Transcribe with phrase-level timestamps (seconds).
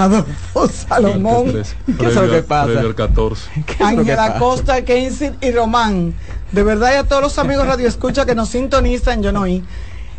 [0.00, 1.52] Adolfo Salomón.
[1.98, 2.80] ¿Qué es lo que pasa?
[2.80, 3.50] El 14.
[3.80, 6.14] Ángela Costa, Kensit y Román.
[6.52, 9.62] De verdad, y a todos los amigos Radio Escucha que nos sintonizan, yo no oí,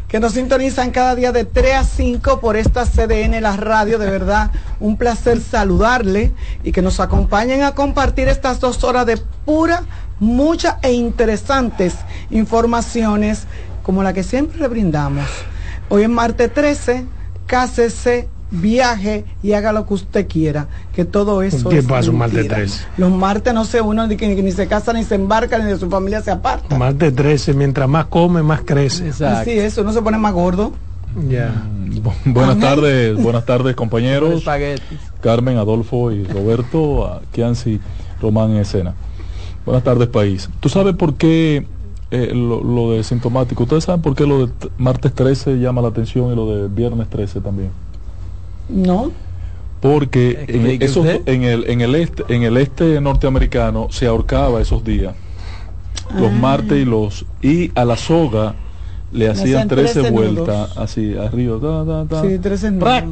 [0.08, 3.98] que nos sintonizan cada día de 3 a 5 por esta CDN, la radio.
[3.98, 6.32] De verdad, un placer saludarle
[6.64, 9.84] y que nos acompañen a compartir estas dos horas de pura,
[10.20, 11.96] muchas e interesantes
[12.30, 13.48] informaciones
[13.84, 15.28] como la que siempre le brindamos.
[15.90, 17.06] Hoy es martes 13,
[17.48, 22.18] cásese viaje y haga lo que usted quiera, que todo eso ¿Qué es pasa un
[22.18, 22.56] martes mentira.
[22.58, 22.84] 13?
[22.98, 25.90] Los martes no sé uno ni, ni se casa ni se embarca ni de su
[25.90, 26.78] familia se aparta.
[26.78, 29.10] Más de 13, mientras más come, más crece.
[29.26, 30.74] Así es, uno se pone más gordo.
[31.30, 31.54] Ya.
[32.04, 34.44] Bu- Buenas tardes, buenas tardes compañeros.
[35.22, 37.80] Carmen, Adolfo y Roberto, a Kianci,
[38.22, 38.94] Román en escena.
[39.66, 40.50] Buenas tardes, país.
[40.60, 41.66] ¿Tú sabes por qué
[42.12, 43.64] eh, lo, lo de sintomático?
[43.64, 47.08] ¿Ustedes saben por qué lo de martes 13 llama la atención y lo de viernes
[47.10, 47.70] 13 también?
[48.72, 49.12] No,
[49.82, 54.62] Porque en, Explique esos- en, el, en, el este, en el este norteamericano se ahorcaba
[54.62, 55.16] esos días,
[56.16, 56.36] los Ah.
[56.40, 57.26] martes y los...
[57.42, 58.54] Y a la soga
[59.12, 60.78] le hacían hacían 13, 13 vueltas nudos.
[60.78, 61.58] así arriba.
[61.58, 62.22] da, da, da.
[62.22, 62.80] sí, 13 no.
[62.80, 63.06] ¡Prac!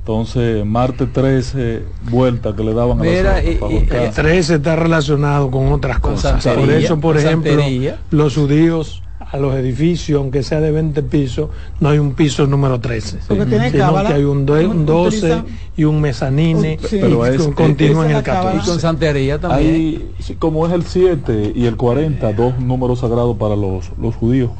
[0.00, 4.06] Entonces, martes 13 vueltas que le daban a Mira, la soga y- para y- ahorcar.
[4.08, 6.42] y- 13 está relacionado con otras Con cosas.
[6.42, 7.98] santería, por eso, por ejemplo, santería.
[8.10, 9.01] los judíos
[9.32, 11.48] a los edificios, aunque sea de 20 pisos,
[11.80, 13.18] no hay un piso número 13.
[13.26, 14.10] Porque tiene sino cábala.
[14.10, 15.44] que hay un, do- un 12 Utiliza-
[15.74, 16.98] y un mezanine Sí.
[17.00, 18.50] Pero y es- con- continúa en el la cábala.
[18.50, 18.80] Y con 14.
[18.80, 19.74] santería también.
[19.74, 24.50] Hay, como es el 7 y el 40, dos números sagrados para los, los judíos.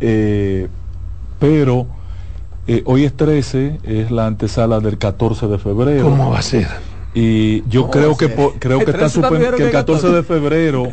[0.00, 0.68] Eh,
[1.40, 1.86] pero
[2.68, 6.04] eh, hoy es 13, es la antesala del 14 de febrero.
[6.04, 6.68] ¿Cómo va a ser?
[7.14, 9.68] Y yo ¿Cómo creo que creo que está 13 está suspen- primero que que el
[9.68, 10.88] el 14 de febrero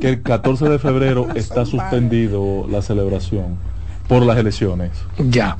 [0.00, 3.56] que el 14 de febrero está suspendido la celebración
[4.08, 4.92] por las elecciones.
[5.18, 5.56] Ya.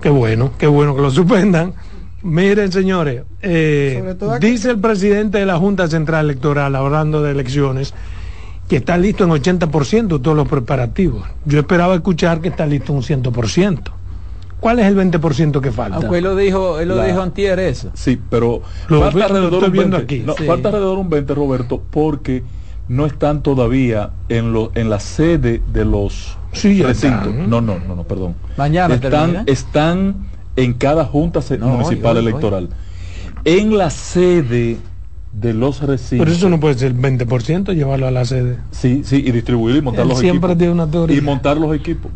[0.00, 1.74] Qué bueno, qué bueno que lo suspendan.
[2.22, 7.94] Miren, señores, eh, dice el presidente de la Junta Central Electoral, hablando de elecciones,
[8.68, 11.24] que está listo en 80% todos los preparativos.
[11.44, 13.92] Yo esperaba escuchar que está listo un 100%.
[14.60, 15.96] ¿Cuál es el 20% que falta?
[15.98, 17.90] Aunque él lo dijo, él lo La- dijo antier eso.
[17.94, 20.14] Sí, pero Lo falta alrededor estoy un viendo 20.
[20.14, 20.22] aquí.
[20.26, 20.44] No, Sí.
[20.44, 22.42] Falta alrededor un 20, Roberto, porque
[22.88, 27.26] no están todavía en lo, en la sede de los Sí, recintos.
[27.28, 27.48] están.
[27.50, 28.34] No, no, no, no, perdón.
[28.56, 29.42] Mañana están, termina.
[29.46, 30.14] están
[30.56, 32.68] en cada junta No, municipal hoy, hoy, electoral.
[33.44, 34.78] En la sede
[35.32, 36.24] de los recintos.
[36.24, 38.58] Pero eso no puede ser 20%, llevarlo a la sede.
[38.72, 40.58] Sí, sí, y distribuir y montar Él los siempre equipos.
[40.58, 41.16] tiene una teoría.
[41.16, 42.10] Y montar los equipos.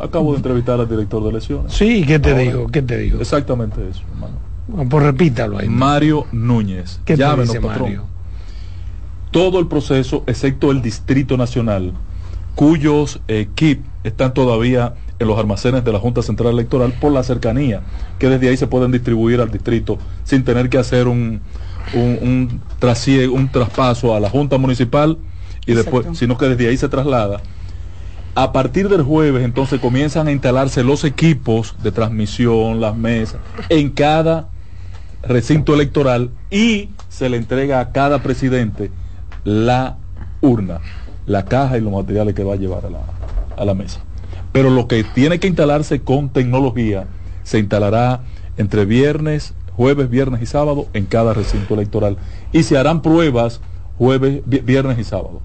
[0.00, 1.72] Acabo de entrevistar al director de elecciones.
[1.72, 2.42] Sí, ¿qué te Ahora.
[2.42, 2.66] digo?
[2.68, 3.20] ¿Qué te digo?
[3.20, 4.34] Exactamente eso, hermano.
[4.76, 5.68] Ah, Pues repítalo ahí.
[5.68, 7.00] Mario Núñez.
[7.04, 7.82] ¿Qué te Llámenos, dice patrón.
[7.84, 8.02] Mario?
[9.30, 11.92] todo el proceso, excepto el Distrito Nacional,
[12.54, 17.82] cuyos equipos están todavía en los almacenes de la Junta Central Electoral por la cercanía,
[18.18, 21.40] que desde ahí se pueden distribuir al distrito sin tener que hacer un,
[21.92, 25.18] un, un, trasie- un traspaso a la Junta Municipal
[25.66, 27.42] y después, sino que desde ahí se traslada.
[28.34, 33.90] A partir del jueves entonces comienzan a instalarse los equipos de transmisión, las mesas, en
[33.90, 34.48] cada
[35.22, 38.92] recinto electoral y se le entrega a cada presidente
[39.42, 39.98] la
[40.40, 40.82] urna,
[41.26, 43.00] la caja y los materiales que va a llevar a la,
[43.56, 44.00] a la mesa.
[44.52, 47.08] Pero lo que tiene que instalarse con tecnología
[47.42, 48.22] se instalará
[48.56, 52.18] entre viernes, jueves, viernes y sábado en cada recinto electoral.
[52.52, 53.60] Y se harán pruebas
[53.96, 55.42] jueves, vi- viernes y sábado.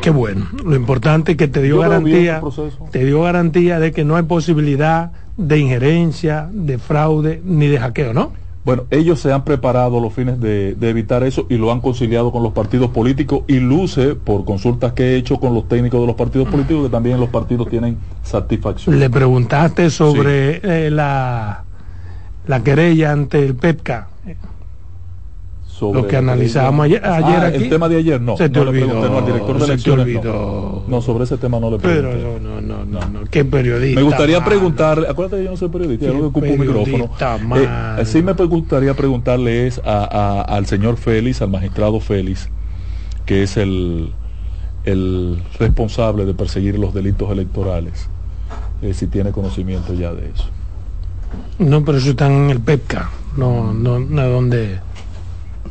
[0.00, 0.46] Qué bueno.
[0.64, 2.42] Lo importante es que te dio Yo garantía,
[2.90, 8.12] te dio garantía de que no hay posibilidad de injerencia, de fraude ni de hackeo,
[8.12, 8.32] ¿no?
[8.64, 12.32] Bueno, ellos se han preparado los fines de, de evitar eso y lo han conciliado
[12.32, 16.06] con los partidos políticos y luce por consultas que he hecho con los técnicos de
[16.06, 18.98] los partidos políticos que también los partidos tienen satisfacción.
[18.98, 21.64] Le preguntaste sobre eh, la,
[22.46, 24.08] la querella ante el PEPCA.
[25.78, 27.64] Sobre Lo que analizábamos ayer, ayer Ah, aquí.
[27.64, 28.36] El tema de ayer no.
[28.36, 30.82] Se te no le olvidó, pregunté no, al director de se te olvidó.
[30.86, 30.96] No.
[30.96, 32.40] No, sobre ese tema no le Pero pregunté.
[32.40, 33.24] no, no, no, no, no.
[33.28, 33.98] Qué periodista.
[33.98, 34.48] Me gustaría mano.
[34.50, 37.10] preguntarle, acuérdate que yo no soy periodista, yo ocupo un micrófono.
[37.20, 38.04] Eh, mano.
[38.04, 42.48] sí me gustaría preguntarle es a- a- al señor Félix, al magistrado Félix,
[43.26, 44.12] que es el,
[44.84, 48.08] el responsable de perseguir los delitos electorales,
[48.80, 50.44] eh, si tiene conocimiento ya de eso.
[51.58, 53.10] No, pero eso está en el PEPCA.
[53.36, 54.78] No, no, no donde.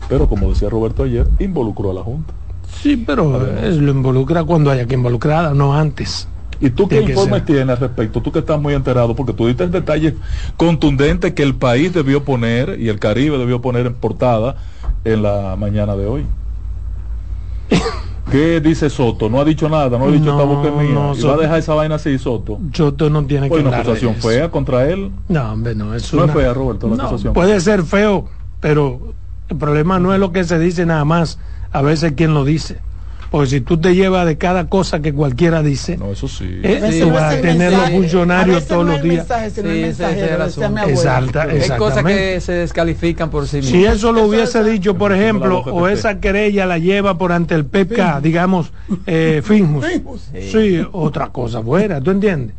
[0.09, 2.33] Pero como decía Roberto ayer, involucró a la Junta.
[2.81, 6.27] Sí, pero es, lo involucra cuando haya que involucrada, no antes.
[6.59, 8.21] ¿Y tú qué informes tienes al respecto?
[8.21, 10.15] Tú que estás muy enterado, porque tú diste el detalle
[10.57, 14.55] contundente que el país debió poner y el Caribe debió poner en portada
[15.03, 16.25] en la mañana de hoy.
[18.31, 19.29] ¿Qué dice Soto?
[19.29, 20.93] No ha dicho nada, no ha dicho No, esta boca es mía.
[20.93, 22.59] no, ¿Y va Soto- a dejar esa vaina así, Soto?
[22.73, 25.11] Soto no tiene Pues que una acusación fea contra él.
[25.27, 27.33] No, hombre, no, es No es una- fea, Roberto, la acusación.
[27.33, 28.25] Puede ser feo,
[28.61, 29.13] pero
[29.49, 31.39] el problema no es lo que se dice nada más,
[31.71, 32.77] a veces quién lo dice.
[33.31, 36.59] Porque si tú te llevas de cada cosa que cualquiera dice, No, eso sí.
[36.61, 39.25] Eh, no vas a tener los funcionarios todos los días.
[39.27, 42.33] Sí, Hay cosas exactamente.
[42.35, 43.95] que se descalifican por sí Si mismas.
[43.95, 47.65] eso lo hubiese es- dicho, por ejemplo, o esa querella la lleva por ante el
[47.65, 48.71] PEPCA, digamos,
[49.07, 49.41] eh.
[49.45, 49.85] Finmus.
[50.51, 52.55] Sí, otra cosa fuera, ¿tú entiendes?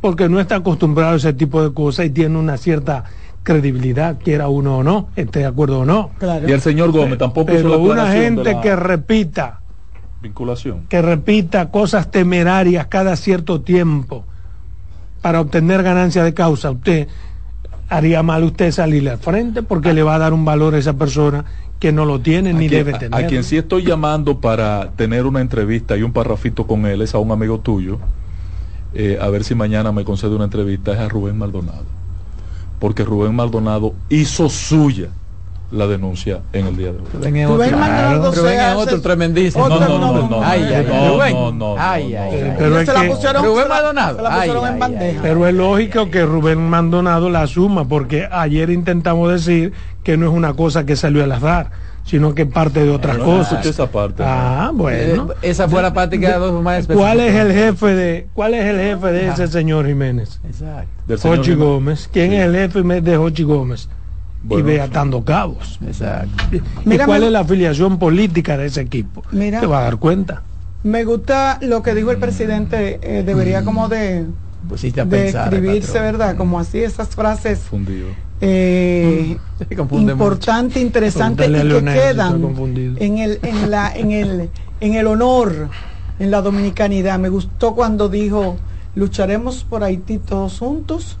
[0.00, 3.04] Porque no está acostumbrado a ese tipo de cosas y tiene una cierta
[3.42, 6.10] credibilidad, quiera uno o no, esté de acuerdo o no.
[6.18, 6.48] Claro.
[6.48, 9.60] Y el señor Gómez tampoco hizo la Pero una gente la que repita,
[10.20, 10.86] vinculación.
[10.88, 14.24] que repita cosas temerarias cada cierto tiempo
[15.22, 17.08] para obtener ganancia de causa, usted
[17.88, 20.92] haría mal usted salirle al frente porque le va a dar un valor a esa
[20.92, 21.44] persona
[21.78, 23.24] que no lo tiene ni quien, debe a- tener.
[23.24, 27.14] a quien sí estoy llamando para tener una entrevista y un parrafito con él es
[27.14, 27.98] a un amigo tuyo.
[28.94, 31.84] eh, a ver si mañana me concede una entrevista es a Rubén Maldonado.
[32.78, 35.08] Porque Rubén Maldonado hizo suya
[35.70, 37.04] la denuncia en el día de hoy.
[37.12, 39.68] Rubén Rubén otro, Maldonado Rubén se es otro tremendísimo.
[39.68, 40.42] No, no, no, no, no.
[40.42, 41.32] Ay, ay, no, Rubén.
[41.34, 42.54] no, no, Ay, ay.
[42.58, 44.16] Pero se la pusieron- Rubén Maldonado.
[44.16, 45.22] se la pusieron Ay, en bandeja.
[45.22, 49.72] Pero es lógico que Rubén Maldonado la asuma, porque ayer intentamos decir
[50.04, 51.70] que no es una cosa que salió al azar,
[52.08, 53.66] sino que parte de otras No, no cosas.
[53.66, 54.22] esa parte.
[54.26, 55.28] Ah, bueno.
[55.42, 58.54] Eh, esa fue la parte que era dos más ¿Cuál es el jefe de cuál
[58.54, 60.40] es el jefe de ese señor Jiménez?
[60.44, 60.88] Exacto.
[61.06, 61.68] Del señor Jochi Jiménez.
[61.68, 62.10] Gómez.
[62.12, 62.36] ¿Quién Sí.
[62.36, 63.88] es el jefe de Jochi Gómez?
[64.42, 65.78] Bueno, y ve atando cabos.
[65.86, 66.44] Exacto.
[66.56, 69.22] ¿Y Mira, cuál me- es la afiliación política de ese equipo?
[69.32, 69.60] Mira.
[69.60, 70.42] Te va a dar cuenta.
[70.84, 74.26] Me gusta lo que dijo el presidente, eh, debería como de,
[74.68, 75.52] Pusiste a de pensar.
[75.54, 76.00] escribirse.
[76.00, 76.36] ¿verdad?
[76.36, 78.08] Como así, esas frases Fundido.
[78.40, 79.36] eh,
[79.68, 82.42] Se confunde importantes, interesantes y que Leonel quedan
[82.98, 84.50] en el, en, la, en, el,
[84.80, 85.68] en el honor,
[86.18, 87.18] en la dominicanidad.
[87.18, 88.56] Me gustó cuando dijo,
[88.94, 91.16] lucharemos por Haití todos juntos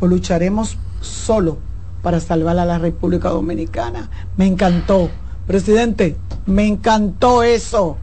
[0.00, 1.58] o lucharemos solo
[2.02, 4.08] para salvar a la República Dominicana.
[4.36, 5.10] Me encantó.
[5.46, 7.98] Presidente, me encantó eso.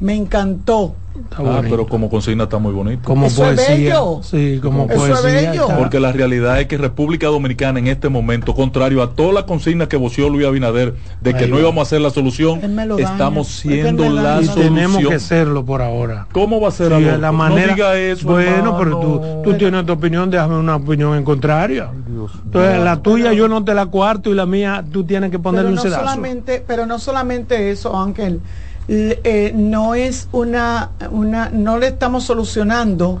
[0.00, 0.94] Me encantó.
[1.18, 1.62] Está Ah, bonito.
[1.70, 3.02] pero como consigna está muy bonito.
[3.02, 3.74] como Eso es poesía.
[3.76, 4.20] bello.
[4.22, 5.50] Sí, como Eso es poesía.
[5.50, 5.66] bello.
[5.76, 9.88] Porque la realidad es que República Dominicana en este momento, contrario a toda la consigna
[9.88, 11.62] que voció Luis Abinader de que Ahí no va.
[11.62, 12.60] íbamos a hacer la solución,
[13.00, 14.74] estamos Es siendo me la y solución.
[14.76, 16.28] tenemos que serlo por ahora.
[16.30, 17.66] ¿Cómo va a ser Sí, la manera.
[17.66, 18.28] No diga eso.
[18.28, 18.78] bueno, hermano.
[18.78, 21.90] pero tú, tú tienes tu opinión, déjame una opinión en contraria.
[22.06, 22.30] Dios.
[22.44, 25.70] Entonces, la tuya yo no te la cuarto y la mía tú tienes que ponerle
[25.70, 26.00] pero un no sedazo.
[26.04, 28.40] solamente pero no solamente eso Ángel
[28.88, 33.20] eh, no es una una no le estamos solucionando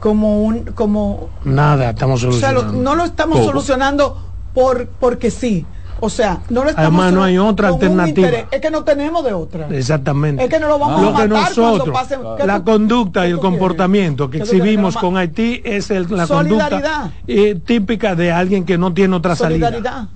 [0.00, 2.90] como un como Nada, estamos o sea lo- solucionando.
[2.90, 4.22] no lo estamos solucionando
[4.54, 5.64] por porque sí
[6.00, 8.28] o sea no lo estamos Además, no hay otra alternativa.
[8.50, 10.44] es que no tenemos de otra Exactamente.
[10.44, 12.64] es que no lo vamos lo a que matar cuando nosotros, pasen ¿qué la tú-
[12.70, 13.50] conducta y el quieres?
[13.50, 16.70] comportamiento que exhibimos Que con lo Haití es el- la Solidaridad.
[17.00, 20.08] conducta eh, típica de alguien que no tiene otra salida.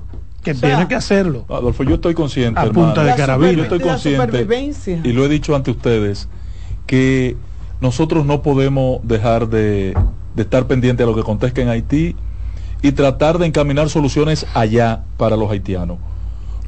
[0.43, 1.44] Que O sea, tiene que hacerlo.
[1.49, 2.87] Adolfo, yo estoy consciente, A hermano.
[2.87, 3.53] punta de carabina.
[3.53, 5.00] Yo estoy consciente supervivencia.
[5.05, 6.29] y lo he dicho ante ustedes
[6.87, 7.37] que
[7.81, 9.94] nosotros no podemos dejar de,
[10.35, 12.17] de estar pendientes a lo que acontezca en Haití
[12.83, 15.99] y tratar de encaminar soluciones allá para los haitianos.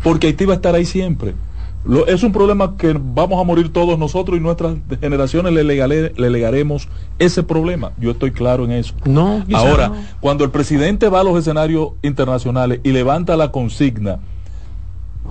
[0.05, 1.35] Porque Haití va a estar ahí siempre.
[1.85, 6.13] Lo- es un problema que vamos a morir todos nosotros y nuestras generaciones le, legale-
[6.17, 6.89] le legaremos
[7.19, 7.93] ese problema.
[8.01, 8.95] Yo estoy claro en eso.
[9.05, 9.97] No, Ahora, no.
[10.21, 14.19] cuando el presidente va a los escenarios internacionales y levanta la consigna,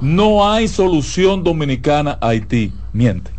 [0.01, 3.31] no hay solución dominicana a Haití, miente.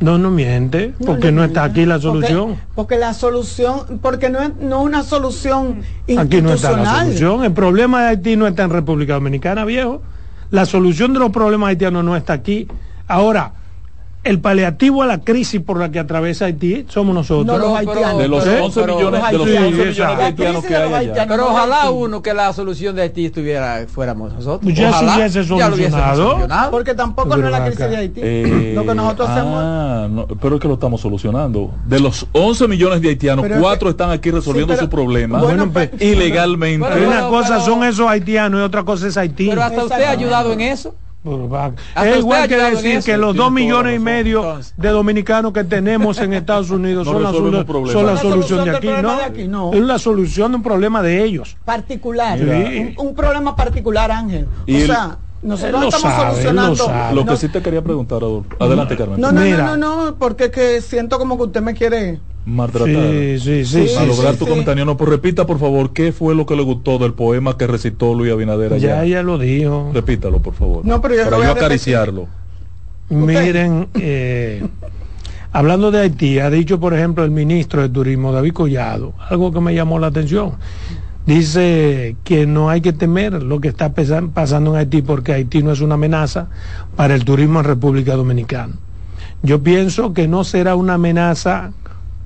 [0.00, 2.56] No, no miente, porque no, está aquí la solución.
[2.74, 5.82] Porque, la solución, porque no es no una solución
[6.16, 7.06] Aquí no está la institucional.
[7.06, 7.44] solución.
[7.44, 10.00] El problema de Haití no está en República Dominicana, viejo.
[10.50, 12.66] La solución de los problemas haitianos no está aquí.
[13.06, 13.54] Ahora,
[14.22, 17.46] el paliativo a la crisis por la que atraviesa Haití somos nosotros.
[17.46, 18.18] No, los Pero- haitianos.
[18.18, 19.72] De los pero- 11 pero- millones, de los los 11 haitianos.
[19.72, 21.26] millones de La haitianos crisis que hay allá.
[21.26, 24.74] Pero No, ojalá uno que la solución de Haití estuviera fuéramos nosotros.
[24.74, 26.22] Ya se Ojalá, hubiese ya lo hubiésemos solucionado.
[26.28, 26.70] solucionado.
[26.70, 27.90] Porque tampoco Pero no es la crisis acá.
[27.90, 28.20] de Haití.
[28.22, 29.54] Eh, Lo que nosotros hacemos.
[29.64, 31.70] ah, no, pero es que lo estamos solucionando.
[31.86, 34.86] De los 11 millones de haitianos, Pero es cuatro que- están aquí resolviendo Sí, pero-
[34.86, 36.86] su problema bueno, pues, ilegalmente.
[37.06, 39.48] Una cosa pero- son esos haitianos y otra cosa es Haití.
[39.48, 40.94] Pero hasta usted ha ayudado en eso.
[41.22, 43.04] Es igual que decir eso.
[43.06, 44.74] que los dos millones y medio Entonces.
[44.76, 48.88] de dominicanos que tenemos en Estados Unidos No son, la, solu- son solución de aquí,
[49.02, 49.16] ¿no?
[49.16, 49.72] de aquí, no.
[49.74, 51.56] Es la solución de un problema de ellos.
[51.64, 52.38] particular.
[52.40, 54.46] Un, un problema particular, Ángel.
[54.62, 56.76] O el- sea, nosotros estamos sabe, él lo solucionando.
[56.76, 57.14] sabe.
[57.14, 58.50] Lo no, que sí te quería preguntar, Adolfo.
[58.58, 59.20] Adelante, Carmen.
[59.20, 62.20] no, no, no, no, no, porque es que siento como que usted me quiere.
[62.46, 62.88] Maltratar.
[62.90, 63.88] Sí, sí, sí.
[63.88, 64.50] Sí, a lograr sí, tu sí.
[64.50, 64.84] comentario.
[64.84, 68.14] No, pues repita, por favor, ¿qué fue lo que le gustó del poema que recitó
[68.14, 68.88] Luis Abinader allá?
[68.96, 69.90] Ya ella lo dijo.
[69.94, 70.84] Repítalo, por favor.
[70.84, 71.64] No, pero yo Para lo voy yo a repetir.
[71.66, 72.26] acariciarlo.
[73.10, 74.66] Miren, eh,
[75.52, 79.60] hablando de Haití, ha dicho, por ejemplo, el ministro de Turismo, David Collado, algo que
[79.60, 80.52] me llamó la atención.
[81.26, 85.72] Dice que no hay que temer lo que está pasando en Haití porque Haití no
[85.72, 86.48] es una amenaza
[86.96, 88.74] para el turismo en República Dominicana.
[89.42, 91.72] Yo pienso que no será una amenaza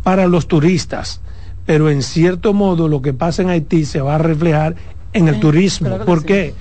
[0.03, 1.21] para los turistas,
[1.67, 4.77] pero en cierto modo lo que pasa en Haití se va a reflejar
[5.13, 5.89] en el Sí, turismo.
[5.89, 6.27] claro ¿Por sí.
[6.27, 6.55] qué?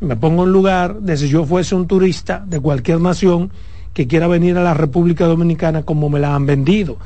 [0.00, 3.50] Me pongo en lugar de si yo fuese un turista de cualquier nación
[3.94, 6.96] que quiera venir a la República Dominicana como me la han vendido.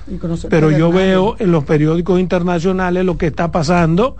[0.49, 4.17] Pero yo veo en los periódicos internacionales lo que está pasando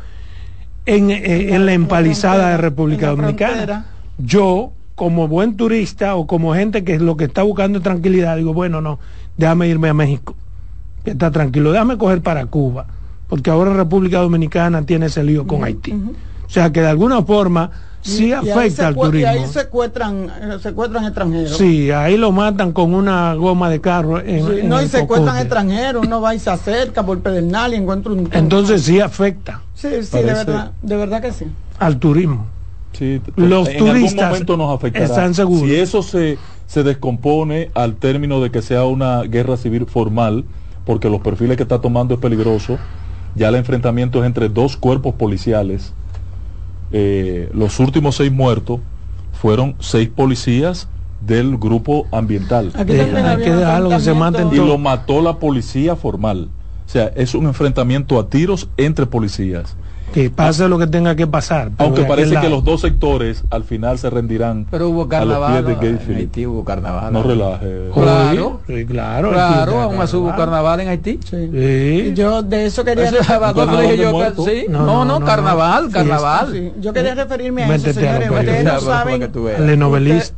[0.87, 3.87] en, eh, en la empalizada de República Dominicana.
[4.19, 8.55] Yo, como buen turista o como gente que lo que está buscando es tranquilidad, digo,
[8.55, 8.99] bueno, no,
[9.37, 10.35] déjame irme a México,
[11.05, 12.87] que está tranquilo, déjame coger para Cuba,
[13.29, 15.93] porque ahora República Dominicana tiene ese lío con Haití.
[15.93, 17.71] O sea que de alguna forma
[18.07, 19.53] sí Y- afecta al cue- Y ahí turismo.
[19.61, 21.57] secuestran, eh, secuestran extranjeros.
[21.57, 24.21] Sí, ahí lo matan con una goma de carro.
[24.21, 25.41] En, Sí, en no, y secuestran cocote.
[25.41, 28.29] extranjeros, uno va y se acerca por Pedernal y encuentra un...
[28.33, 31.45] Entonces sí afecta Sí, sí, de verdad, de verdad que sí.
[31.79, 32.47] al turismo.
[32.93, 35.05] Sí, Los en turistas algún momento nos afectará.
[35.05, 35.63] están seguros.
[35.69, 40.45] Si eso se, se descompone al término de que sea una guerra civil formal,
[40.87, 42.79] porque los perfiles que está tomando es peligroso,
[43.35, 45.93] ya el enfrentamiento es entre dos cuerpos policiales.
[46.93, 48.81] Eh, los últimos seis muertos
[49.33, 50.89] fueron seis policías
[51.21, 52.73] del grupo ambiental.
[52.75, 56.49] Aquí Deja también que dejarlo que se maten Y lo mató la policía formal.
[56.87, 59.77] O sea, es un enfrentamiento a tiros entre policías.
[60.15, 61.71] Que pase lo que tenga que pasar.
[61.77, 65.65] Aunque parece que los dos sectores al final se rendirán Pero hubo a los carnaval.
[65.65, 66.19] pies de Gay En Philip.
[66.21, 67.13] Haití hubo carnaval.
[67.13, 67.91] No relaje.
[67.93, 68.61] Claro.
[68.67, 69.31] Sí, claro.
[69.33, 71.21] Claro, aún así hubo carnaval en Haití.
[71.29, 72.13] Sí.
[72.15, 73.05] Yo de eso quería...
[73.07, 74.65] Eso es refer- cuando ¿Carnaval dije yo, sí.
[74.71, 75.91] No, No, no, no, no, carnaval, no.
[75.93, 76.49] carnaval.
[76.53, 78.31] Sí, yo quería referirme a eso, Métete a señores.
[78.41, 79.31] Ustedes no saben...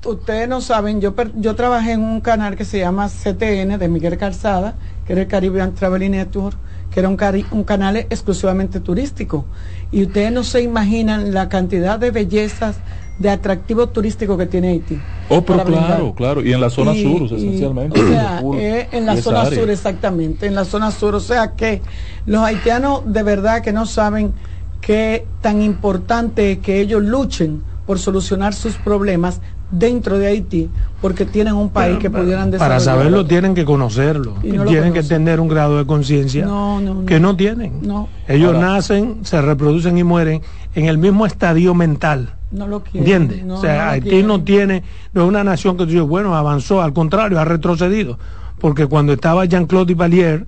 [0.04, 3.88] Ustedes no saben, yo, per- yo trabajé en un canal que se llama CTN de
[3.88, 4.74] Miguel Calzada,
[5.06, 6.56] que era el Caribbean Traveling Network,
[6.90, 9.44] que era un, cari- un canal exclusivamente turístico.
[9.90, 12.76] Y ustedes no se imaginan la cantidad de bellezas,
[13.18, 14.96] de atractivos turísticos que tiene Haití.
[15.30, 16.42] Oh, pero claro, claro.
[16.42, 18.00] Y en la zona Y- sur, y- esencialmente.
[18.00, 19.58] O sea, eh, en la zona área.
[19.58, 21.14] sur, exactamente, en la zona sur.
[21.14, 21.82] O sea que
[22.26, 24.32] los haitianos de verdad que no saben
[24.80, 30.70] qué tan importante es que ellos luchen por solucionar sus problemas dentro de Haití,
[31.02, 32.80] porque tienen un país que pudieran Para desarrollar.
[32.80, 34.34] saberlo tienen que conocerlo.
[34.42, 37.06] Y no tienen que tener un grado de conciencia No, no, no.
[37.06, 37.80] que no tienen.
[37.82, 38.08] No.
[38.26, 40.40] Ellos Ahora- nacen, se reproducen y mueren
[40.74, 42.34] en el mismo estadio mental.
[42.50, 43.00] No lo quieren.
[43.02, 43.44] ¿Entiendes?
[43.44, 44.26] no, o sea, Haití quieren.
[44.26, 44.82] no tiene,
[45.12, 48.18] no es una nación que tú dices, bueno, avanzó, al contrario, ha retrocedido.
[48.58, 50.46] Porque cuando estaba Jean-Claude Duvalier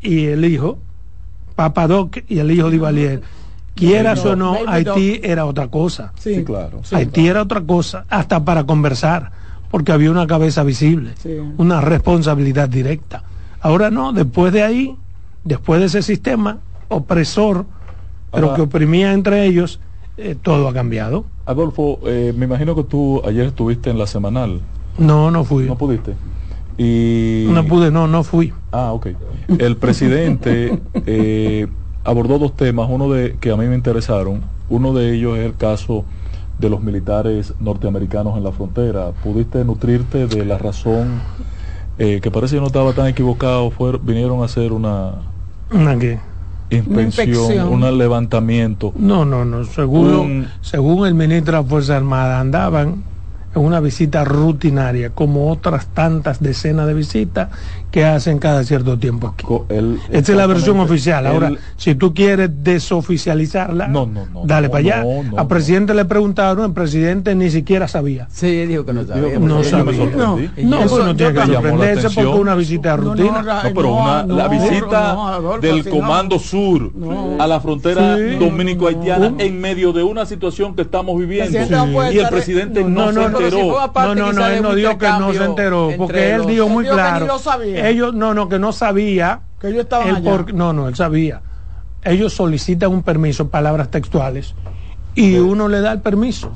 [0.00, 0.78] y el hijo,
[1.56, 3.22] Papadoc y el hijo de Duvalier,
[3.76, 6.12] quieras Baby o no, Haití era otra cosa.
[6.18, 6.80] Sí, Sí, claro.
[6.82, 9.30] sí, Haití era otra cosa, hasta para conversar,
[9.70, 11.30] porque había una cabeza visible, Sí.
[11.58, 13.22] una responsabilidad directa.
[13.60, 14.96] Ahora no, después de ahí,
[15.44, 17.66] después de ese sistema opresor,
[18.32, 19.80] pero Ahora- que oprimía entre ellos,
[20.16, 21.24] eh, todo ha cambiado.
[21.46, 24.60] Adolfo, eh, me imagino que tú ayer estuviste en la semanal.
[24.98, 25.64] No, no fui.
[25.66, 26.14] ¿No pudiste?
[26.78, 27.46] Y...
[27.50, 28.52] No pude, no, no fui.
[28.72, 29.08] Ah, ok.
[29.58, 31.66] El presidente eh,
[32.06, 34.40] abordó dos temas, uno de que a mí me interesaron.
[34.68, 36.04] Uno de ellos es el caso
[36.58, 39.10] de los militares norteamericanos en la frontera.
[39.22, 41.20] ¿Pudiste nutrirte de la razón
[41.98, 43.70] eh, que parece que no estaba tan equivocado?
[43.70, 45.12] Fue, vinieron a hacer una
[45.70, 46.18] ¿Una qué?
[46.70, 47.68] inspección, inspección.
[47.72, 48.92] un levantamiento.
[48.96, 49.64] No, no, no.
[49.64, 53.04] Según, Un- según el ministro de las Fuerzas Armadas, andaban
[53.54, 57.48] en una visita rutinaria, como otras tantas decenas de visitas
[57.90, 59.46] que hacen cada cierto tiempo aquí.
[59.70, 61.26] Él- Esta es la versión oficial.
[61.26, 64.96] Ahora, él- si tú quieres desoficializarla, No, no, no, dale no, para allá.
[65.02, 65.48] no, no, Al no.
[65.48, 68.26] presidente le preguntaron, el presidente ni siquiera sabía.
[68.30, 69.38] Sí, dijo que no sabía.
[69.38, 69.96] No sabía.
[69.96, 70.64] sorprendí.
[70.64, 73.42] No, Eso- no tiene que sorprenderse porque una visita de No, no, rutina.
[73.42, 75.90] No, pero no, una, no, la visita no, Adolfo, del no.
[75.90, 77.36] Comando Sur No.
[77.42, 78.36] a la frontera Sí.
[78.36, 79.40] dominico-haitiana No.
[79.40, 81.58] en medio de una situación que estamos viviendo.
[81.70, 83.58] No puede Y el presidente no, no, no, se no, enteró.
[83.94, 87.26] No, no, no, él no dijo que no se enteró, porque él dijo muy claro.
[87.76, 87.88] Sabía.
[87.90, 89.40] Ellos, no, no, que no sabía.
[89.60, 90.30] Que ellos estaban allá.
[90.30, 91.42] por- no, no, él sabía.
[92.02, 94.54] Ellos solicitan un permiso, palabras textuales,
[95.14, 96.52] y uno le da el permiso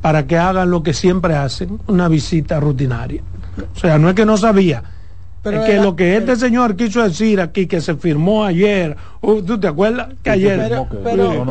[0.00, 3.22] para que hagan lo que siempre hacen, una visita rutinaria.
[3.74, 4.82] O sea, no es que no sabía.
[5.42, 8.96] Pero es que era- lo que este señor quiso decir aquí, que se firmó ayer,
[9.22, 10.08] uh, ¿tú te acuerdas?
[10.22, 11.46] Que ayer Pero, pero, pero, un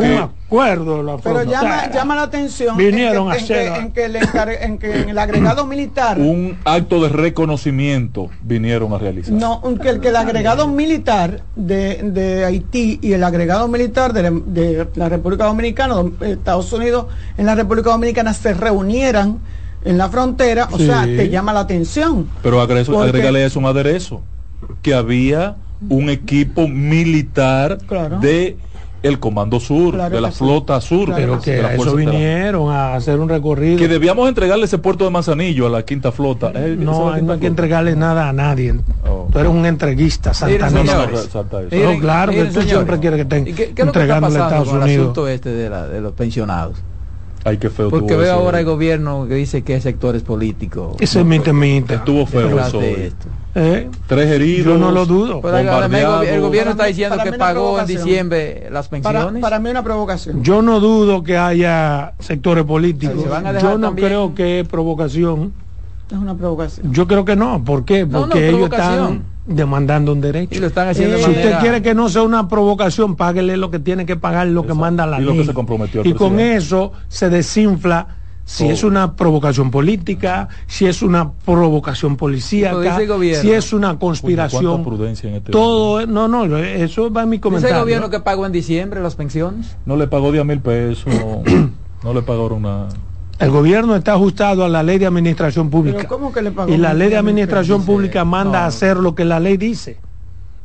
[0.00, 1.02] pero- acuerdo.
[1.04, 4.16] La pero llama, llama la atención Vinieron en a que, en que- en que el
[4.16, 9.32] encar- en que en el agregado militar Un acto de reconocimiento vinieron a realizar.
[9.32, 14.22] No, que el, que el agregado militar de, de Haití y el agregado militar de,
[14.24, 17.06] la- de la República Dominicana, dom- Estados Unidos
[17.38, 19.38] en la República Dominicana se reunieran
[19.86, 20.86] en la frontera, o Sí.
[20.86, 22.28] sea, te llama la atención.
[22.42, 24.20] Pero agreso, Porque- agrégale eso un aderezo,
[24.82, 25.56] que había
[25.88, 28.18] un equipo militar Claro.
[28.20, 28.56] de
[29.02, 30.38] el Comando Sur, Claro de la que sí.
[30.38, 33.78] flota sur, Claro Pero que a eso vinieron a hacer un recorrido.
[33.78, 36.50] Que debíamos entregarle ese puerto de Manzanillo a la quinta flota.
[36.54, 37.46] Eh, No, la no hay que flota.
[37.46, 38.74] entregarle nada a nadie.
[39.08, 39.28] Oh.
[39.30, 40.70] Tú eres un entreguista santanista.
[41.06, 42.70] no, claro, que tú señores.
[42.70, 44.76] siempre quieres que ¿Y qué, qué es lo que está entregándole a pasando Estados con
[44.78, 45.02] el Unidos?
[45.04, 46.76] asunto este de, la- de los pensionados?
[47.46, 48.32] Ay, qué feo Porque veo eso.
[48.34, 50.96] ahora el gobierno que dice que hay sectores políticos.
[50.98, 51.94] Ese es mi temita.
[51.94, 52.80] Estuvo feo eso.
[53.54, 53.88] ¿Eh?
[54.06, 54.66] Tres heridos.
[54.74, 55.40] Yo no lo dudo.
[55.40, 58.88] Pero el, gobi- el gobierno está Para mí- diciendo para que pagó en diciembre las
[58.88, 59.40] Para, pensiones.
[59.40, 60.42] para mí una provocación.
[60.42, 63.22] Yo no dudo que haya sectores políticos.
[63.22, 65.52] Se van a dejar Yo no también- creo que es provocación.
[66.10, 66.92] Es una provocación.
[66.92, 67.64] Yo creo que no.
[67.64, 68.04] ¿Por qué?
[68.04, 70.54] No, no, Porque ellos están demandando un derecho.
[70.56, 73.56] y lo están haciendo Eh, de Si usted quiere que no sea una provocación, páguele
[73.56, 75.40] lo que tiene que pagar, lo que manda la Y lo ley.
[75.40, 78.08] que se comprometió el y con eso se desinfla
[78.44, 82.96] si es una provocación política, si es una provocación policíaca,
[83.40, 84.64] si es una conspiración.
[84.64, 87.74] cuánta prudencia en este Todo, no, no, eso va en mi comentario.
[87.76, 89.76] el gobierno que pagó en diciembre las pensiones.
[89.84, 91.12] No le pagó 10 mil pesos.
[92.04, 92.88] no le pagaron nada.
[93.38, 95.98] El gobierno está ajustado a la ley de administración pública.
[95.98, 98.64] Pero ¿cómo que le pagó Y la ley de administración dice, pública manda no.
[98.64, 99.98] a hacer lo que la ley dice,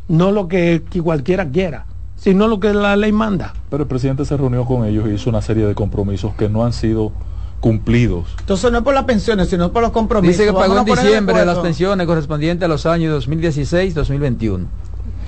[0.07, 1.85] no lo que, que cualquiera quiera,
[2.15, 3.53] sino lo que la ley manda.
[3.69, 6.63] Pero el presidente se reunió con ellos y hizo una serie de compromisos que no
[6.63, 7.11] han sido
[7.59, 8.25] cumplidos.
[8.39, 10.37] Entonces no es por las pensiones, sino por los compromisos.
[10.37, 14.65] Dice que pagó en diciembre las pensiones correspondientes a los años 2016-2021.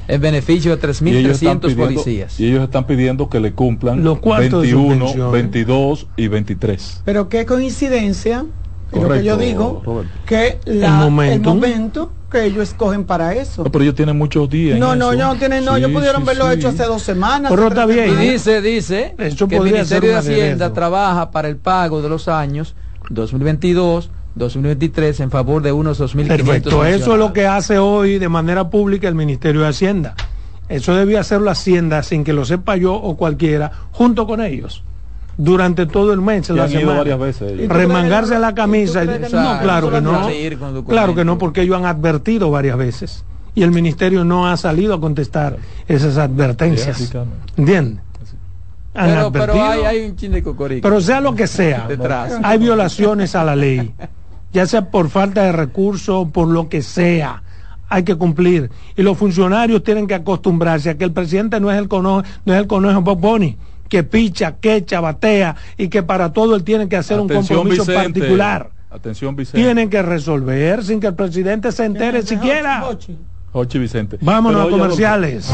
[0.07, 2.39] En beneficio de Y ellos, están 3.300 pidiendo, policías.
[2.39, 5.31] y ellos están pidiendo que le cumplan Los cuartos de sus 21, pensiones.
[5.31, 7.01] 22 y 23.
[7.05, 10.11] Pero qué coincidencia, es lo que Correcto, yo digo, Roberto.
[10.25, 11.49] que la- El momento.
[11.51, 13.63] el momento que ellos escogen para eso.
[13.63, 14.73] No, pero ellos tienen muchos días.
[14.73, 15.21] en No, no, eso.
[15.21, 16.53] no tienen, no, Sí, ellos pudieron sí, verlo sí.
[16.55, 17.51] hecho hace dos semanas.
[17.51, 18.09] Pero está bien.
[18.09, 22.27] Y dice, dice Eso que el Ministerio de Hacienda trabaja para el pago de los
[22.27, 22.75] años
[23.09, 28.29] 2022, 2023 en favor de unos 2.500 Perfecto, eso es lo que hace hoy de
[28.29, 30.15] manera pública el Ministerio de Hacienda.
[30.69, 34.83] Eso debía hacerlo Hacienda sin que lo sepa yo o cualquiera, junto con ellos,
[35.37, 36.99] durante todo el mes, la semana.
[36.99, 37.65] varias veces ellos.
[37.65, 39.03] ¿Y tú crees remangarse la camisa.
[39.03, 40.27] y no, claro que no.
[40.87, 43.23] Claro que no, porque ellos han advertido varias veces
[43.55, 45.57] y el ministerio no ha salido a contestar
[45.87, 47.13] esas advertencias.
[47.55, 47.99] ¿Entiendes?
[48.95, 49.65] Han Pero, pero advertido.
[49.65, 50.87] hay, hay un chin de cocorico.
[50.87, 52.33] Pero sea lo que sea, Detrás.
[52.43, 53.91] hay violaciones a la ley,
[54.53, 57.43] ya sea por falta de recursos, por lo que sea,
[57.89, 58.69] hay que cumplir.
[58.95, 62.53] Y los funcionarios tienen que acostumbrarse a que el presidente no es el conejo, no
[62.53, 63.57] es el conejo Bob Bunny,
[63.89, 67.93] que picha, quecha, batea y que para todo él tiene que hacer un compromiso Vicente.
[67.93, 68.69] particular.
[68.89, 69.57] Atención, Vicente.
[69.57, 72.85] Tienen que resolver sin que el presidente se entere siquiera.
[73.51, 73.79] Ochi.
[73.79, 74.17] Vicente.
[74.21, 75.51] Vámonos Pero a comerciales.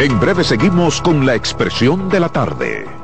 [0.00, 3.03] En breve seguimos con la expresión de la tarde.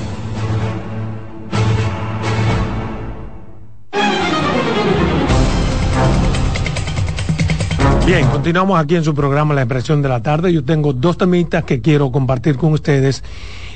[8.13, 10.51] Bien, continuamos aquí en su programa La Expresión de la Tarde.
[10.51, 13.23] Yo tengo dos temitas que quiero compartir con ustedes.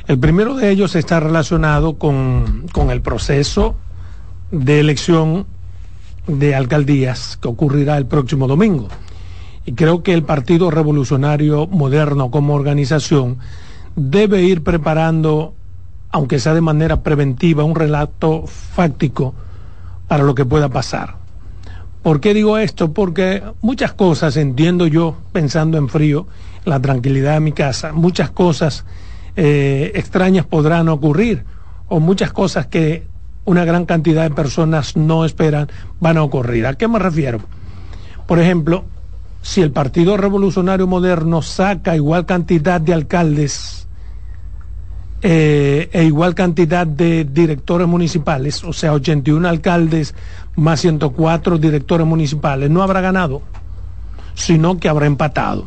[0.07, 3.77] El primero de ellos está relacionado con, con el proceso
[4.51, 5.45] de elección
[6.27, 8.89] de alcaldías que ocurrirá el próximo domingo.
[9.65, 13.37] Y creo que el Partido Revolucionario Moderno como organización
[13.95, 15.53] debe ir preparando,
[16.11, 19.33] aunque sea de manera preventiva, un relato fáctico
[20.09, 21.24] para lo que pueda pasar.
[22.05, 22.93] ¿Por qué digo esto?
[22.93, 26.27] Porque muchas cosas, entiendo yo, pensando en frío,
[26.63, 28.85] la tranquilidad de mi casa, muchas cosas
[29.35, 31.45] eh, extrañas podrán ocurrir,
[31.87, 33.07] o muchas cosas que
[33.43, 35.67] una gran cantidad de personas no esperan
[35.99, 36.67] van a ocurrir.
[36.67, 37.39] ¿A qué me refiero?
[38.27, 38.85] Por ejemplo,
[39.41, 43.84] si el Partido Revolucionario Moderno saca igual cantidad de alcaldes
[45.27, 50.13] eh, e igual cantidad de directores municipales, o sea, 81 alcaldes
[50.55, 53.41] más 104 directores municipales, no habrá ganado,
[54.35, 55.65] sino que habrá empatado.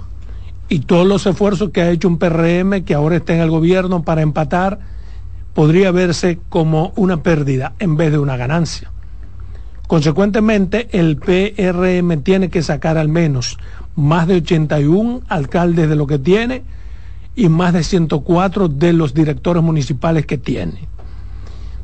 [0.68, 4.04] Y todos los esfuerzos que ha hecho un PRM, que ahora está en el gobierno
[4.04, 4.78] para empatar,
[5.54, 8.92] podría verse como una pérdida en vez de una ganancia.
[9.88, 13.58] Consecuentemente, el PRM tiene que sacar al menos
[13.96, 16.62] más de 81 alcaldes de lo que tiene
[17.38, 20.88] y más de 104 de los directores municipales que tiene.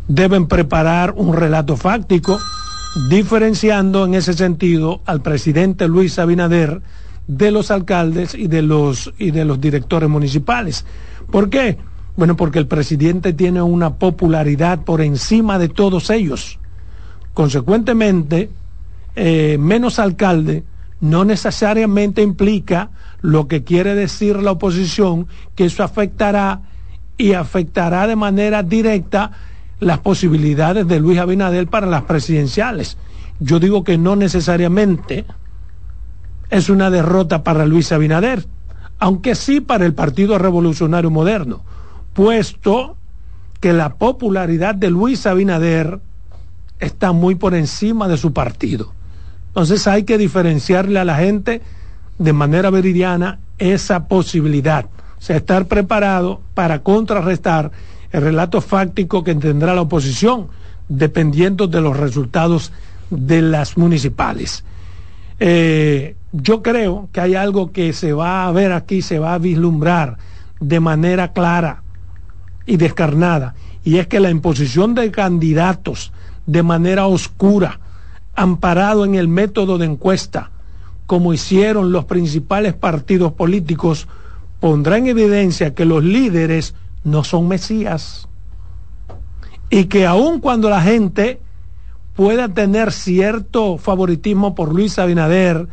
[0.09, 2.41] Deben preparar un relato fáctico
[3.09, 6.83] diferenciando en ese sentido al presidente Luis Abinader
[7.29, 10.85] de los alcaldes y de los, y de los directores municipales.
[11.31, 11.79] ¿Por qué?
[12.17, 16.59] Bueno, porque el presidente tiene una popularidad por encima de todos ellos.
[17.33, 18.51] Consecuentemente,
[19.15, 20.65] eh, menos alcalde
[21.01, 22.91] no necesariamente implica
[23.25, 26.61] lo que quiere decir la oposición, que eso afectará
[27.17, 29.31] y afectará de manera directa
[29.81, 32.99] las posibilidades de Luis Abinader para las presidenciales.
[33.41, 35.25] Yo digo que no necesariamente
[36.51, 38.45] es una derrota para Luis Abinader,
[38.99, 41.63] aunque sí para el Partido Revolucionario Moderno,
[42.13, 42.99] puesto
[43.59, 45.99] que la popularidad de Luis Abinader
[46.79, 48.93] está muy por encima de su partido.
[49.47, 51.63] Entonces hay que diferenciarle a la gente
[52.19, 57.71] de manera veridiana esa posibilidad, o sea, estar preparado para contrarrestar
[58.13, 60.49] el relato fáctico que tendrá la oposición,
[60.89, 62.73] dependiendo de los resultados
[63.11, 64.65] de las municipales.
[65.41, 69.39] Eh, yo creo que hay algo que se va a ver aquí, se va a
[69.39, 70.19] vislumbrar
[70.61, 71.83] de manera clara
[72.67, 76.13] y descarnada, y es que la imposición de candidatos
[76.47, 77.81] de manera oscura,
[78.35, 80.51] amparado en el método de encuesta,
[81.07, 84.09] como hicieron los principales partidos políticos,
[84.61, 88.29] pondrá en evidencia que los líderes no son Mesías.
[89.71, 91.41] Y que aun cuando la gente
[92.15, 95.69] pueda tener cierto favoritismo por Luis Abinader,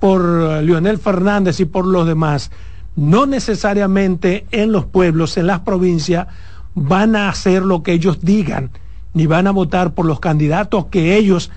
[0.00, 0.22] por
[0.62, 2.50] Leonel Fernández y por los demás,
[2.96, 6.26] no necesariamente en los pueblos, en las provincias,
[6.74, 8.70] van a hacer lo que ellos digan,
[9.14, 11.50] ni van a votar por los candidatos que ellos,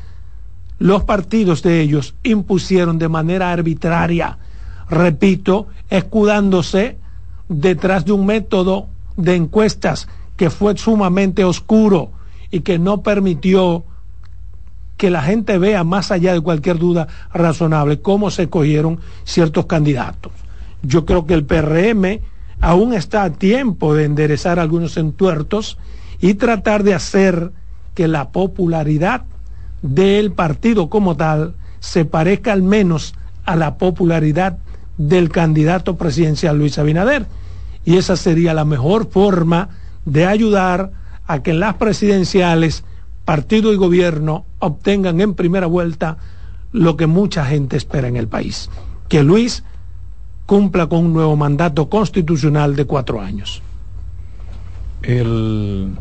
[0.80, 4.38] los partidos de ellos, impusieron de manera arbitraria,
[4.90, 6.98] repito, escudándose
[7.50, 12.12] detrás de un método de encuestas que fue sumamente oscuro
[12.52, 13.84] y que no permitió
[14.98, 20.32] que la gente vea más allá de cualquier duda razonable cómo se cogieron ciertos candidatos.
[20.82, 22.20] Yo creo que el PRM
[22.60, 25.78] aún está a tiempo de enderezar algunos entuertos
[26.20, 27.52] y tratar de hacer
[27.94, 29.24] que la popularidad
[29.82, 33.14] del partido como tal se parezca al menos
[33.46, 34.58] a la popularidad
[34.98, 37.28] del candidato presidencial Luis Abinader.
[37.86, 39.70] Y esa sería la mejor forma
[40.06, 40.92] de ayudar
[41.26, 42.84] a que en las presidenciales
[43.26, 46.18] partido y gobierno obtengan en primera vuelta
[46.72, 48.70] lo que mucha gente espera en el país,
[49.10, 49.64] que Luis
[50.46, 53.62] cumpla con un nuevo mandato constitucional de cuatro años.
[55.04, 55.92] El,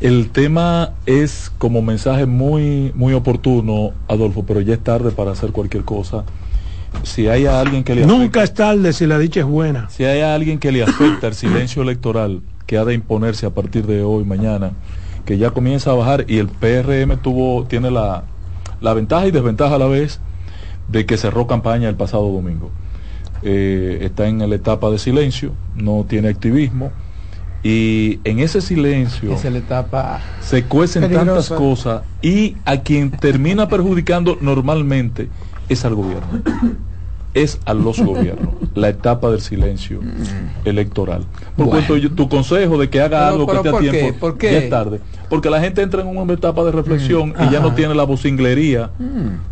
[0.00, 5.52] el tema es como mensaje muy, muy oportuno, Adolfo, pero ya es tarde para hacer
[5.52, 6.24] cualquier cosa
[7.02, 9.88] si hay alguien que le Nunca es tarde si la dicha es buena.
[9.90, 13.86] Si hay alguien que le afecta el silencio electoral que ha de imponerse a partir
[13.86, 14.72] de hoy, mañana,
[15.24, 18.24] que ya comienza a bajar y el PRM tuvo, tiene la,
[18.80, 20.20] la ventaja y desventaja a la vez
[20.88, 22.70] de que cerró campaña el pasado domingo.
[23.42, 26.90] eh, está en la etapa de silencio, no tiene activismo.
[27.62, 30.20] Y en ese silencio Esa es la etapa.
[30.40, 31.26] se cuecen Peligrosa.
[31.26, 35.28] tantas cosas y a quien termina perjudicando normalmente
[35.68, 36.40] es al gobierno.
[37.34, 40.00] Es a los gobiernos, la etapa del silencio
[40.64, 41.26] electoral.
[41.56, 41.70] Por Bueno.
[41.72, 44.52] cuanto yo- tu consejo de que haga Pero- algo que esté a tiempo, ¿Por qué?
[44.52, 45.00] ya es tarde.
[45.28, 48.90] Porque la gente entra en una etapa de reflexión y ya no tiene la vocinglería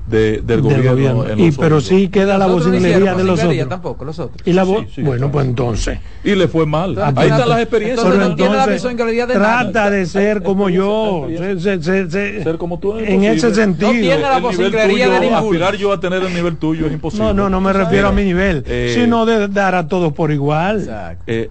[0.07, 0.91] de- del, del gobierno.
[0.93, 1.27] gobierno.
[1.29, 1.87] en Y los pero oídos.
[1.89, 3.69] sí queda la vocinglería de los otros.
[3.69, 4.47] tampoco, los otros.
[4.47, 5.99] Y la voz, sí, bueno, pues entonces.
[6.25, 6.91] Y le fue mal.
[6.91, 8.05] Entonces, Ahí están las experiencias.
[8.09, 9.63] no la entonces, visión de nada.
[9.71, 11.27] trata de ser como yo.
[11.37, 13.93] se- se- se- se- Ser como tú es en ese sentido.
[13.93, 15.39] No tiene la vocinglería de ninguno.
[15.39, 17.27] aspirar yo a tener el nivel tuyo es imposible.
[17.27, 20.31] No, no, no me refiero a mi nivel, Eh, sino de dar a todos por
[20.33, 21.25] igual, Exacto.
[21.27, 21.51] Eh,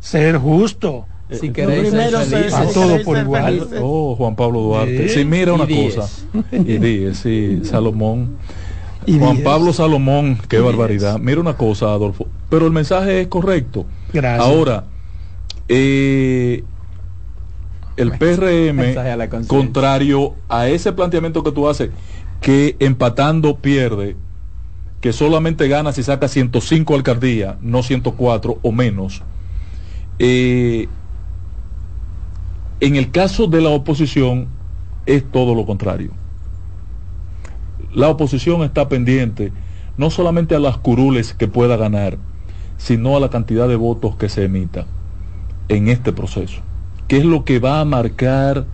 [0.00, 1.06] ser justo.
[1.30, 2.52] Si Lo queréis primero, ser- felices.
[2.54, 3.68] A ser- todo queréis por igual.
[3.80, 5.08] oh, Juan Pablo Duarte.
[5.08, 5.14] Sí.
[5.20, 6.08] Sí, mira una cosa.
[6.52, 8.36] Y Díez, sí, Salomón.
[9.06, 9.44] Y Juan diez.
[9.44, 11.18] Pablo Salomón, qué Y barbaridad.
[11.18, 12.26] Mira una cosa, Adolfo.
[12.50, 13.86] Pero el mensaje es correcto.
[14.12, 14.46] Gracias.
[14.46, 14.84] Ahora,
[15.68, 16.62] eh,
[17.96, 18.94] el a PRM,
[19.46, 21.90] contrario a ese planteamiento que tú haces,
[22.40, 24.16] que empatando pierde,
[25.00, 29.22] que solamente gana si saca 105 alcaldías, no 104 o menos.
[30.18, 30.88] eh,
[32.82, 34.48] en el caso de la oposición
[35.06, 36.10] es todo lo contrario.
[37.94, 39.52] La oposición está pendiente
[39.96, 42.18] no solamente a las curules que pueda ganar,
[42.78, 44.86] sino a la cantidad de votos que se emita
[45.68, 46.60] en este proceso,
[47.06, 48.66] que es lo que va a marcar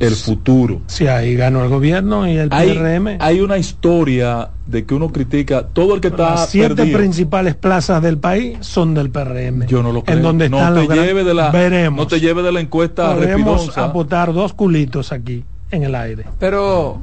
[0.00, 0.80] el futuro.
[0.86, 3.16] Si ahí ganó el gobierno y el Hay, PRM.
[3.20, 6.98] hay una historia de que uno critica todo el que está Las siete perdido.
[6.98, 9.66] principales plazas del país son del PRM.
[9.66, 10.16] Yo no lo creo.
[10.16, 11.98] En donde no están te gran- lleve de la Veremos.
[12.04, 13.84] no te lleve de la encuesta Podemos respirosa.
[13.86, 16.24] apotar dos culitos aquí en el aire.
[16.38, 17.00] Pero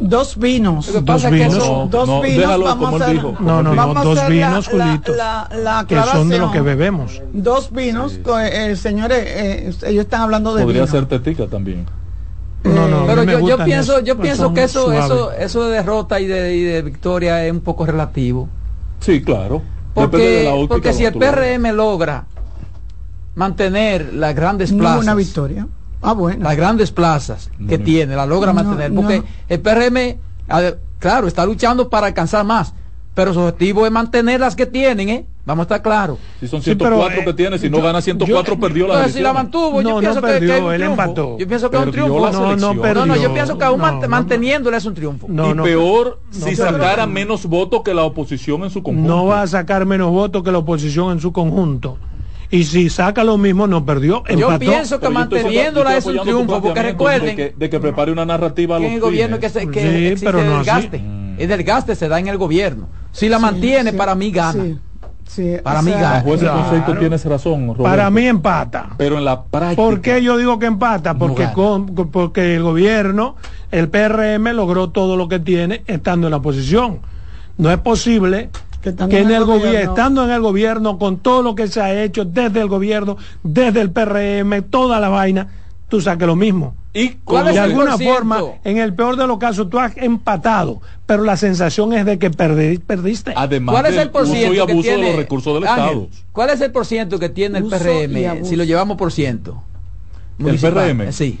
[0.00, 0.86] Dos vinos.
[0.86, 3.02] Lo que Dos pasa es que No, dos no, vinos déjalo vamos como a él
[3.02, 3.36] hacer- dijo.
[3.40, 6.28] No, no, no, Vamos a dos hacer la- vinos, la- Julito, la- la que son
[6.28, 7.20] de lo que bebemos.
[7.32, 8.20] Dos vinos,
[8.52, 10.92] eh, señores, eh, ellos están hablando de Podría vino.
[10.92, 11.84] ser tetica también.
[12.64, 15.04] No, no, Pero yo, pienso, yo pues pienso que eso, suaves.
[15.04, 18.48] eso, eso de derrota y de, y de victoria es un poco relativo.
[19.00, 19.58] Sí, claro.
[19.58, 19.62] De
[19.94, 21.14] Porque, porque si el.
[21.14, 22.26] PRM logra
[23.34, 25.66] mantener las grandes No plazas, una victoria.
[26.02, 26.44] Ah, bueno.
[26.44, 27.84] las grandes plazas que No.
[27.84, 29.00] tiene, la logra No, mantener, no.
[29.00, 30.18] porque el PRM,
[30.98, 32.72] claro, está luchando para alcanzar más,
[33.14, 35.26] pero su objetivo es mantener las que tienen, ¿eh?
[35.48, 36.18] Vamos a estar claros.
[36.40, 38.86] Si son Sí, pero, 104 que eh, tiene, si no yo- gana 104 yo- perdió
[38.86, 41.02] la Entonces, si la mantuvo, No, yo pienso que- perdió, que, es un él triunfo.
[41.02, 41.38] empató.
[41.38, 42.20] Yo pienso que es un triunfo.
[42.20, 43.06] la No, no perdió.
[43.06, 45.26] No, no, yo pienso que aún No, mant- no, manteniéndole es un triunfo.
[45.30, 49.08] No, y no, peor no, si sacara menos votos que la oposición en su conjunto.
[49.08, 51.96] No va a sacar menos votos que la oposición en su conjunto.
[52.50, 54.22] Y si saca lo mismo, no perdió.
[54.36, 58.26] Yo pienso que manteniéndola es un triunfo, porque recuerden de que, de que prepare una
[58.26, 60.98] narrativa a los el gobierno que, se, que Sí, pero no desgaste.
[60.98, 61.04] así.
[61.38, 62.88] El desgaste se da en el gobierno.
[63.12, 64.64] Si la mantiene, Sí, para mí gana.
[65.28, 66.14] Sí, Para mí sea, gana.
[66.16, 66.60] Bajo ese Claro.
[66.62, 67.82] concepto tienes razón, Roberto.
[67.84, 68.88] Para mí empata.
[68.98, 69.80] Pero en la práctica.
[69.82, 71.14] ¿Por qué yo digo que empata?
[71.14, 73.36] Porque, con- porque el gobierno,
[73.70, 76.98] el PRM, logró todo lo que tiene estando en la oposición.
[77.56, 78.50] No es posible
[78.82, 81.66] Que en en el el gobierno, gobierno- estando en el gobierno, con todo lo que
[81.68, 85.48] se ha hecho desde el gobierno, desde el PRM, toda la vaina,
[85.88, 86.74] tú saques lo mismo.
[86.94, 89.96] Y ¿Cuál con es de alguna forma, en el peor de los casos, tú has
[89.96, 93.32] empatado, pero la sensación es de que perdi- perdiste.
[93.36, 95.66] además ¿Cuál es el por uso y ciento que abuso de tiene los recursos del
[95.68, 96.08] Ángel, Estado.
[96.32, 98.44] ¿Cuál es el por ciento que tiene el Uso PRM abuso.
[98.50, 99.62] si lo llevamos por ciento?
[100.38, 101.12] ¿El Municipal, PRM?
[101.12, 101.38] Sí.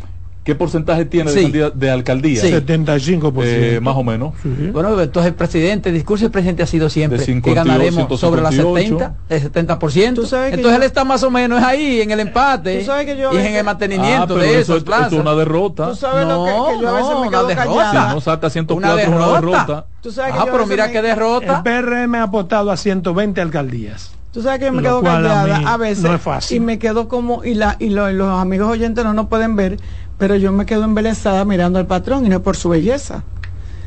[0.48, 1.50] ¿Qué porcentaje tiene Sí.
[1.52, 2.40] de, de alcaldía?
[2.40, 2.50] Sí.
[2.50, 3.42] 75%.
[3.44, 4.32] Eh, más o menos.
[4.42, 4.48] Sí.
[4.72, 8.18] Bueno, entonces el presidente, el discurso del presidente ha sido siempre De que 52, ganaremos
[8.18, 9.14] sobre las 158.
[9.28, 10.14] 70, el 70%.
[10.14, 13.04] Tú sabes Entonces yo- él está más o menos ahí en el empate Tú sabes
[13.04, 15.12] que yo a y en veces- el mantenimiento Ah, pero de eso esas es, plazas.
[15.12, 15.88] es una derrota.
[15.90, 17.66] Tú sabes lo que, que yo a veces No, me una quedo derrota.
[17.68, 18.08] callada.
[18.08, 19.40] Si no saca 104 una es una derrota.
[19.58, 19.86] derrota.
[20.00, 21.62] Tú sabes que Ah, yo a pero mira me- qué El derrota.
[21.62, 24.12] PRM ha apostado a 120 alcaldías.
[24.32, 26.58] Tú sabes que yo me Lo quedo a callada mí a, veces no es fácil.
[26.58, 29.56] y me quedo como y la y, lo- y los amigos oyentes no nos pueden
[29.56, 29.78] ver,
[30.18, 33.22] pero yo me quedo embelesada mirando al patrón y no es por su belleza.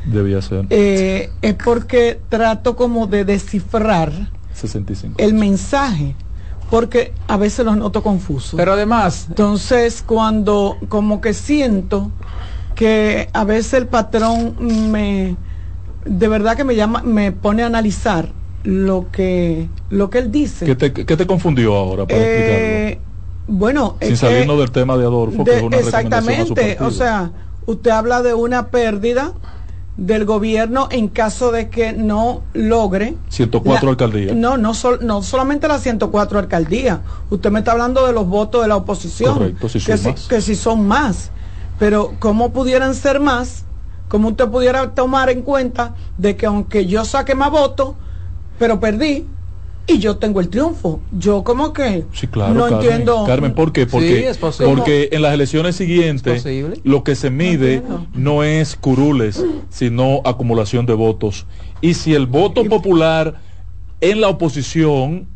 [0.04, 4.10] Debía ser Eh, es porque trato como de descifrar
[4.52, 5.14] 65.
[5.18, 6.16] el mensaje,
[6.70, 8.54] porque a veces los noto confusos.
[8.56, 12.10] Pero además, Entonces, cuando como que siento
[12.74, 14.56] que a veces el patrón
[14.90, 15.36] me
[16.04, 18.32] de verdad que me llama me pone a analizar
[18.64, 20.66] lo que lo que él dice.
[20.66, 22.98] ¿Qué te, qué te confundió ahora para Eh,
[23.46, 23.96] bueno?
[24.00, 27.30] Sin salirnos del tema de Adolfo, que es una exactamente, o sea,
[27.66, 29.32] usted habla de una pérdida
[29.96, 34.34] del gobierno en caso de que no logre 104 la- alcaldías.
[34.36, 37.00] No, no, sol- no solamente las 104 alcaldías.
[37.30, 39.34] Usted me está hablando de los votos de la oposición.
[39.34, 41.30] Correcto, si que, si, que si son más.
[41.78, 43.64] Pero ¿cómo pudieran ser más?
[44.08, 47.92] ¿Cómo usted pudiera tomar en cuenta de que aunque yo saque más votos,
[48.58, 49.26] pero perdí,
[49.86, 51.00] y yo tengo el triunfo.
[51.12, 52.54] Yo como que Sí, claro.
[52.54, 52.80] no Carmen.
[52.80, 53.24] entiendo.
[53.26, 53.86] Carmen, ¿por qué?
[53.86, 54.72] Porque, Sí, es posible.
[54.72, 56.46] porque en las elecciones siguientes
[56.84, 57.82] lo que se mide
[58.14, 61.46] no es curules, sino acumulación de votos.
[61.80, 63.40] Y si el voto popular
[64.00, 65.26] en la oposición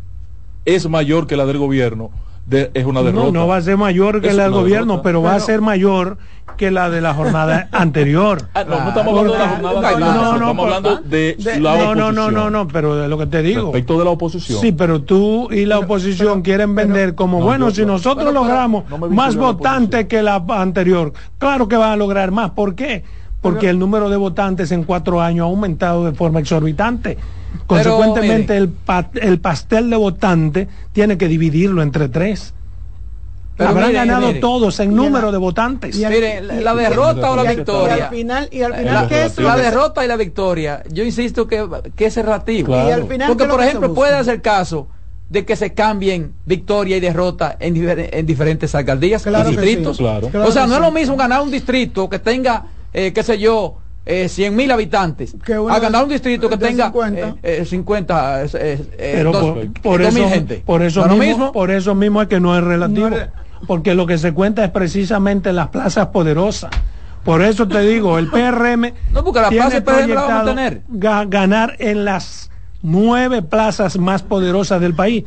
[0.64, 2.10] es mayor que la del gobierno,
[2.46, 3.26] de- es una derrota.
[3.26, 5.02] No, no va a ser mayor que Es la del gobierno, derrota.
[5.02, 6.16] pero, va a ser mayor
[6.56, 8.48] que la de la jornada anterior.
[8.54, 11.36] Ah, no, no estamos hablando de la jornada anterior, No, no, estamos por- hablando de,
[11.38, 11.98] de- la No, oposición.
[11.98, 13.64] no, no, no, no, pero de lo que te digo.
[13.64, 14.60] Respecto de la oposición.
[14.60, 18.84] Sí, pero tú y la oposición quieren vender como, No, bueno, yo- si nosotros logramos
[19.10, 22.50] más votantes que la anterior, claro que van a lograr más.
[22.52, 23.04] ¿Por qué?
[23.50, 27.16] Porque el número de votantes en cuatro años ha aumentado de forma exorbitante.
[27.66, 28.56] Consecuentemente, mire.
[28.64, 32.52] el, pa- el pastel de votantes tiene que dividirlo entre tres.
[33.56, 34.40] Pero Habrán mire, ganado mire.
[34.40, 35.96] todos en número de votantes.
[35.96, 38.04] y al- Mire, la, la derrota o y la al- Y victoria.
[38.04, 40.82] al final, y al final La, ¿qué es la que se- derrota y la victoria,
[40.92, 42.66] yo insisto que, que es relativo.
[42.66, 42.88] Claro.
[42.88, 44.88] Y al final, Porque, ¿qué es lo por ejemplo, puede ser caso
[45.30, 49.96] de que se cambien victoria y derrota en, difer- en diferentes alcaldías Claro y distritos.
[49.96, 50.02] sí.
[50.02, 50.28] Claro.
[50.28, 52.62] Claro o sea, no es lo mismo ganar un distrito que tenga,
[52.96, 55.36] eh, qué sé yo, eh, 100 mil habitantes,
[55.68, 57.28] a ganar un distrito que tenga 50.
[57.42, 58.42] eh, eh, 50,
[58.96, 60.62] pero dos- por, por dos mil eso, gente.
[60.64, 61.52] por eso ¿No es lo mismo, mismo?
[61.52, 63.28] por eso mismo es que no es relativo, No es-
[63.66, 66.70] porque lo que se cuenta es precisamente las plazas poderosas.
[67.24, 70.48] Por eso te digo, el PRM No, porque la tiene PRM la vamos a proyectado
[70.54, 70.82] tener.
[70.88, 72.50] ga- ganar en las
[72.82, 75.24] nueve plazas más poderosas del país.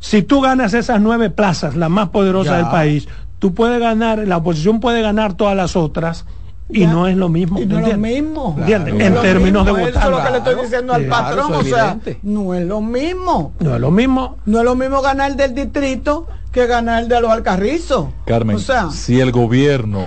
[0.00, 2.56] Si tú ganas esas nueve plazas, las más poderosas Ya.
[2.58, 6.24] del país, tú puedes ganar, la oposición puede ganar todas las otras
[6.72, 6.92] y Ya.
[6.92, 7.60] no es lo mismo.
[7.60, 8.56] Y ¿me no es lo mismo.
[8.66, 9.88] Es En lo términos de votar.
[9.88, 10.62] Eso es lo que le estoy Claro.
[10.62, 11.54] diciendo al Claro, patrón.
[11.54, 13.52] O sea, no es lo mismo.
[13.60, 14.36] No es lo mismo.
[14.46, 18.06] No es lo mismo ganar del distrito que ganar de los alcarrizos.
[18.26, 20.06] Carmen, O sea, si el gobierno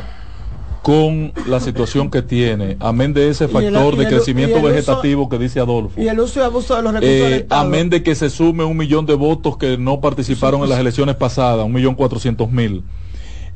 [0.81, 5.29] con la situación que tiene, amén de ese el- factor de el- crecimiento uso- vegetativo
[5.29, 8.03] que dice Adolfo, y el uso y abuso de los recursos del eh, amén de
[8.03, 11.71] que se sume un millón de votos que no participaron en las elecciones pasadas, un
[11.71, 12.83] millón cuatrocientos mil,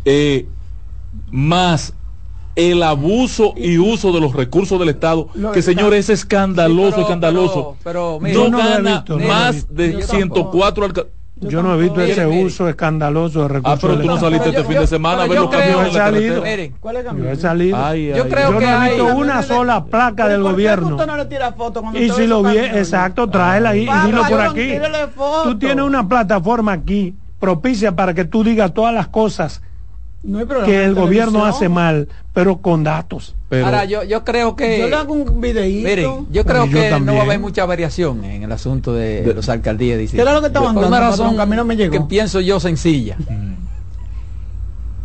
[0.06, 0.48] eh,
[1.30, 1.94] más
[2.58, 6.92] el abuso y uso de los recursos del Estado, Lo que señores es escandaloso, Sí,
[6.96, 7.78] pero- escandaloso.
[7.84, 11.06] pero- pero, mire, no Yo no gana visto, más de Yo 104 alca-
[11.40, 12.46] Yo no he visto Mire, ese mire.
[12.46, 15.22] uso escandaloso de recursos Ah, pero tú no saliste Pero este yo- fin de semana
[15.22, 16.34] a ver yo los camiones la he salido.
[16.42, 16.56] carretera.
[16.58, 17.78] Miren, ¿Cuál es el Yo he salido.
[17.86, 20.48] Ay, Yo ay, creo Yo que no he hay- visto una sola placa del ¿Por
[20.50, 20.88] qué gobierno.
[20.96, 24.22] usted no le tira foto cuando Y si lo vi, exacto, tráela ahí y dilo
[24.24, 24.72] por yo aquí.
[25.44, 29.62] Tú tienes una plataforma aquí propicia para que tú digas todas las cosas
[30.28, 33.34] No hay programa que el gobierno hace mal, pero con datos.
[33.48, 34.78] pero ahora yo, yo creo que...
[34.78, 35.88] Yo le hago un videíto.
[35.88, 39.22] Miren, yo creo yo que no va a haber mucha variación en el asunto de,
[39.22, 39.98] De- los alcaldías.
[39.98, 40.18] dice.
[40.18, 41.12] ¿Qué era lo que estaban dando, una patrón?
[41.12, 41.94] razón Que a mí no me llegó.
[41.94, 43.16] que pienso yo sencilla.
[43.18, 43.54] Mm.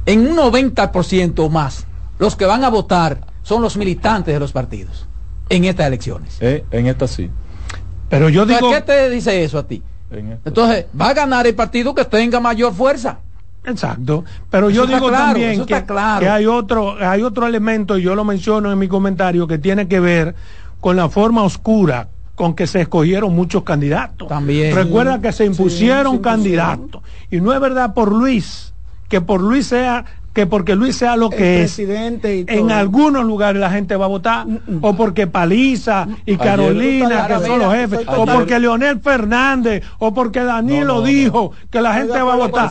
[0.07, 1.87] En un 90% o más,
[2.19, 5.07] los que van a votar son los militantes de los partidos
[5.49, 6.39] en estas elecciones.
[6.41, 7.31] eh, en esta sí.
[8.09, 9.83] Pero yo digo, ¿Qué te dice eso a ti?
[10.11, 13.21] en Entonces, va a ganar el partido que tenga mayor fuerza.
[13.65, 16.21] Exacto, pero Eso yo digo claro, también que, está claro.
[16.21, 19.89] que hay otro, hay otro elemento y yo lo menciono en mi comentario que tiene
[19.89, 20.35] que ver
[20.81, 24.27] con la forma oscura con que se escogieron muchos candidatos.
[24.27, 24.75] También.
[24.75, 26.19] Recuerda que se impusieron se impusieron.
[26.19, 28.73] candidatos y no es verdad por Luis
[29.09, 31.75] que por Luis sea que porque Luis sea lo El que es.
[31.75, 34.47] presidente y En algunos lugares la gente va a votar,
[34.81, 40.41] o porque Paliza y Carolina, que son los jefes, o porque Leonel Fernández, o porque
[40.41, 42.71] Danilo No, no, dijo que la gente va a votar.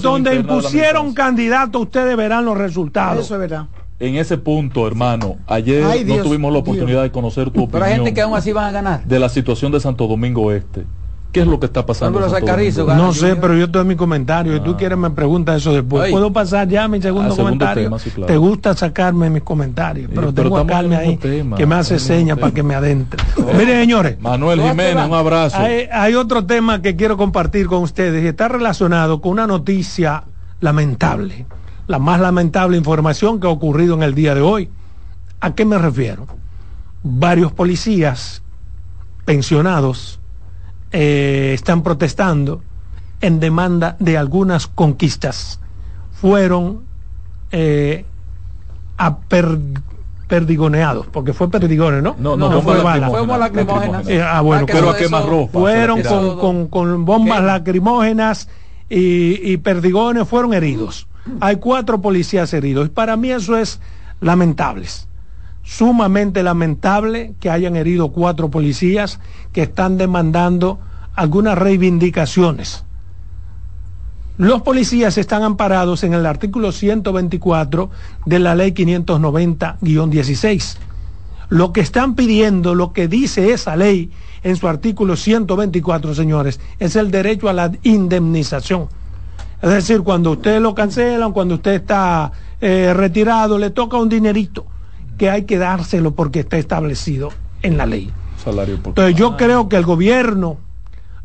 [0.00, 3.24] Donde impusieron candidatos, ustedes verán los resultados.
[3.24, 3.66] Eso es verdad.
[4.00, 6.62] En ese punto, hermano, ayer Ay, no tuvimos la Dios.
[6.68, 9.04] oportunidad de conocer tu Pero hay gente opinión que aún así van a ganar.
[9.04, 10.84] de la situación de Santo Domingo Este.
[11.32, 12.20] ¿Qué es lo que está pasando?
[12.20, 14.52] No sé, pero yo estoy en mi comentario.
[14.52, 16.04] Si tú quieres, me preguntas eso después.
[16.04, 16.12] Ay.
[16.12, 17.84] ¿Puedo pasar ya a mi segundo segundo comentario?
[17.84, 18.26] tema, sí, claro.
[18.26, 21.76] Te gusta sacarme mis comentarios, Sí, pero pero tengo a Carmen ahí tema, que me
[21.76, 23.22] hace señas para que me adentre.
[23.56, 24.20] Miren, señores.
[24.20, 25.56] Manuel ¿Cómo te Jiménez, un abrazo.
[25.56, 30.24] Hay, hay otro tema que quiero compartir con ustedes y está relacionado con una noticia
[30.60, 31.46] lamentable,
[31.86, 34.68] la más lamentable información que ha ocurrido en el día de hoy.
[35.40, 36.26] ¿A qué me refiero?
[37.02, 38.42] Varios policías
[39.24, 40.20] pensionados
[40.92, 42.62] eh, están protestando
[43.20, 45.58] en demanda de algunas conquistas.
[46.12, 46.82] Fueron
[47.50, 48.04] eh,
[50.28, 52.16] perdigoneados, porque fue perdigones, ¿no?
[52.18, 53.08] No, no, No, fue bala.
[53.10, 54.02] Fue lacrimógena.
[54.06, 55.52] Eh, ah, bueno, pero a quemarropa.
[55.58, 58.48] fueron con, con- con bombas lacrimógenas
[58.88, 61.06] y, y perdigones, fueron heridos.
[61.40, 62.86] Hay cuatro policías heridos.
[62.86, 63.80] Y para mí eso es
[64.20, 64.86] lamentable.
[65.62, 69.20] Sumamente lamentable que hayan herido cuatro policías
[69.52, 70.80] que están demandando
[71.14, 72.84] algunas reivindicaciones.
[74.38, 77.90] Los policías están amparados en el artículo 124
[78.24, 80.76] de la ley 590-16
[81.50, 84.10] Lo que están pidiendo, lo que dice esa ley
[84.42, 88.88] en su artículo 124, señores, es el derecho a la indemnización.
[89.60, 94.64] Es decir, cuando usted lo cancelan, cuando usted está eh, retirado, le toca un dinerito
[95.22, 97.28] que hay que dárselo porque está establecido
[97.62, 98.10] en la ley.
[98.42, 100.56] Salario por- Entonces yo creo que el gobierno,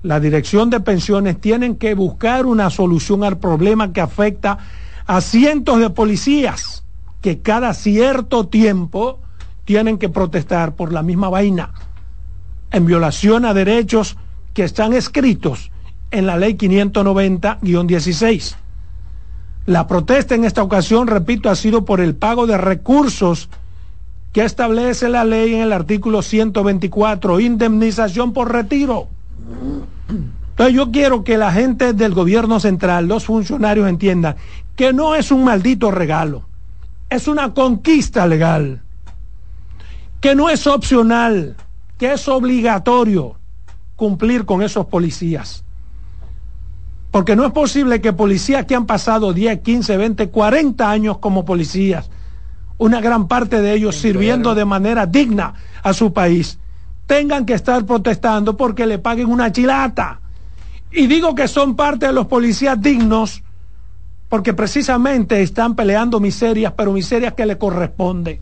[0.04, 4.60] la dirección de pensiones tienen que buscar una solución al problema que afecta
[5.08, 6.84] a cientos de policías
[7.22, 9.20] que cada cierto tiempo
[9.66, 11.72] tienen que protestar por la misma vaina
[12.72, 14.16] en violación a derechos
[14.54, 15.72] que están escritos
[16.12, 18.54] en la ley 590-16.
[19.66, 23.50] La protesta en esta ocasión, repito, ha sido por el pago de recursos
[24.38, 29.08] que establece la ley en el artículo 124, indemnización por retiro.
[30.52, 34.36] Entonces yo quiero que la gente del gobierno central, los funcionarios entiendan
[34.76, 36.46] que no es un maldito regalo,
[37.10, 38.84] es una conquista legal,
[40.22, 41.56] que no es opcional,
[41.98, 43.38] que es obligatorio
[43.96, 45.64] cumplir con esos policías.
[47.10, 51.44] Porque no es posible que policías que han pasado 10, 15, 20, 40 años como
[51.44, 52.12] policías,
[52.78, 55.54] una gran parte de ellos sirviendo de manera digna
[55.84, 56.60] a su país,
[57.06, 60.20] tengan que estar protestando porque le paguen una chilata.
[60.92, 63.44] Y digo que son parte de los policías dignos
[64.30, 68.40] porque precisamente están peleando miserias, pero miserias que le corresponden.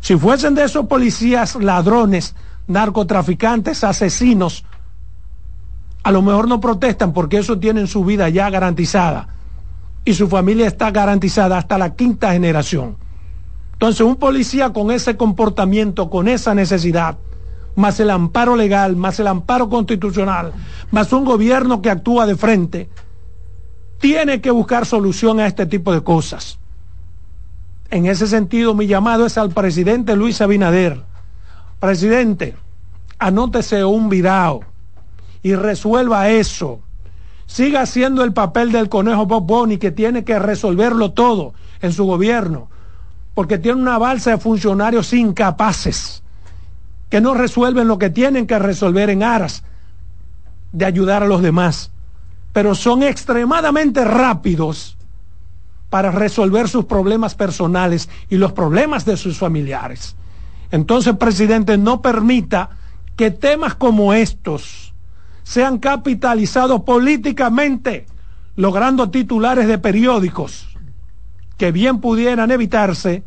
[0.00, 2.34] Si fuesen de esos policías ladrones,
[2.66, 4.64] narcotraficantes, asesinos,
[6.02, 9.28] a lo mejor no protestan porque eso tienen su vida ya garantizada
[10.04, 12.96] y su familia está garantizada hasta la quinta generación.
[13.76, 17.18] Entonces, un policía con ese comportamiento, con esa necesidad,
[17.74, 20.54] más el amparo legal, más el amparo constitucional,
[20.90, 22.88] más un gobierno que actúa de frente,
[23.98, 26.58] tiene que buscar solución a este tipo de cosas.
[27.90, 31.02] En ese sentido, mi llamado es al presidente Luis Abinader.
[31.78, 32.56] Presidente,
[33.18, 34.62] anótese un virao
[35.42, 36.80] y resuelva eso.
[37.44, 41.52] Siga haciendo el papel del conejo Bob Boni que tiene que resolverlo todo
[41.82, 42.70] en su gobierno,
[43.36, 46.22] porque tiene una balsa de funcionarios incapaces
[47.10, 49.62] que no resuelven lo que tienen que resolver en aras
[50.72, 51.90] de ayudar a los demás,
[52.54, 54.96] pero son extremadamente rápidos
[55.90, 60.16] para resolver sus problemas personales y los problemas de sus familiares.
[60.70, 62.70] Entonces, presidente, no permita
[63.16, 64.94] que temas como estos
[65.42, 68.06] sean capitalizados políticamente,
[68.56, 70.68] logrando titulares de periódicos
[71.56, 73.22] que bien pudieran evitarse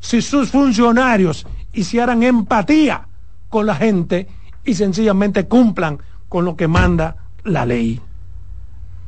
[0.00, 3.06] si sus funcionarios hicieran empatía
[3.48, 4.28] con la gente
[4.64, 8.00] y sencillamente cumplan con lo que manda la ley.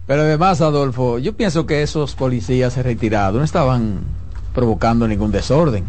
[0.07, 4.01] Pero además, Adolfo, yo pienso que esos policías retirados no estaban
[4.53, 5.85] provocando ningún desorden.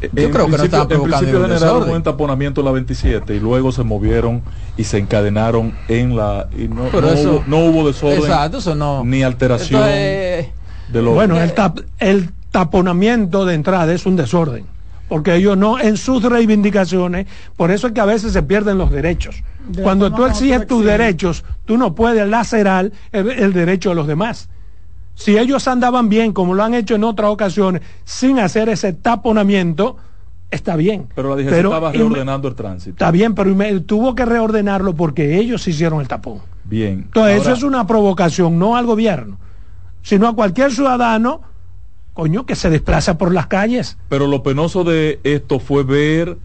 [0.00, 1.90] Yo en creo que no principio- estaba En provocando principio ningún generaron desorden.
[1.90, 4.42] un entaponamiento en la 27 y luego se movieron
[4.76, 6.48] y se encadenaron en la...
[6.56, 9.04] Y no, Pero no eso- hubo, no hubo desorden Exacto, eso no.
[9.04, 9.82] ni alteración
[10.88, 11.14] de los...
[11.14, 14.64] Bueno, el, tap- el taponamiento de entrada es un desorden,
[15.08, 17.26] porque ellos no, en sus reivindicaciones,
[17.56, 19.42] por eso es que a veces se pierden los derechos.
[19.68, 24.06] De Cuando tú exiges tus derechos, tú no puedes lacerar el, el derecho de los
[24.06, 24.48] demás.
[25.14, 29.96] Si ellos andaban bien, como lo han hecho en otras ocasiones, sin hacer ese taponamiento,
[30.50, 31.08] está bien.
[31.14, 32.90] pero la DGC estaba reordenando el tránsito.
[32.92, 36.40] Está bien, pero tuvo que reordenarlo porque ellos hicieron el tapón.
[36.64, 37.04] Bien.
[37.06, 39.38] Entonces, eso es una provocación, no al gobierno,
[40.06, 41.40] sino a cualquier ciudadano,
[42.14, 43.98] coño, que se desplaza por las calles.
[44.08, 46.36] Pero lo penoso de esto fue ver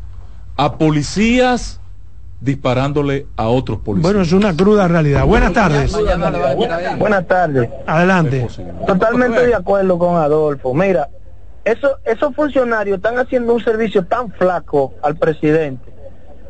[0.57, 1.79] a policías
[2.39, 4.13] disparándole a otros policías.
[4.13, 5.27] Bueno, es una cruda realidad.
[5.27, 5.95] Buenas tardes.
[6.97, 7.69] Buenas tardes.
[7.85, 8.47] Adelante.
[8.87, 10.73] Totalmente de acuerdo con Adolfo.
[10.73, 11.09] Mira,
[11.63, 15.93] eso, esos funcionarios están haciendo un servicio tan flaco al presidente.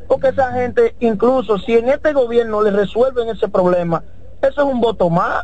[0.07, 4.01] Porque esa gente, incluso si en este gobierno le resuelven ese problema,
[4.41, 5.43] eso es un voto más.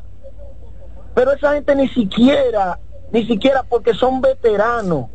[1.18, 2.78] Pero esa gente ni siquiera,
[3.12, 5.08] ni siquiera porque son veteranos.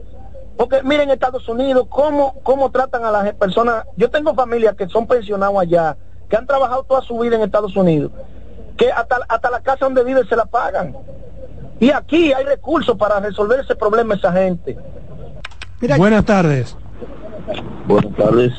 [0.57, 3.84] Porque miren Estados Unidos, cómo, cómo tratan a las personas.
[3.96, 5.96] Yo tengo familias que son pensionados allá,
[6.28, 8.11] que han trabajado toda su vida en Estados Unidos,
[8.76, 10.96] que hasta, hasta la casa donde viven se la pagan.
[11.78, 14.76] Y aquí hay recursos para resolver ese problema a esa gente.
[15.80, 16.76] Mira, Buenas tardes.
[17.86, 18.53] Buenas tardes.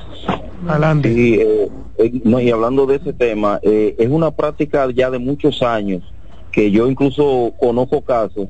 [0.65, 1.13] Adelante.
[1.13, 5.19] Sí, eh, eh, no, y hablando de ese tema, eh, es una práctica ya de
[5.19, 6.12] muchos años
[6.53, 8.47] que yo incluso conozco casos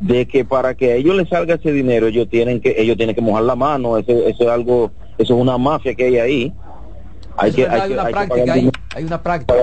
[0.00, 3.14] de que para que a ellos les salga ese dinero ellos tienen que ellos tienen
[3.14, 6.54] que mojar la mano eso, eso es algo eso es una mafia que hay ahí
[7.36, 8.78] hay que verdad, hay hay que, una hay que práctica dinero.
[8.94, 9.54] Hay una práctica.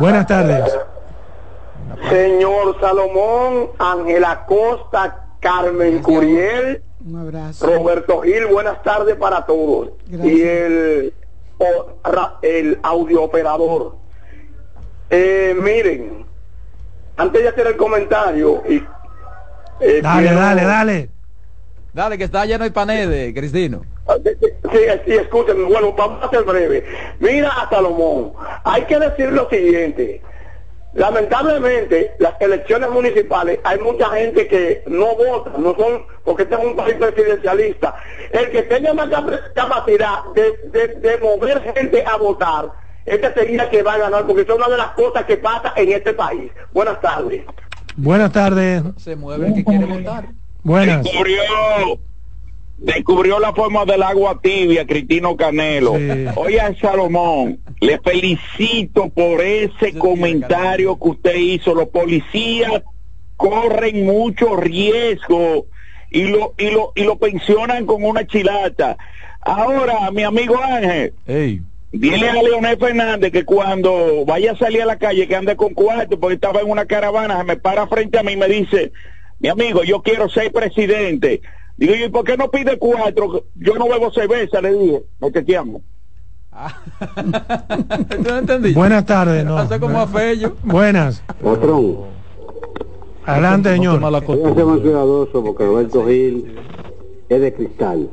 [0.00, 0.78] Buenas tardes.
[2.08, 7.66] Señor Salomón, Ángela Costa, Carmen Curiel, Un abrazo.
[7.66, 9.90] Roberto Gil, buenas tardes para todos.
[10.06, 10.32] Gracias.
[10.34, 11.14] Y el,
[11.58, 13.96] o- ra- el audio operador.
[15.10, 16.23] Eh, miren,
[17.16, 18.76] antes de hacer el comentario, y,
[19.80, 21.10] eh, Dale, quiero- dale, dale.
[21.92, 23.82] Dale, que está lleno de paneles, Cristino.
[24.24, 26.84] Sí, sí, escúchenme, bueno, vamos a ser breve.
[27.20, 28.32] Mira a Salomón,
[28.64, 30.20] hay que decir lo siguiente.
[30.94, 36.64] Lamentablemente, las elecciones municipales, hay mucha gente que no vota, no son, porque este es
[36.64, 37.96] un país presidencialista.
[38.30, 42.70] El que tenga más cap- capacidad de, de- de mover gente a votar,
[43.06, 45.92] este sería que va a ganar, porque es una de las cosas que pasa en
[45.92, 46.50] este país.
[46.72, 47.42] Buenas tardes.
[47.96, 48.82] Buenas tardes.
[48.96, 50.28] Se mueve el que quiere votar.
[50.62, 51.04] Buenas.
[51.04, 51.42] Descubrió,
[52.78, 55.96] descubrió la forma del agua tibia, Cristino Canelo.
[55.96, 56.26] Sí.
[56.36, 61.74] Oye, Salomón, le felicito por ese comentario que usted hizo.
[61.74, 62.82] Los policías
[63.36, 65.66] corren mucho riesgo
[66.10, 68.96] y lo, y lo, y lo pensionan con una chilata.
[69.40, 71.60] Ahora, mi amigo Ángel, Ey,
[71.94, 75.74] Dile a Leonel Fernández que cuando vaya a salir a la calle que ande con
[75.74, 78.92] cuarto, porque estaba en una caravana, se me para frente a mí y me dice,
[79.38, 81.40] mi amigo, yo quiero ser presidente.
[81.76, 83.44] Digo, ¿y por qué no pide cuatro?
[83.54, 85.44] Yo no bebo cerveza, le dije, no te.
[88.10, 88.78] ¿Tú no entendiste?
[88.78, 89.44] Buenas tardes.
[89.44, 89.56] No.
[89.56, 90.56] Hace como a Fello.
[90.64, 91.22] Buenas.
[91.42, 92.06] Patrón,
[93.24, 94.00] Adelante, no señor.
[94.00, 94.64] ser costumbre.
[94.64, 96.56] más cuidadoso porque Roberto Gil
[97.28, 98.08] es de cristal.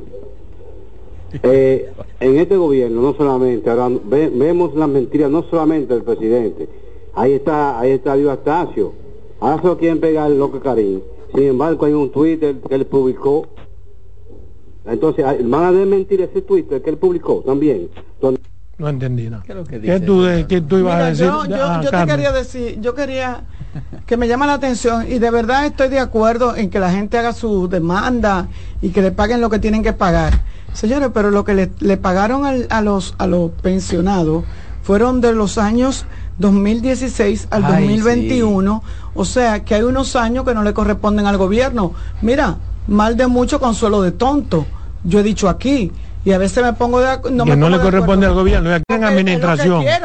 [1.42, 6.68] Eh, en este gobierno, no solamente, ahora ve- vemos las mentiras, no solamente del presidente.
[7.14, 8.92] Ahí está, ahí está Dios Astacio.
[9.40, 11.00] Ahora se lo quieren pegar el loco Karim.
[11.34, 13.46] Sin embargo, hay un Twitter que él publicó.
[14.84, 17.88] Entonces, van a desmentir ese Twitter que él publicó también.
[18.20, 18.40] Donde
[18.78, 19.42] No entendí nada.
[19.46, 20.00] ¿Qué es lo que ¿Qué dice?
[20.00, 21.26] tú, de- qué tú ibas a decir?
[21.26, 23.46] yo, yo- Ah, yo te quería decir, yo quería
[24.06, 27.16] que me llama la atención y de verdad estoy de acuerdo en que la gente
[27.18, 28.48] haga su demanda
[28.80, 30.40] y que le paguen lo que tienen que pagar.
[30.72, 34.44] Señores, pero lo que le, le pagaron al- a los a los pensionados
[34.82, 36.06] fueron de los años
[36.38, 38.82] 2016 al Ay, 2021,
[39.14, 41.92] o sea que hay unos años que no le corresponden al gobierno.
[42.20, 42.56] Mira,
[42.88, 44.66] mal de mucho consuelo de tonto.
[45.04, 45.92] Yo he dicho aquí
[46.24, 48.34] y a veces me pongo de no que me no pongo le de corresponde al
[48.34, 50.00] gobierno, y aquí en es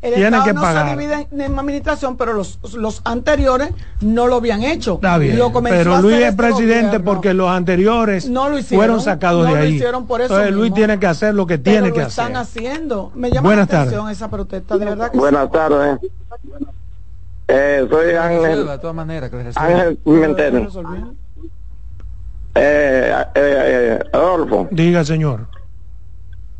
[0.00, 0.08] lo.
[0.08, 0.84] El Tienen Estado que no pagar.
[0.88, 3.70] se divide en, en administración, pero los, los anteriores
[4.00, 4.94] no lo habían hecho.
[4.94, 5.36] Está bien.
[5.38, 7.04] Lo Pero Luis es este presidente gobierno.
[7.04, 9.74] porque los anteriores No lo hicieron, fueron sacados no de lo ahí.
[9.74, 10.76] hicieron por eso Entonces Luis mismo.
[10.76, 12.64] tiene que hacer lo que Pero tiene lo que están hacer.
[12.68, 13.10] haciendo.
[13.16, 14.16] Me llama Buenas la atención tardes.
[14.18, 15.18] esa protesta, de verdad que sí.
[15.18, 15.98] Buenas tardes.
[17.48, 19.30] Eh, soy Ángel, de todas maneras.
[19.56, 20.68] Ángel Pimentel.
[22.54, 25.46] Eh, eh, eh, Adolfo, Diga, señor.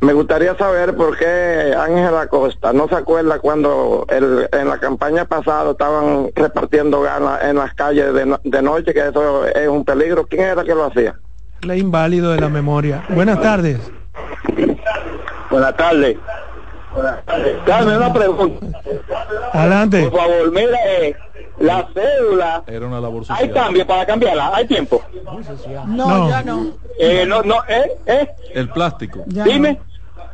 [0.01, 5.25] Me gustaría saber por qué Ángel Acosta no se acuerda cuando el- en la campaña
[5.25, 9.85] pasada estaban repartiendo ganas en las calles de, no- de noche, que eso es un
[9.85, 10.27] peligro.
[10.27, 11.17] ¿Quién era que lo hacía?
[11.63, 13.03] Le inválido de la memoria.
[13.09, 13.79] Buenas tardes.
[15.51, 16.17] Buenas tardes.
[17.67, 18.67] Dame una pregunta.
[19.53, 20.09] Adelante.
[20.09, 21.17] Por favor, mira, eh,
[21.59, 25.03] la cédula, Era una labor hay cambio para cambiarla, hay tiempo.
[25.87, 26.29] No, No.
[26.29, 26.67] ya no.
[26.99, 29.25] Eh, no, no, eh, eh, El plástico.
[29.27, 29.81] Ya dime.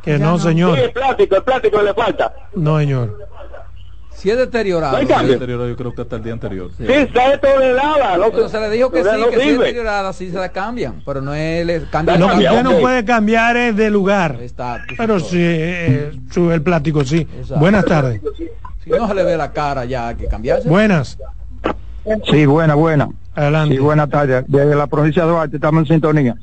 [0.05, 0.37] Que no, no.
[0.37, 0.79] Sí, señor.
[0.79, 2.33] el plástico, el plástico le falta.
[2.55, 3.17] No, señor.
[4.11, 4.97] Si es deteriorado.
[5.01, 5.33] No cambio.
[5.33, 6.71] anterior, yo creo que hasta el día anterior.
[6.77, 10.13] Sí, está tolerada, no Pero se le dijo que sí, no que si es deteriorada,
[10.13, 11.01] sí se la cambian.
[11.05, 12.13] Pero no es el cambio.
[12.13, 14.37] La Lo que usted no puede cambiar es de lugar.
[14.41, 17.27] Estatus, Pero sí, eh, su- el plástico sí.
[17.37, 17.57] Exacto.
[17.59, 18.21] Buenas tardes.
[18.83, 20.69] Si no se le ve la cara ya, hay que cambiarse.
[20.69, 21.17] Buenas.
[22.31, 23.09] Sí, buena, buena.
[23.33, 23.75] Adelante.
[23.75, 24.45] Sí, buenas tardes.
[24.47, 26.35] Desde la provincia de Duarte estamos en sintonía.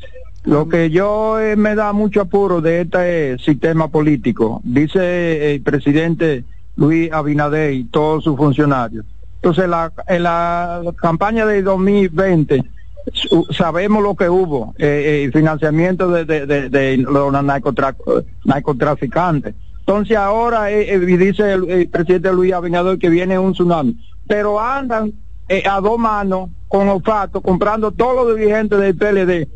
[0.45, 5.63] Lo que yo eh, me da mucho apuro de este eh, sistema político, dice el
[5.63, 6.45] presidente
[6.77, 9.05] Luis Abinader y todos sus funcionarios.
[9.37, 12.65] Entonces, la, en la campaña de 2020
[13.13, 17.97] su- sabemos lo que hubo, eh, eh, financiamiento de, de, de- de los narcotra-
[18.45, 19.55] narcotraficantes.
[19.81, 23.97] Entonces ahora eh, eh, dice el, el presidente Luis Abinader que viene un tsunami,
[24.29, 25.13] pero andan
[25.49, 29.49] eh, a dos manos con olfato comprando todos los dirigentes del PLD.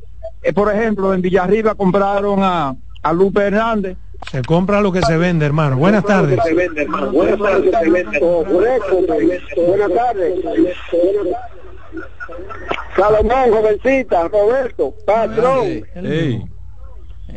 [0.42, 3.96] Eh, por ejemplo, en Villarriba compraron a, a Lupe Hernández.
[4.30, 5.76] Se compra lo que se vende, hermano.
[5.76, 6.38] Buenas tardes.
[7.12, 7.72] Buenas tardes.
[9.56, 10.34] Buenas tardes.
[12.96, 15.64] Salomón, jovencita, Roberto, patrón.
[15.64, 15.84] Sí.
[15.94, 16.44] Ey,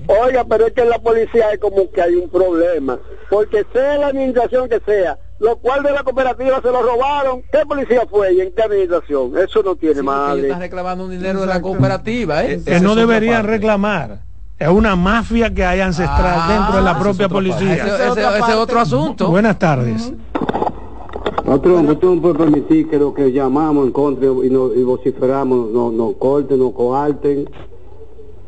[0.08, 2.98] Oiga, pero es que en la policía hay como que hay un problema.
[3.30, 7.42] Porque sea la administración que sea, lo cual de la cooperativa se lo robaron.
[7.52, 9.38] ¿Qué policía fue y en qué administración?
[9.38, 10.42] Eso no tiene Sí, madre.
[10.44, 12.62] están reclamando un dinero de la cooperativa, ¿eh?
[12.66, 14.20] Que Esa no es otra deberían reclamar.
[14.58, 17.74] Es una mafia que hay ancestral Ah, dentro de la propia es policía.
[17.76, 18.54] Ese, ese- ese parte.
[18.56, 19.30] otro asunto.
[19.30, 20.12] Buenas tardes.
[21.46, 25.72] Patrón, usted no puede permitir que lo que llamamos en contra y, no, y vociferamos
[25.72, 27.50] nos no corten, nos coarten.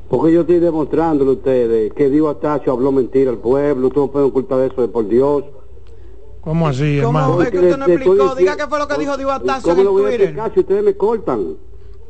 [0.09, 3.87] Porque yo estoy demostrándole a ustedes que Diego Atacho habló mentira al pueblo.
[3.87, 5.45] Ustedes no pueden culpar de eso, de por Dios.
[6.41, 7.27] ¿Cómo así, hermano?
[7.33, 7.41] ¿Cómo?
[7.43, 8.35] Es que usted no explicó.
[8.35, 10.21] Diga qué fue lo que dijo Diego Astacio en ¿Cómo el Twitter.
[10.21, 11.45] explicar si ustedes me cortan?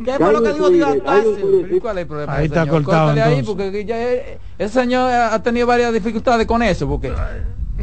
[0.03, 1.67] ¿Qué fue lo que dijo Diego Astacio?
[1.69, 2.33] ¿Y ¿Cuál es el problema?
[2.35, 2.83] Ahí está señor?
[2.83, 7.13] cortado, Córtale ahí, porque ya eh, ese señor ha tenido varias dificultades con eso, porque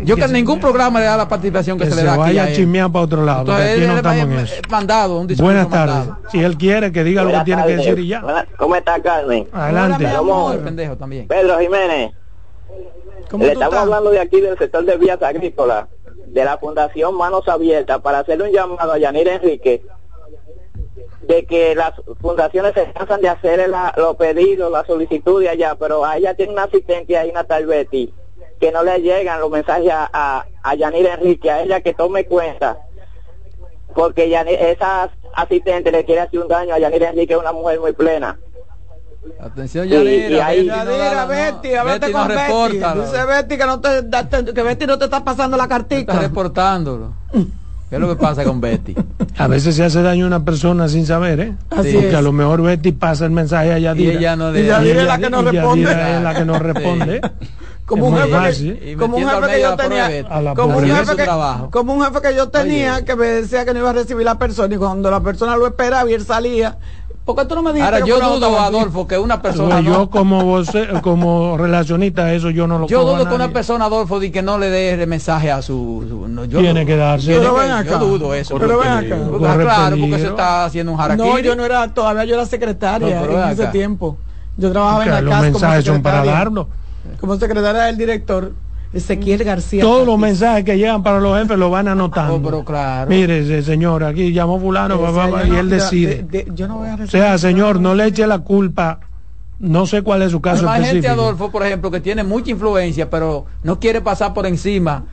[0.05, 2.13] yo que en ningún programa le da la participación que, Que se se le da
[2.15, 4.43] aquí vaya a chismear para otro lado, Entonces, aquí él no es- estamos en es-
[4.53, 4.55] eso.
[4.65, 6.15] es mandado, un Buenas tardes.
[6.33, 8.21] Si él quiere que diga lo que Buenas tiene que decir y ya.
[8.23, 9.47] Buenas- ¿Cómo está Carmen?
[9.53, 10.09] Adelante.
[10.17, 10.49] ¿Cómo?
[10.49, 11.29] Muy pendejo también.
[11.29, 12.13] Pedro Jiménez.
[13.31, 13.83] ¿Cómo Le tú estamos estás?
[13.85, 15.87] hablando de aquí del sector de vías agrícolas,
[16.33, 19.83] de la Fundación Manos Abiertas, para hacerle un llamado a Yanir Enrique
[21.23, 25.75] de que las fundaciones se cansan de hacer la- los pedidos, la solicitud de allá,
[25.79, 28.13] pero a ella tiene una asistente ahí, Natal Betty,
[28.59, 32.25] que no le llegan los mensajes a, a, a Yanir Enrique, a ella que tome
[32.25, 32.79] cuenta,
[33.95, 37.93] porque Yanir, esa asistente le quiere hacer un daño a Yanir Enrique, una mujer muy
[37.93, 38.39] plena.
[39.41, 40.29] Atención, Y- Yanira.
[40.31, 42.43] y ahí- Betty no Yadira, Betty, no con Betty.
[42.43, 43.89] reporta, Dice Betty que, no te,
[44.55, 46.19] que Betty no te está pasando la está cartica.
[46.19, 47.13] reportándolo.
[47.33, 48.95] ¿Qué es lo que pasa con Betty?
[49.39, 51.55] A veces se hace daño a una persona sin saber, ¿eh?
[51.71, 52.15] Así Porque es.
[52.15, 54.13] a lo mejor Betty pasa el mensaje a Y Yadira.
[54.13, 56.17] ella no Y le Yadira es la ella- que no y Yadira responde.
[56.17, 57.21] es la que no responde.
[57.87, 58.79] Como Es un, jefe fácil.
[58.79, 60.07] que, Y como un jefe que yo tenía.
[60.29, 61.27] A la como un jefe que,
[61.71, 64.39] como un jefe que yo tenía que me decía que no iba a recibir la
[64.39, 66.77] persona y cuando la persona lo esperaba y él salía,
[67.29, 68.59] ¿por qué tú no me dijiste Ahora que yo dudo?
[68.59, 72.87] Adolfo, que una persona Pues no- yo como voce- como relacionista eso yo no lo
[72.87, 76.07] Yo dudo que una persona, Adolfo, di que no le dé el mensaje a su...
[76.09, 76.87] su- no, yo Tiene dudo.
[76.87, 77.27] que darse.
[77.27, 77.91] Tiene Pero que- ven acá.
[77.91, 78.57] Yo dudo eso.
[78.59, 79.17] Pero porque- ven acá.
[79.31, 81.29] porque- Corre claro, porque se está haciendo un harakiri.
[81.29, 83.73] No, yo no era, todavía yo era secretaria No, en ven ese acá.
[83.73, 84.17] tiempo.
[84.57, 86.69] Yo trabajaba Que en la los casa como mensajes son para darlo.
[87.21, 88.53] Como secretaria del director
[88.93, 89.83] Ezequiel García.
[89.83, 92.35] Todos los mensajes que llegan para los jefes lo van anotando.
[92.37, 93.11] Oh, pero claro.
[93.11, 96.23] Mire, señor, aquí llamó fulano papá, y no- él de- decide.
[96.23, 99.01] de- de- yo no voy a O sea, señor, no le eche la culpa.
[99.59, 101.09] No sé cuál es su caso Pero hay gente.
[101.09, 105.05] Adolfo, por ejemplo, que tiene mucha influencia, pero no quiere pasar por encima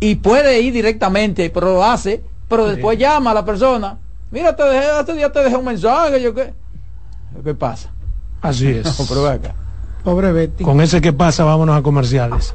[0.00, 3.98] y puede ir directamente, pero lo hace, pero después llama a la persona.
[4.30, 6.54] Mira, te dejé, hace día te dejé un mensaje, yo qué.
[7.44, 7.90] ¿Qué pasa?
[8.42, 8.86] Así es.
[8.98, 10.12] No.
[10.12, 10.62] Pobre Betty.
[10.64, 12.54] Con ese que pasa, vámonos a comerciales.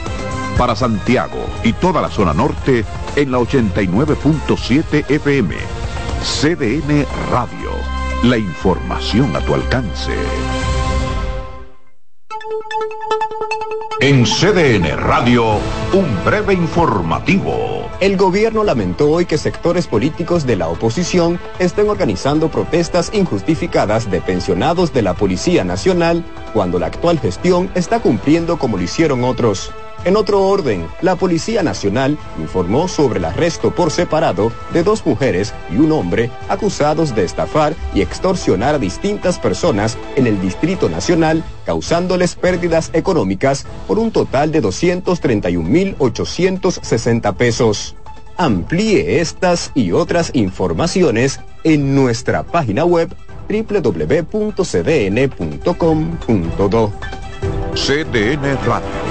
[0.57, 2.85] Para Santiago y toda la zona norte
[3.15, 5.55] en la 89.7 FM.
[6.21, 7.71] CDN Radio.
[8.23, 10.13] La información a tu alcance.
[14.01, 15.59] En CDN Radio,
[15.93, 17.87] un breve informativo.
[17.99, 24.19] El gobierno lamentó hoy que sectores políticos de la oposición estén organizando protestas injustificadas de
[24.19, 29.71] pensionados de la Policía Nacional cuando la actual gestión está cumpliendo como lo hicieron otros.
[30.03, 35.53] En otro orden, la Policía Nacional informó sobre el arresto por separado de dos mujeres
[35.71, 41.43] y un hombre acusados de estafar y extorsionar a distintas personas en el Distrito Nacional,
[41.65, 47.95] causándoles pérdidas económicas por un total de 231.860 pesos.
[48.37, 53.15] Amplíe estas y otras informaciones en nuestra página web
[53.47, 54.51] www.cdn.com.do.
[57.75, 59.10] CDN Radio.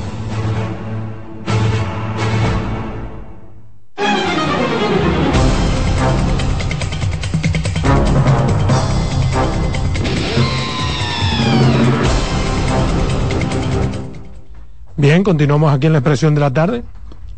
[15.01, 16.83] Bien, continuamos aquí en la expresión de la tarde.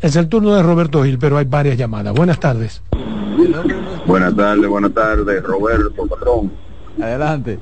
[0.02, 2.12] Es el turno de Roberto Gil, pero hay varias llamadas.
[2.12, 2.82] Buenas tardes.
[4.06, 6.52] Buenas tardes, buenas tardes, Roberto, patrón.
[7.00, 7.58] Adelante.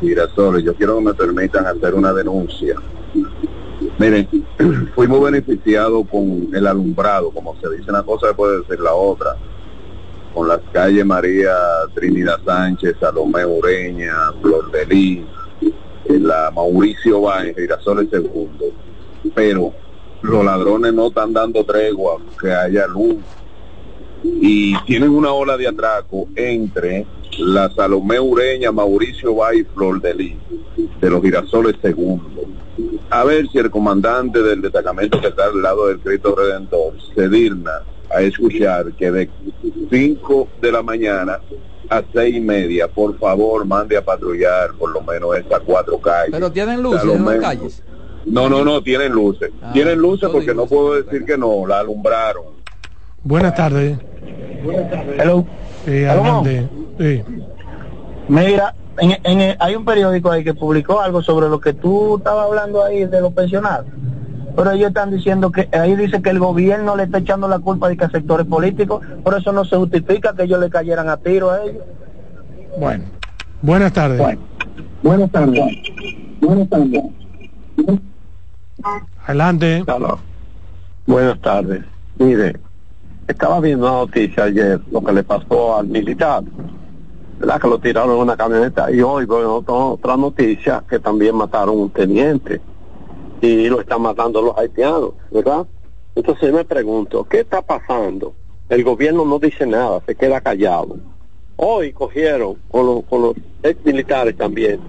[0.00, 2.76] Girasol, yo quiero que me permitan hacer una denuncia.
[3.98, 4.28] Miren,
[4.94, 9.34] fuimos beneficiados con el alumbrado, como se dice una cosa, puede decir la otra,
[10.34, 11.54] con las calles María
[11.94, 14.12] Trinidad Sánchez, Salomé Ureña,
[14.42, 15.24] Flor de Lis,
[16.20, 18.66] la Mauricio Báez, Girasoles Segundo.
[19.34, 19.72] Pero
[20.22, 23.16] los ladrones no están dando tregua, que haya luz.
[24.24, 27.06] Y tienen una ola de atraco entre
[27.38, 30.36] la Salomé Ureña, Mauricio Báez y Flor de Lis,
[31.00, 32.30] de los Girasoles Segundo.
[33.10, 37.28] A ver si el comandante del destacamento que está al lado del Cristo Redentor se
[37.28, 39.30] digna a escuchar que de
[39.90, 41.40] 5 de la mañana
[41.92, 46.30] a seis y media, por favor, mande a patrullar por lo menos estas cuatro calles.
[46.30, 47.82] Pero tienen luces en las calles.
[48.26, 49.50] No, no, no, tienen luces.
[49.62, 52.44] Ah, tienen luces porque no puedo decir que no, la alumbraron.
[53.24, 53.98] Buenas tardes.
[55.18, 55.44] Hello.
[55.84, 56.46] Sí, Salomón.
[56.46, 56.68] adelante.
[56.98, 57.22] Sí.
[58.28, 62.46] Mira, en, en- hay un periódico ahí que publicó algo sobre lo que tú estabas
[62.46, 63.86] hablando ahí de los pensionados.
[64.54, 67.88] Pero ellos están diciendo que ahí dice que el gobierno le está echando la culpa
[67.88, 71.16] de que a sectores políticos, por eso no se justifica que ellos le cayeran a
[71.16, 71.82] tiro a ellos.
[72.78, 73.04] Bueno.
[73.62, 74.38] Buenas tardes.
[75.02, 75.62] Buenas tardes.
[76.40, 77.02] Buenas tardes.
[79.26, 79.84] Adelante.
[81.06, 81.84] Buenas tardes.
[82.18, 82.56] Mire,
[83.28, 86.42] estaba viendo una noticia ayer, lo que le pasó al militar,
[87.38, 87.60] ¿verdad?
[87.60, 88.90] Que lo tiraron en una camioneta.
[88.90, 92.60] Y hoy veo otra, noticia que también mataron un teniente
[93.40, 95.66] y lo están matando los haitianos, ¿verdad?
[96.14, 98.34] Entonces yo me pregunto, ¿qué está pasando?
[98.68, 100.96] El gobierno no dice nada, se queda callado.
[101.56, 104.80] Hoy cogieron con los, con los ex militares también,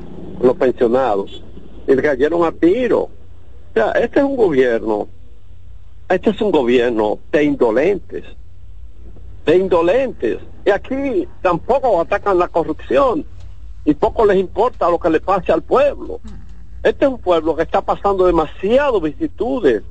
[0.41, 1.44] los pensionados,
[1.88, 3.10] y le cayeron a tiro.
[3.74, 5.07] O sea, este es un gobierno
[6.13, 8.24] este es un gobierno de indolentes,
[9.45, 10.38] de indolentes.
[10.65, 13.26] Y aquí tampoco atacan la corrupción
[13.84, 16.19] y poco les importa lo que le pase al pueblo.
[16.84, 19.82] Este es un pueblo que está pasando demasiado vicisitudes,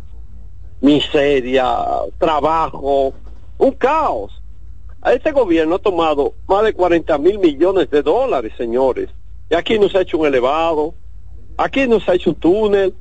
[0.80, 1.76] miseria,
[2.18, 3.14] trabajo,
[3.59, 4.41] un caos.
[5.05, 9.09] Este gobierno ha tomado más de 40 mil millones de dólares, señores.
[9.51, 10.95] Y aquí no se ha hecho un elevado,
[11.57, 12.95] aquí no se ha hecho un túnel,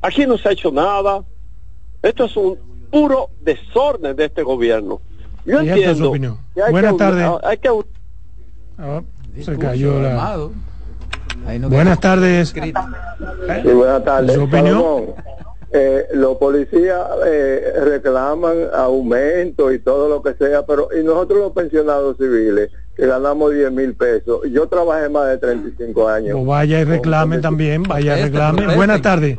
[0.00, 1.22] aquí no se ha hecho nada.
[2.02, 2.58] Esto es un
[2.90, 5.00] puro desorden de este gobierno.
[5.44, 6.10] Yo Y esta es su entiendo.
[6.10, 6.38] opinión.
[6.54, 7.30] que hay Buenas que- tardes.
[7.42, 7.68] Hay que
[8.78, 9.02] Ah,
[9.40, 10.38] se cayó la.
[11.58, 12.48] no Buenas tardes.
[12.50, 12.60] Sí,
[13.72, 14.34] buenas tardes.
[14.34, 15.04] ¿Su opinión?
[15.72, 21.52] Eh, los policías eh, reclaman aumento y todo lo que sea, pero y nosotros los
[21.52, 26.36] pensionados civiles que ganamos 10 mil pesos, yo trabajé más de 35 años.
[26.38, 28.56] O vaya y reclame también, vaya y Proteste, reclame.
[28.58, 28.76] proteste.
[28.76, 29.36] Buenas tardes.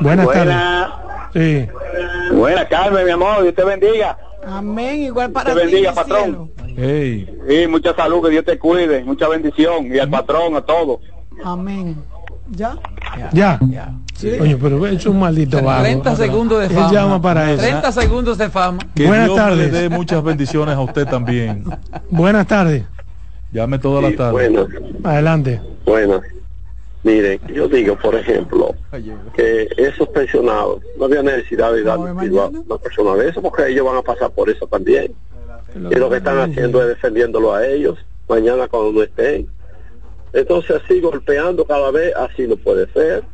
[0.00, 0.90] Buenas Buena.
[1.32, 1.68] tardes.
[1.70, 2.34] Sí.
[2.34, 4.18] Buena, Carmen, mi amor, Dios te bendiga.
[4.44, 5.66] Amén, igual para Te ti.
[5.66, 6.50] bendiga, patrón.
[6.76, 7.28] Hey.
[7.48, 11.00] Sí, mucha salud, que Dios te cuide, mucha bendición, y al patrón, a todos.
[11.44, 11.96] Amén.
[12.52, 12.76] ¿Ya?
[13.32, 13.58] Ya.
[14.14, 14.30] Sí.
[14.40, 15.82] Oye, pero es un maldito vago.
[15.82, 16.92] 30 segundos de Él fama.
[16.92, 17.62] llama para eso.
[17.62, 18.78] 30 segundos de fama.
[18.94, 19.72] Que Buenas Dios tardes.
[19.72, 21.64] le dé muchas bendiciones a usted también.
[22.10, 22.84] Buenas tardes.
[23.52, 24.32] Llame toda la tarde.
[24.32, 24.66] Bueno,
[25.02, 25.60] Adelante.
[25.84, 26.20] bueno.
[27.04, 28.76] Miren, yo digo, por ejemplo,
[29.34, 33.84] que esos pensionados no había necesidad de dar a una persona de eso, porque ellos
[33.84, 35.12] van a pasar por eso también.
[35.90, 37.98] Y lo que están haciendo es defendiéndolo a ellos,
[38.28, 39.48] mañana cuando no estén.
[40.32, 43.24] Entonces así golpeando cada vez, así no puede ser.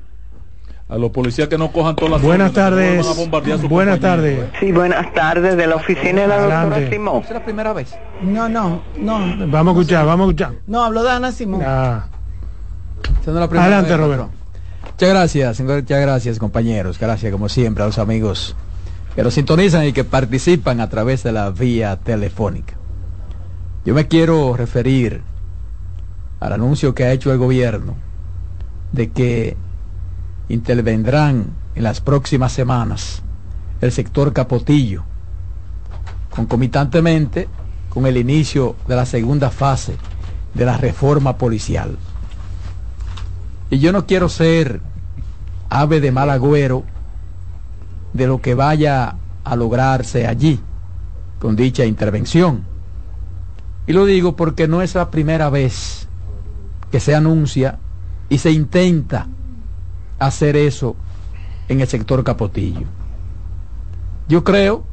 [0.89, 3.29] A los policías que no cojan todas las Buenas no tardes.
[3.69, 4.49] Buenas tardes.
[4.59, 6.97] Sí, buenas tardes, de la oficina de la doctora Adelante.
[6.97, 7.23] Simón.
[7.25, 7.95] ¿Es la primera vez?
[8.23, 9.47] No, no, no.
[9.49, 10.53] Vamos a escuchar, vamos a escuchar.
[10.67, 11.63] No, habló de Ana Simón.
[11.63, 12.09] Ah,
[13.27, 14.31] la primera Adelante, vez, Roberto.
[14.93, 16.99] Muchas gracias, muchas gracias compañeros.
[16.99, 18.57] Gracias como siempre a los amigos
[19.15, 22.75] que nos sintonizan y que participan a través de la vía telefónica.
[23.85, 25.23] Yo me quiero referir
[26.41, 27.97] al anuncio que ha hecho el gobierno
[28.93, 29.57] de que
[30.49, 33.23] intervendrán en las próximas semanas
[33.81, 35.05] el sector Capotillo,
[36.31, 37.49] concomitantemente
[37.89, 39.97] con el inicio de la segunda fase
[40.55, 41.97] de la reforma policial.
[43.71, 44.81] Y yo no quiero ser
[45.69, 46.85] ave de mal agüero
[48.13, 50.61] de lo que vaya a lograrse allí
[51.39, 52.65] con dicha intervención.
[53.87, 55.98] Y lo digo porque no es la primera vez
[56.91, 57.79] que se anuncia
[58.29, 59.27] y se intenta
[60.19, 60.97] hacer eso
[61.69, 62.87] en el sector Capotillo.
[64.29, 64.85] Yo creo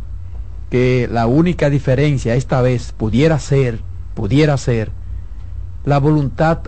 [0.70, 3.82] que la única diferencia esta vez pudiera ser,
[4.14, 4.92] pudiera ser
[5.84, 6.60] la voluntad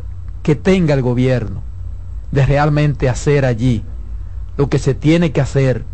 [0.44, 1.62] que tenga el gobierno
[2.32, 3.84] de realmente hacer allí
[4.58, 5.86] lo que se tiene que hacer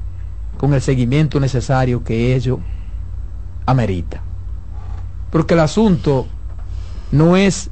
[0.57, 2.59] con el seguimiento necesario que ello
[3.65, 4.21] amerita.
[5.31, 6.27] Porque el asunto
[7.11, 7.69] no es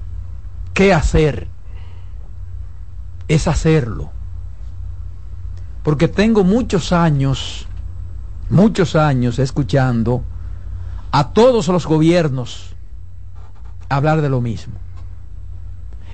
[0.73, 1.47] qué hacer,
[3.33, 4.11] es hacerlo.
[5.83, 7.65] Porque tengo muchos años,
[8.49, 10.23] muchos años escuchando
[11.11, 12.75] a todos los gobiernos
[13.89, 14.73] hablar de lo mismo.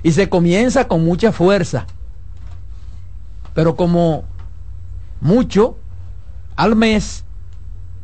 [0.02, 1.86] Y se comienza con mucha fuerza,
[3.52, 4.24] pero como
[5.20, 5.76] mucho,
[6.54, 7.24] al mes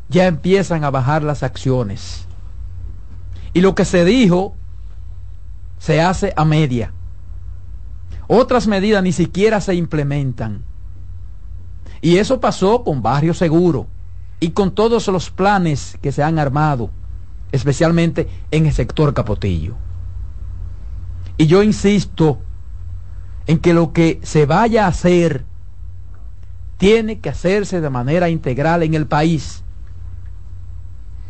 [0.09, 2.25] ya empiezan a bajar las acciones.
[3.53, 4.55] Y lo que se dijo
[5.79, 6.91] se hace a media.
[8.27, 10.63] Otras medidas ni siquiera se implementan.
[12.01, 13.87] Y eso pasó con Barrio Seguro
[14.39, 16.89] y con todos los planes que se han armado,
[17.51, 19.75] especialmente en el sector Capotillo.
[21.37, 22.39] Y yo insisto
[23.47, 25.45] en que lo que se vaya a hacer
[26.77, 29.63] tiene que hacerse de manera integral en el país,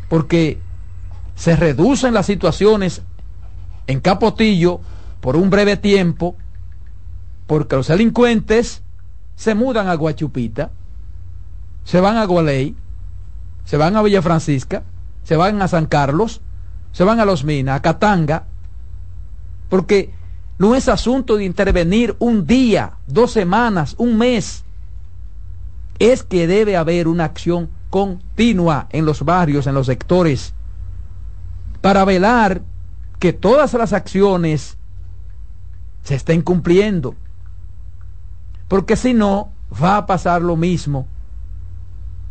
[0.10, 0.60] porque
[1.36, 3.02] se reducen las situaciones
[3.88, 4.80] en Capotillo
[5.22, 6.36] por un breve tiempo,
[7.48, 8.82] porque los delincuentes
[9.36, 10.72] se mudan a Guachupita,
[11.84, 12.76] se van a Gualey,
[13.66, 14.84] se van a Villa Francisca,
[15.24, 16.42] se van a San Carlos,
[16.92, 18.46] se van a Los Minas, a Catanga,
[19.70, 20.14] porque
[20.58, 24.64] no es asunto de intervenir un día, dos semanas, un mes.
[26.00, 30.54] Es que debe haber una acción continua en los barrios, en los sectores,
[31.82, 32.62] para velar
[33.20, 34.78] que todas las acciones
[36.04, 37.16] se estén cumpliendo.
[38.68, 39.52] Porque si no,
[39.82, 41.08] va a pasar lo mismo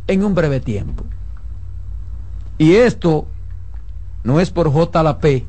[0.07, 1.03] en un breve tiempo.
[2.57, 3.27] Y esto
[4.23, 5.47] no es por JLP,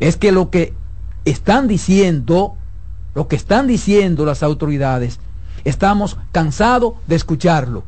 [0.00, 0.74] es que lo que
[1.24, 2.56] están diciendo,
[3.14, 5.18] lo que están diciendo las autoridades,
[5.64, 7.84] estamos cansados de escucharlo.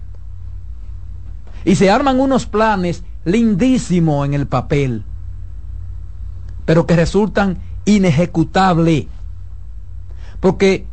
[1.64, 5.04] Y se arman unos planes lindísimos en el papel,
[6.64, 9.06] pero que resultan inejecutables.
[10.40, 10.86] Porque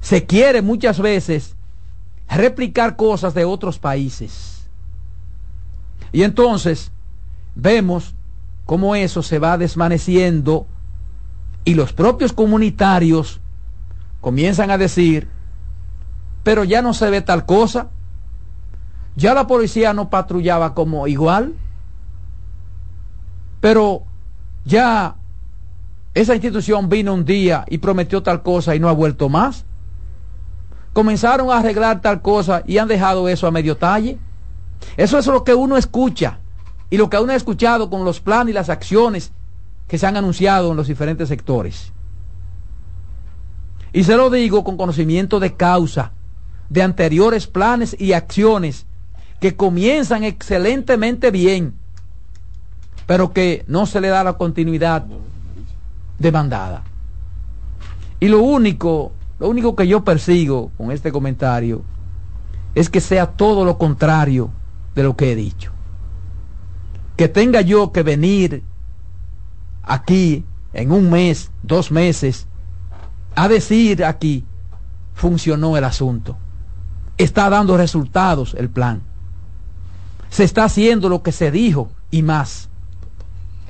[0.00, 1.56] se quiere muchas veces
[2.28, 4.68] replicar cosas de otros países.
[6.12, 6.92] Y entonces
[7.54, 8.14] vemos
[8.64, 10.66] cómo eso se va desvaneciendo
[11.64, 13.40] y los propios comunitarios
[14.20, 15.28] comienzan a decir,
[16.42, 17.88] pero ya no se ve tal cosa,
[19.16, 21.54] ya la policía no patrullaba como igual,
[23.60, 24.04] pero
[24.64, 25.16] ya
[26.16, 29.66] esa institución vino un día y prometió tal cosa y no ha vuelto más.
[30.94, 34.16] Comenzaron a arreglar tal cosa y han dejado eso a medio talle.
[34.96, 36.38] Eso es lo que uno escucha
[36.88, 39.30] y lo que uno ha escuchado con los planes y las acciones
[39.88, 41.92] que se han anunciado en los diferentes sectores.
[43.92, 46.12] Y se lo digo con conocimiento de causa
[46.70, 48.86] de anteriores planes y acciones
[49.38, 51.74] que comienzan excelentemente bien,
[53.04, 55.04] pero que no se le da la continuidad
[56.18, 56.84] demandada.
[58.20, 61.82] Y lo único, lo único que yo persigo con este comentario
[62.74, 64.50] es que sea todo lo contrario
[64.94, 65.72] de lo que he dicho.
[67.16, 68.62] Que tenga yo que venir
[69.82, 72.46] aquí en un mes, dos meses,
[73.34, 74.44] a decir aquí,
[75.14, 76.36] funcionó el asunto.
[77.16, 79.02] Está dando resultados el plan.
[80.28, 82.68] Se está haciendo lo que se dijo y más.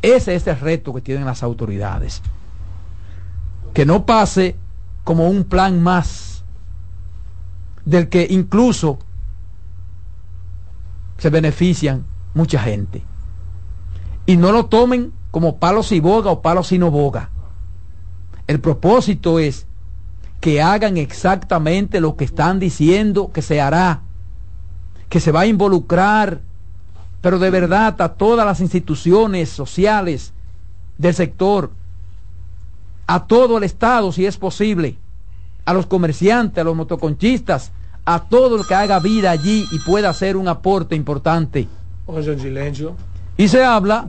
[0.02, 2.22] Ese es el reto que tienen las autoridades.
[3.76, 4.56] Que no pase
[5.04, 6.42] como un plan más,
[7.84, 8.98] del que incluso
[11.18, 13.02] se benefician mucha gente.
[14.24, 17.28] Y no lo tomen como palos y boga o palos y no boga.
[18.46, 19.66] El propósito es
[20.40, 24.00] que hagan exactamente lo que están diciendo que se hará,
[25.10, 26.40] que se va a involucrar,
[27.20, 30.32] pero de verdad a todas las instituciones sociales
[30.96, 31.72] del sector,
[33.06, 34.96] a todo el Estado si es posible,
[35.64, 37.72] a los comerciantes, a los motoconchistas,
[38.04, 41.68] a todo el que haga vida allí y pueda hacer un aporte importante.
[42.38, 42.94] silencio.
[43.36, 44.08] Y se habla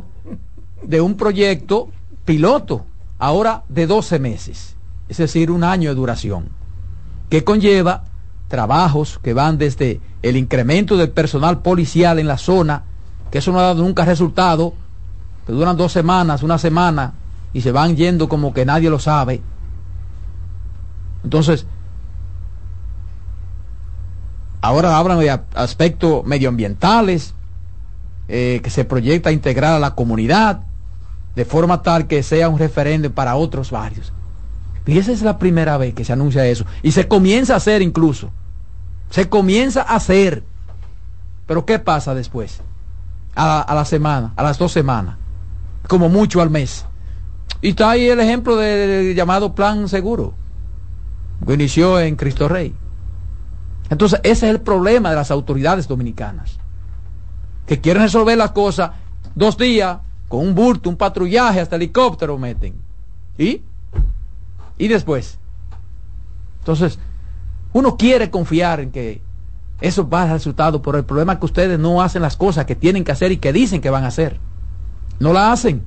[0.83, 1.89] de un proyecto
[2.25, 2.85] piloto,
[3.17, 4.75] ahora de 12 meses,
[5.09, 6.49] es decir, un año de duración,
[7.29, 8.03] que conlleva
[8.47, 12.83] trabajos que van desde el incremento del personal policial en la zona,
[13.31, 14.73] que eso no ha dado nunca resultado,
[15.45, 17.13] que duran dos semanas, una semana,
[17.53, 19.41] y se van yendo como que nadie lo sabe.
[21.23, 21.65] Entonces,
[24.61, 27.33] ahora hablan de aspectos medioambientales,
[28.27, 30.63] eh, que se proyecta integrar a la comunidad,
[31.35, 34.11] de forma tal que sea un referente para otros barrios.
[34.87, 36.65] Y esa es la primera vez que se anuncia eso.
[36.81, 38.31] Y se comienza a hacer incluso.
[39.09, 40.43] Se comienza a hacer.
[41.45, 42.61] Pero ¿qué pasa después?
[43.35, 45.17] A, a la semana, a las dos semanas.
[45.87, 46.86] Como mucho al mes.
[47.61, 50.33] Y está ahí el ejemplo del llamado plan seguro.
[51.45, 52.73] Que inició en Cristo Rey.
[53.89, 56.59] Entonces, ese es el problema de las autoridades dominicanas.
[57.65, 58.91] Que quieren resolver las cosas
[59.35, 62.75] dos días, con un bulto, un patrullaje, hasta helicóptero meten.
[63.37, 63.61] ¿Y?
[64.77, 65.37] ¿Y después?
[66.59, 66.99] Entonces,
[67.73, 69.21] uno quiere confiar en que
[69.79, 73.03] eso va a resultado, pero el problema que ustedes no hacen las cosas que tienen
[73.03, 74.39] que hacer y que dicen que van a hacer.
[75.19, 75.83] No la hacen.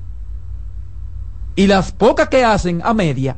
[1.55, 3.37] Y las pocas que hacen a media,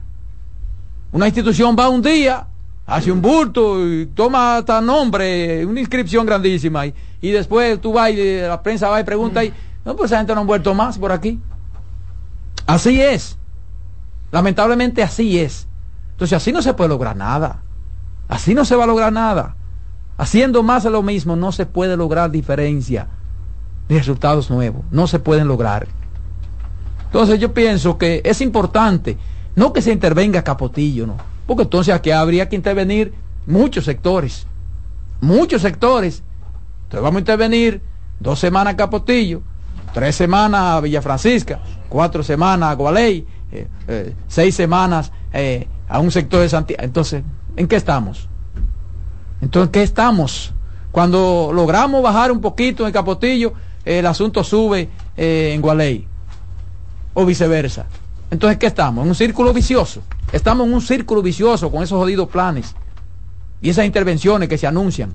[1.11, 2.47] una institución va un día,
[2.85, 8.41] hace un bulto y toma hasta nombre, una inscripción grandísima, y, después tú vas y
[8.41, 9.53] la prensa va y pregunta y
[9.85, 11.39] no, pues esa gente no ha vuelto más por aquí.
[12.65, 13.37] Así es.
[14.31, 15.67] Lamentablemente así es.
[16.11, 17.61] Entonces así no se puede lograr nada.
[18.29, 19.55] Así no se va a lograr nada.
[20.17, 23.07] Haciendo más de lo mismo no se puede lograr diferencia
[23.89, 24.85] resultados nuevos.
[24.91, 25.87] No se pueden lograr.
[27.13, 29.19] Entonces yo pienso que es importante,
[29.55, 31.17] no que se intervenga Capotillo, ¿no?
[31.45, 33.13] Porque entonces aquí habría que intervenir
[33.45, 34.47] muchos sectores.
[35.21, 36.23] Muchos sectores.
[36.85, 37.83] Entonces vamos a intervenir
[38.19, 39.43] dos semanas Capotillo,
[39.93, 45.99] tres semanas a Villa Francisca, cuatro semanas a Gualey, eh, eh, seis semanas eh, a
[45.99, 46.81] un sector de Santiago.
[46.83, 47.21] Entonces,
[47.55, 48.27] ¿en qué estamos?
[49.39, 50.51] Entonces, ¿en qué estamos?
[50.91, 53.53] Cuando logramos bajar un poquito en Capotillo,
[53.85, 56.07] el asunto sube en Gualey.
[57.13, 57.85] O viceversa.
[58.31, 59.03] Entonces, ¿qué estamos?
[59.03, 60.01] En un círculo vicioso.
[60.31, 62.75] Estamos en un círculo vicioso con esos jodidos planes
[63.61, 65.13] y esas intervenciones que se anuncian.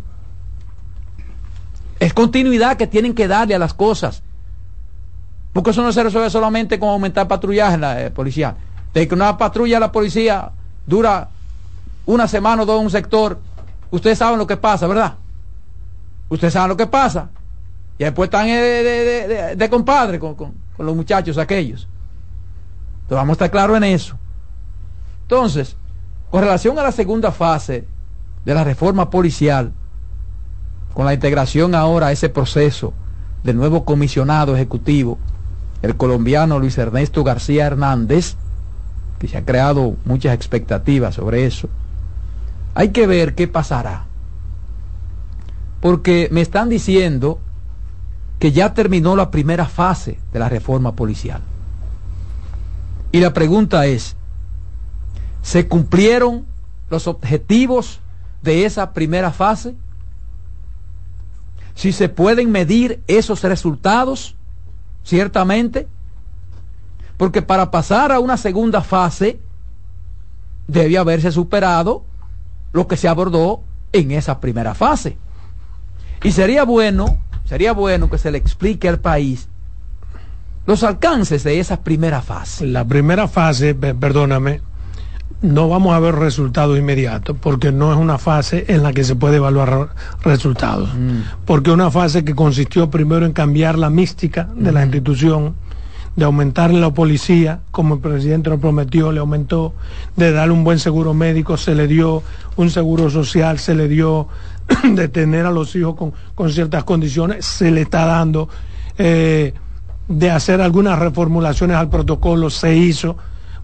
[1.98, 4.22] Es continuidad que tienen que darle a las cosas.
[5.52, 8.56] Porque eso no se resuelve solamente con aumentar patrullaje en la eh, policía.
[8.94, 10.52] De que una patrulla de la policía
[10.86, 11.28] dura
[12.06, 13.40] una semana o dos en un sector,
[13.90, 15.14] ustedes saben lo que pasa, ¿verdad?
[16.28, 17.30] Ustedes saben lo que pasa.
[17.98, 20.54] Y después están eh, de, compadre con, con
[20.86, 21.88] los muchachos aquellos.
[23.02, 24.16] Entonces vamos a estar claros en eso.
[25.22, 25.76] Entonces,
[26.30, 27.86] con relación a la segunda fase
[28.44, 29.72] de la reforma policial,
[30.94, 32.92] con la integración ahora a ese proceso
[33.44, 35.18] del nuevo comisionado ejecutivo,
[35.82, 38.36] el colombiano Luis Ernesto García Hernández,
[39.18, 41.68] que se han creado muchas expectativas sobre eso,
[42.74, 44.04] hay que ver qué pasará.
[45.80, 47.38] Porque me están diciendo
[48.38, 51.42] que ya terminó la primera fase de la reforma policial.
[53.10, 54.16] Y la pregunta es,
[55.42, 56.46] ¿se cumplieron
[56.90, 58.00] los objetivos
[58.42, 59.74] de esa primera fase?
[61.74, 64.36] Si se pueden medir esos resultados,
[65.04, 65.88] ciertamente,
[67.16, 69.40] porque para pasar a una segunda fase
[70.66, 72.04] debe haberse superado
[72.72, 73.62] lo que se abordó
[73.92, 75.16] en esa primera fase.
[76.22, 77.18] Y sería bueno,
[77.48, 79.48] sería bueno que se le explique al país
[80.66, 82.66] los alcances de esa primera fase.
[82.66, 84.60] La primera fase, perdóname,
[85.40, 89.16] no vamos a ver resultados inmediatos porque no es una fase en la que se
[89.16, 89.88] puede evaluar
[90.22, 90.90] resultados.
[90.94, 91.20] Mm.
[91.46, 94.84] Porque una fase que consistió primero en cambiar la mística de la mm.
[94.84, 95.54] institución,
[96.16, 99.72] de aumentarle la policía, como el presidente lo prometió, le aumentó,
[100.16, 102.22] de darle un buen seguro médico, se le dio
[102.56, 104.28] un seguro social, se le dio
[104.84, 105.94] de tener a los hijos
[106.34, 108.48] con, ciertas condiciones, se le está dando,
[108.96, 109.54] eh,
[110.08, 113.16] de hacer algunas reformulaciones al protocolo, se hizo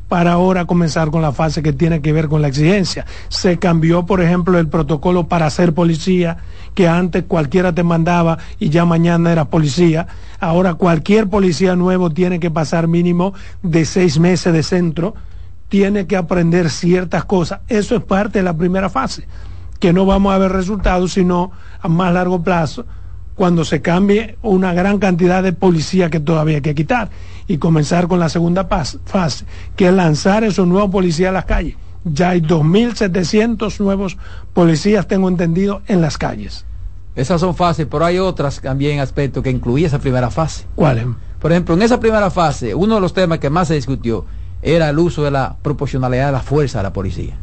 [0.09, 3.07] para ahora comenzar con la fase que tiene que ver con la exigencia.
[3.29, 6.39] Se cambió, por ejemplo, el protocolo para ser policía,
[6.75, 10.07] que antes cualquiera te mandaba y ya mañana era policía.
[10.41, 15.15] Ahora cualquier policía nuevo tiene que pasar mínimo de seis meses de centro,
[15.69, 17.61] tiene que aprender ciertas cosas.
[17.69, 19.27] Eso es parte de la primera fase,
[19.85, 22.87] que no vamos a ver resultados sino a más largo plazo
[23.35, 27.11] cuando se cambie una gran cantidad de policía que todavía hay que quitar
[27.49, 29.45] y comenzar con la segunda fase,
[29.76, 31.76] que es lanzar esos nuevos policías a las calles.
[32.03, 34.16] Ya hay 2.700 nuevos
[34.55, 36.64] policías, tengo entendido, en las calles.
[37.14, 40.64] Esas son fases, pero hay otras también aspectos que incluía esa primera fase.
[40.76, 41.05] ¿Cuáles?
[41.41, 44.24] Por ejemplo, en esa primera fase, uno de los temas que más se discutió
[44.62, 47.37] era el uso de la proporcionalidad de la fuerza de la policía.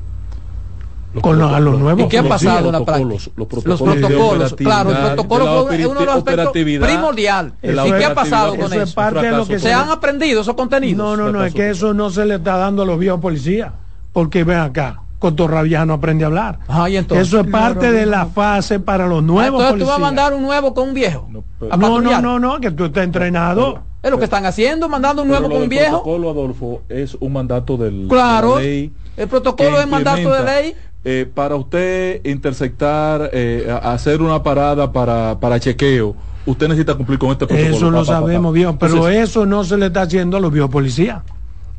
[1.20, 3.34] Con los, a los nuevos ¿Y qué ha pasado en la protocolos, práctica?
[3.36, 3.48] los Los
[3.82, 7.54] protocolos protocolos, claro, el protocolo fue uno de los aspectos primordial.
[7.62, 10.56] ¿Y qué ha pasado con Eso es parte de lo que ¿Se han aprendido esos
[10.56, 10.98] contenidos?
[10.98, 13.72] No, no, no, es que eso no se le está dando a los viejos policías.
[14.14, 16.60] Porque ven acá, Cotorrabia no aprende a hablar.
[16.68, 17.28] Ajá, ¿y entonces?
[17.28, 20.34] Eso es parte de la fase para los Ah, nuevos Entonces tú vas a mandar
[20.34, 21.28] un nuevo con un viejo.
[21.30, 22.24] No, no, patrullar.
[22.24, 23.84] no, no, que tú estás entrenado.
[24.02, 26.02] Es lo que están haciendo, mandando un nuevo con un viejo.
[26.04, 28.94] protocolo, Adolfo, es un mandato del, Claro, de la ley.
[29.16, 30.76] el protocolo es mandato de ley.
[31.04, 37.32] Eh, para usted intersectar, eh, hacer una parada para, para chequeo, usted necesita cumplir con
[37.32, 37.76] este protocolo.
[37.76, 38.20] Eso lo Pa, pa, pa, pa.
[38.22, 41.22] sabemos, viejo, pero Entonces, eso no se le está haciendo a los viejos policías.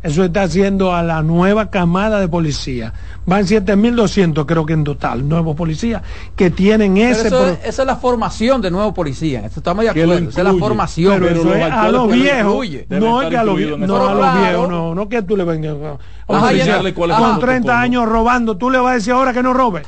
[0.02, 2.92] Eso está haciendo a la nueva camada de policía.
[3.24, 6.02] Van 7.200 creo que en total, nuevos policías,
[6.34, 7.28] que tienen Pero ese...
[7.28, 9.44] eso pro- es, esa es la formación de nuevo policía.
[9.46, 10.14] Esto estamos de acuerdo.
[10.14, 11.14] Esa es la formación.
[11.20, 14.18] Pero eso es a los viejos, no es que a los viejos, no a los
[14.18, 14.40] Claro.
[14.40, 17.38] viejos, no, no que tú le vengas el con protocolo.
[17.38, 19.82] 30 años robando, tú le vas a decir ahora que no robe.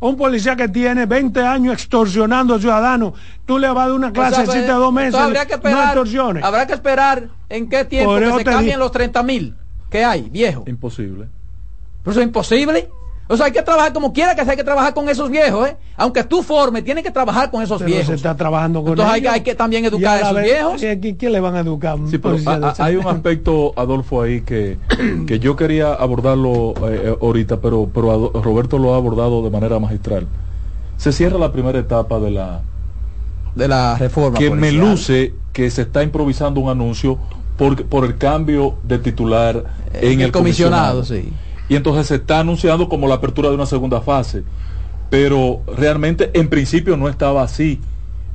[0.00, 4.08] Un policía que tiene 20 años extorsionando a ciudadanos, tú le vas a dar una
[4.08, 6.44] O sea, de dos meses, habría que no esperar, extorsiones.
[6.44, 8.78] habrá que esperar en qué tiempo que se cambien digo.
[8.78, 9.56] los 30 mil
[9.90, 10.64] que hay, viejo.
[10.66, 11.28] Imposible.
[12.02, 12.88] Pero eso es imposible.
[13.30, 15.68] O sea, hay que trabajar como quiera que sea, hay que trabajar con esos viejos,
[15.68, 15.76] ¿eh?
[15.96, 18.14] Aunque tú formes, tienes que trabajar con esos Pero se viejos.
[18.14, 19.34] está trabajando con Entonces hay que, ellos.
[19.34, 20.82] hay que también educar a esos viejos.
[20.82, 21.98] ¿y aquí ¿Quién le van a educar?
[22.08, 24.78] Sí, pero a- hay un aspecto, Adolfo, ahí que,
[25.26, 29.50] que yo quería abordarlo eh, eh, ahorita, pero, pero Ado- Roberto lo ha abordado de
[29.50, 30.26] manera magistral.
[30.96, 32.62] Se cierra la primera etapa de la,
[33.54, 34.38] de la reforma.
[34.38, 37.18] que me luce que se está improvisando un anuncio
[37.58, 41.30] por, por el cambio de titular en el el, comisionado, sí.
[41.68, 44.42] Y entonces se está anunciando como la apertura de una segunda fase.
[45.10, 47.80] Pero realmente en principio no estaba así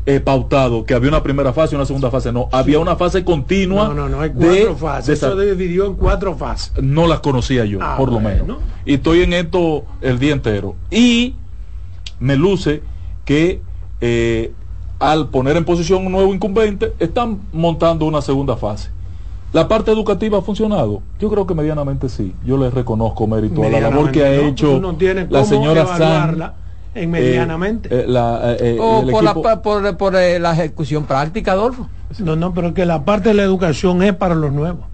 [0.06, 2.32] eh, pautado, que había una primera fase y una segunda fase.
[2.32, 3.88] No, había una fase continua.
[3.90, 5.08] No, no, no, hay de- cuatro fases.
[5.08, 6.74] de Eso dividió en cuatro fases.
[6.82, 8.58] no las conocía yo, Ah, por lo menos.
[8.86, 10.76] Y estoy en esto el día entero.
[10.92, 11.36] Y
[12.20, 12.82] me luce
[13.26, 13.62] que
[14.02, 14.52] eh,
[15.00, 18.90] al poner en posición un nuevo incumbente, están montando una segunda fase.
[19.54, 21.02] ¿La parte educativa ha funcionado?
[21.20, 22.34] Yo creo que medianamente sí.
[22.44, 25.86] Yo les reconozco mérito a la labor que ha hecho no tienes la cómo señora
[25.86, 26.02] San.
[26.02, 26.54] evaluarla
[26.96, 27.90] en medianamente.
[27.92, 31.52] eh, la, eh, eh, O el por, la, equipo- por, por, eh, la ejecución práctica,
[31.52, 31.88] Adolfo.
[32.20, 34.86] No, no, pero que la parte de la educación es para los nuevos.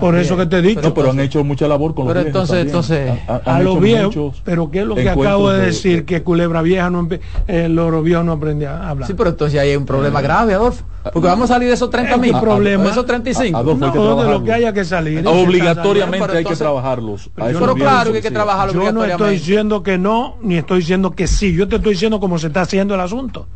[0.00, 0.80] Por Ah, eso que te he dicho.
[0.82, 3.10] no, pero han hecho mucha labor con Pero los viejos entonces- también.
[3.16, 5.66] entonces- Han- han a hecho los viejos, muchos pero ¿qué es lo que acabo de
[5.66, 6.04] decir?
[6.04, 9.06] Que Culebra Vieja no empe- eh, el loro viejo no aprende a hablar.
[9.06, 10.84] Sí, pero entonces ahí hay un problema grave, Adolfo.
[11.12, 12.32] Porque vamos a salir de esos 30 mil.
[12.34, 12.84] ¿Qué problema?
[12.84, 13.56] De esos 35.
[13.56, 14.44] Adolfo, hay que No, de lo trabajarlos.
[14.46, 15.26] que haya que salir.
[15.26, 17.30] Obligatoriamente Pero hay que entonces- trabajarlos.
[17.34, 18.32] Pero Pero claro que hay que policías.
[18.32, 21.54] trabajarlo Yo no estoy diciendo que no, ni estoy diciendo que sí.
[21.54, 23.46] Yo te estoy diciendo cómo se está haciendo el asunto.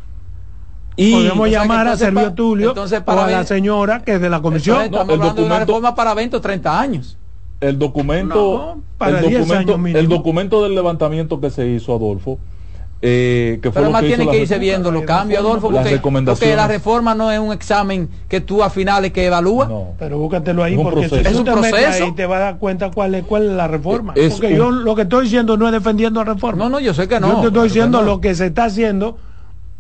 [0.97, 4.40] Y Podemos llamar a Servio Tulio entonces o a la señora que es de la
[4.43, 4.82] comisión.
[4.82, 7.18] Entonces, estamos No, el hablando de una documento- reforma para 20 o 30 años.
[7.61, 9.99] el documento No, para el 10 documento años mínimo.
[10.01, 12.38] el documento del levantamiento que se hizo Adolfo
[13.05, 15.97] eh, que fue Pero lo además la que irse viendo los cambios, Adolfo, Las porque,
[15.97, 16.38] recomendaciones.
[16.38, 19.68] porque la reforma no es un examen que tú a finales que evalúas.
[19.68, 19.95] No.
[19.99, 21.16] Pero búscatelo ahí Es un porque proceso.
[21.16, 22.05] si Es un te proceso.
[22.05, 24.12] ahí te vas a dar cuenta cuál es, cuál es la reforma.
[24.14, 26.62] Es porque un- yo lo que estoy diciendo no es defendiendo la reforma.
[26.64, 27.28] No, no, yo sé que no.
[27.28, 28.05] Yo te estoy diciendo no.
[28.07, 29.18] lo que se está haciendo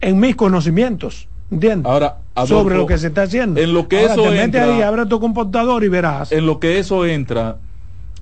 [0.02, 1.28] en mis conocimientos.
[1.50, 1.90] ¿Entiendes?
[1.90, 3.60] Ahora, Adolfo, Sobre lo que se está haciendo.
[3.60, 6.32] en lo que Ahora, eso te entra- ahí, abre tu computador y verás.
[6.32, 7.56] en lo que eso entra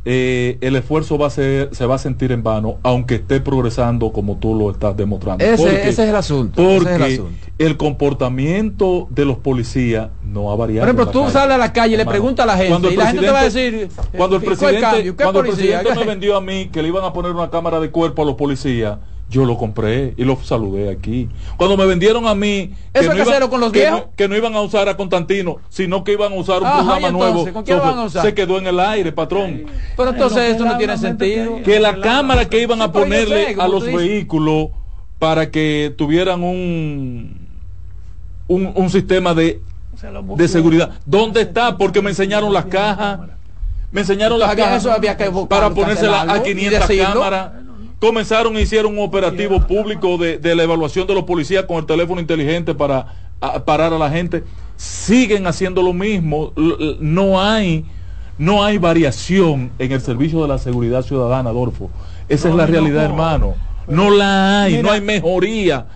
[0.07, 4.13] eh, el esfuerzo va a ser se va a sentir en vano aunque esté progresando
[4.15, 6.63] como tú lo estás demostrando Ese, Porque- ese es el asunto.
[6.63, 7.47] ese porque es el asunto.
[7.59, 11.33] el comportamiento de los policías no ha variado Por ejemplo, tú calle.
[11.33, 13.21] sales a la calle y le preguntas a la gente cuando el y la gente
[13.23, 16.41] te va a presidente- decir cuando el ¿cuál presidente, cuando el presidente me vendió a
[16.41, 18.99] mí que le iban a poner una cámara de cuerpo a los policías
[19.31, 21.28] yo lo compré y lo saludé aquí.
[21.57, 24.01] Cuando me vendieron a mí ¿Eso que hacerlo con los que viejos?
[24.01, 26.78] no- que no iban a usar a Constantino, sino que iban a usar un Ajá,
[26.82, 27.52] programa nuevo.
[27.52, 28.23] ¿Con quién lo van a usar?
[28.27, 29.62] Se quedó en el aire, patrón.
[29.97, 31.62] Pero entonces esto no tiene sentido.
[31.62, 34.69] Que la cámara que iban a Sí, ponerle sé, a los vehículos
[35.20, 37.39] para que tuvieran un
[38.48, 39.61] un, un sistema de,
[40.36, 40.90] de seguridad.
[41.07, 41.77] ¿Dónde está?
[41.78, 43.20] Porque me enseñaron las cajas.
[43.93, 46.89] Me enseñaron las Había- cámaras eso había que buscar- para ponérsela a cancelarlo y 500
[46.89, 47.12] decirlo.
[47.15, 47.52] cámaras.
[48.01, 51.87] Comenzaron y hicieron un operativo público de, de la evaluación de los policías con el
[51.87, 54.43] teléfono inteligente para a- parar a la gente.
[54.77, 56.53] Siguen haciendo lo mismo.
[56.99, 57.85] No hay,
[58.39, 61.91] no hay variación en el servicio de la seguridad ciudadana, Adolfo.
[62.29, 63.55] Esa es la realidad, hermano.
[63.87, 65.87] No la hay, no hay mejoría.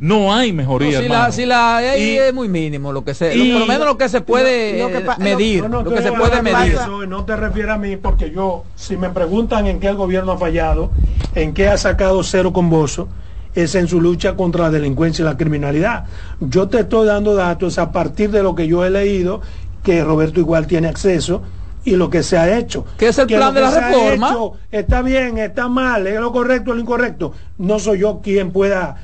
[0.00, 3.14] No hay mejoría, No, si, la, si la hay Y- es muy mínimo lo que
[3.14, 5.62] se, y- lo- por lo menos lo que se puede Lo- lo que pa- medir,
[5.64, 6.74] no, no, lo que se puede medir.
[6.76, 10.32] pasa, No te refieres a mí porque yo, si me preguntan en qué el gobierno
[10.32, 10.90] ha fallado,
[11.34, 13.08] en qué ha sacado cero con Bozo,
[13.54, 16.04] es en su lucha contra la delincuencia y la criminalidad.
[16.38, 19.40] Yo te estoy dando datos a partir de lo que yo he leído,
[19.82, 21.42] que Roberto igual tiene acceso
[21.84, 22.84] y lo que se ha hecho.
[22.98, 24.28] ¿Qué es el Que plan de la reforma?
[24.30, 27.32] hecho está bien, está mal, es lo correcto, es lo incorrecto.
[27.56, 28.96] No soy yo quien pueda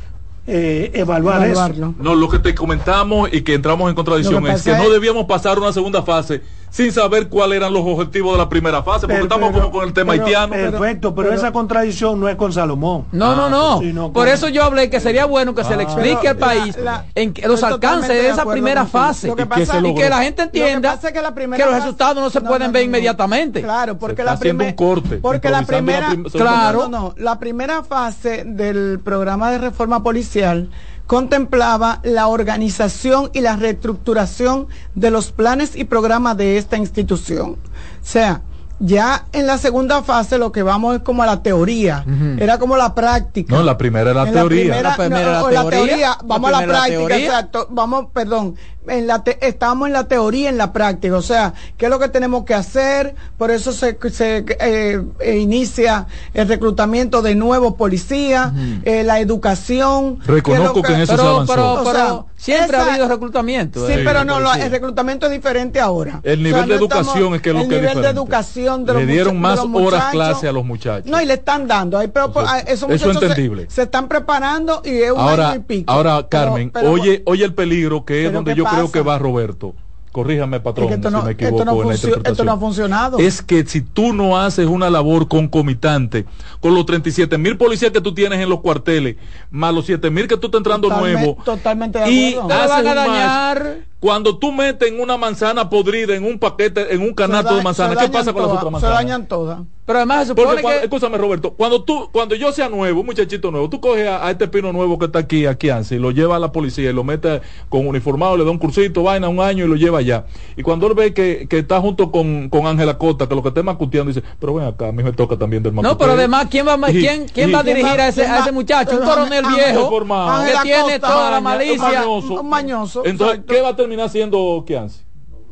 [0.47, 1.95] eh, evaluar eso.
[1.99, 5.25] No, lo que te comentamos y que entramos en contradicción que es que no debíamos
[5.27, 6.43] pasar una segunda fase
[6.75, 9.79] sin saber cuáles eran los objetivos de la primera fase, porque Pero- estamos pero- como
[9.79, 10.53] con el tema pero- haitiano.
[10.55, 13.05] Perfecto, pero, esa contradicción no es con Salomón.
[13.13, 13.79] No, no, no.
[13.79, 15.87] sino Por con- eso yo hablé que sería bueno que se le Ah.
[15.87, 19.43] explique al país la- la- en que los alcances de esa primera fase Lo que
[19.43, 20.09] y, pasa- que, logró?
[20.09, 22.67] la gente Lo que entienda es que la que, los resultados no se No, pueden
[22.67, 22.97] no, ver no, no.
[22.97, 23.63] inmediatamente.
[23.63, 27.39] Claro, porque está la haciendo primera un corte, porque la primera claro, no, no, la
[27.39, 30.71] primera fase del programa de reforma policial
[31.07, 37.57] contemplaba la organización y la reestructuración de los planes y programas de esta institución.
[38.03, 38.43] Sea,
[38.81, 42.05] ya en la segunda fase lo que vamos es como a la teoría,
[42.39, 43.55] era como la práctica.
[43.55, 44.61] No, la primera era la En teoría.
[44.63, 47.67] primera- La primera no, o la la teoría, teoría, vamos la a la práctica, exacto,
[47.71, 48.57] vamos, perdón,
[48.87, 51.99] en la te- estamos en la teoría, en la práctica, o sea, qué es lo
[51.99, 57.75] que tenemos que hacer, por eso se, se eh, eh, inicia el reclutamiento de nuevos
[57.77, 58.53] policías,
[58.85, 60.19] eh, la educación.
[60.27, 61.53] Reconozco que en eso se pero, avanzó.
[61.55, 63.87] pero, O pero sea, siempre esa- ha habido reclutamiento.
[63.87, 66.21] Sí, eh, pero no, lo- el reclutamiento es diferente ahora.
[66.23, 68.01] El nivel de no estamos- educación es que es lo el que es nivel de
[68.01, 68.21] diferente.
[68.65, 71.11] De Le los dieron más de los horas clase a los muchachos.
[71.11, 71.99] No, y le están dando.
[71.99, 73.67] Hay, pero, a esos eso muchachos se- entendible.
[73.69, 75.93] Se, están preparando y es un Ahora, año y pico.
[75.93, 79.19] ahora Carmen, pero- oye, oye el peligro que es donde ¿qué yo creo que va
[79.19, 79.75] Roberto.
[80.13, 82.33] Corríjame, patrón, Es que esto no- si me esto equivoco no en la interpretación.
[82.33, 83.19] esto no ha funcionado.
[83.19, 86.25] Es que si tú no haces una labor concomitante
[86.61, 89.17] con los 37 mil policías que tú tienes en los cuarteles,
[89.51, 92.87] más los 7 mil que tú estás entrando Totalme- nuevo, Totalmente de y van haces
[92.87, 93.77] a dañar.
[94.05, 97.57] Cuando tú metes en una manzana podrida, en un paquete, en un Se canasto da-
[97.57, 98.97] de manzana, se ¿qué pasa con las todas, otras Se manzanas?
[98.99, 99.59] dañan todas.
[99.87, 103.01] Pero además se Porque supone cuando- que escúchame Roberto, cuando tú, cuando yo sea nuevo,
[103.01, 105.99] un muchachito nuevo, tú coges a, a este pino nuevo que está aquí, aquí Ansi,
[105.99, 109.29] lo lleva a la policía y lo mete con uniformado, le da un cursito, vaina
[109.29, 110.25] un año y lo lleva allá.
[110.57, 113.49] Y cuando él ve que, que está junto con, con Ángela Cota, que lo que
[113.49, 115.93] está macuteando, dice, pero ven acá, a mí me toca también del macuteo.
[115.93, 118.25] No, pero además, ¿quién va, a- Y- quién, quién y- va a dirigir a ese,
[118.27, 118.97] a ese muchacho?
[118.99, 120.45] Un coronel viejo formado.
[120.47, 122.07] que tiene Costa, toda la malicia.
[122.09, 123.03] Un mañoso.
[123.05, 123.41] Entonces.
[123.47, 125.01] ¿qué va a terminar siendo Kianci?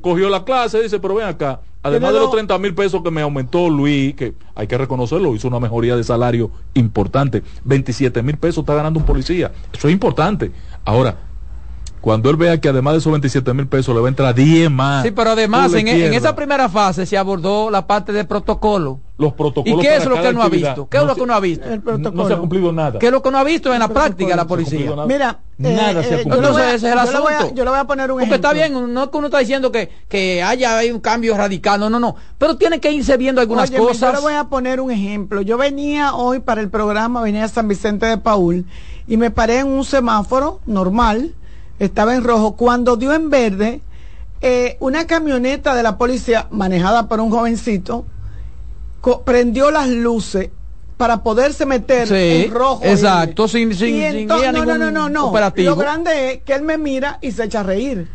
[0.00, 3.10] Cogió la clase, dice, pero ven acá, además de los dos- 30 mil pesos que
[3.10, 8.36] me aumentó Luis, que hay que reconocerlo, hizo una mejoría de salario importante, 27 mil
[8.36, 10.50] pesos está ganando un policía, eso es importante.
[10.84, 11.16] Ahora,
[12.00, 14.68] cuando él vea que además de esos 27 mil pesos le va a entrar 10
[14.72, 15.04] más.
[15.04, 16.16] Sí, pero además, en, en pierdas.
[16.16, 18.98] esa primera fase se abordó la parte de protocolo.
[19.22, 19.80] Los ¿Y protocolos.
[19.80, 20.88] qué para es lo que no ha visto?
[20.90, 21.64] ¿Qué es lo que no ha visto?
[21.68, 22.22] El no- protocolo.
[22.22, 22.98] No se ha cumplido nada.
[22.98, 24.90] ¿Qué es lo que no ha visto en la práctica la policía?
[24.90, 25.06] nada.
[25.06, 26.40] Mira, Nada eh, se ha yo cumplido.
[26.42, 27.54] le Entonces, ese es el yo le voy a- asunto.
[27.54, 28.80] Yo le voy a poner un Porque está ejemplo.
[28.80, 31.88] bien, no es que uno está diciendo que, que haya hay un cambio radical, no,
[31.88, 32.16] no, no.
[32.38, 34.00] Pero tiene que irse viendo algunas cosas.
[34.00, 35.40] Yo le voy a poner un ejemplo.
[35.40, 38.66] Yo venía hoy para el programa, venía a San Vicente de Paul
[39.06, 41.34] y me paré en un semáforo normal,
[41.78, 42.56] estaba en rojo.
[42.56, 43.80] Cuando dio en verde,
[44.40, 48.04] eh, una camioneta de la policía manejada por un jovencito
[49.24, 50.50] prendió las luces
[50.96, 52.80] para poderse meter Sí, en rojo.
[52.84, 55.26] exacto, sin- sin- Y entonces- no, no, no, no, no.
[55.28, 55.70] operativo.
[55.70, 58.08] Lo grande es que él me mira y se echa a reír.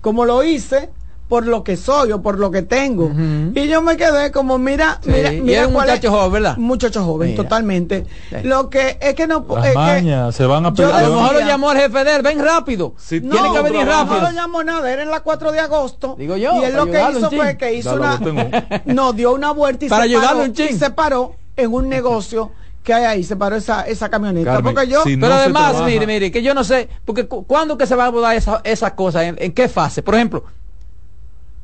[0.00, 0.90] Como lo hice
[1.28, 3.10] por lo que soy o por lo que tengo.
[3.54, 6.32] Y yo me quedé como, mira, Sí, mira, y mira era un es- muchacho joven,
[6.32, 6.56] ¿verdad?
[6.56, 7.42] Muchacho joven, Mira.
[7.42, 8.06] totalmente.
[8.30, 8.36] Sí.
[8.44, 9.44] Lo que es que no...
[9.54, 10.94] Las es que- se van a yo pegar.
[11.04, 12.94] A lo mejor lo llamó el jefe de él, ven rápido.
[12.96, 14.20] Si no, Tiene que venir no rápido.
[14.22, 16.16] lo llamó nada, era en la 4 de agosto.
[16.18, 18.82] Digo yo, y él lo que hizo fue que hizo Dale, una...
[18.86, 20.68] No, dio una vuelta y, Para se, paró, un chin.
[20.70, 22.52] y se paró en un negocio
[22.82, 24.50] que hay ahí, se paró esa, esa camioneta.
[24.54, 25.02] Carmen, porque yo...
[25.02, 27.86] si no Pero además, trabaja- mire, mire, que yo no sé, porque cu- ¿cuándo que
[27.86, 29.26] se va a abordar esa, esa cosa?
[29.26, 30.02] ¿En, en qué fase?
[30.02, 30.44] Por ejemplo,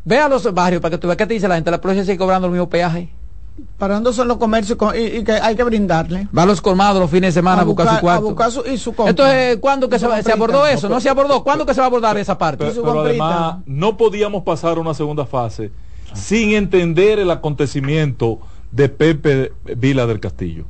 [0.04, 2.04] ve a los barrios para que tú veas qué te dice la gente, la policía
[2.04, 3.08] sigue cobrando el mismo peaje.
[3.78, 6.26] Parando son los comercios con- y, y que hay que brindarle.
[6.36, 8.22] Va a los colmados los fines de semana a, buscar, su a cuarto.
[8.24, 9.10] buscar su, y su compra.
[9.10, 10.88] Entonces, ¿cuándo que se, va- se abordó eso?
[10.88, 11.44] ¿No se abordó?
[11.44, 12.64] ¿Cuándo que se va a abordar esa parte?
[12.66, 15.70] Pero, además, no podíamos pasar a una segunda fase
[16.14, 18.40] sin entender el acontecimiento
[18.72, 20.64] de Pepe Vila del Castillo.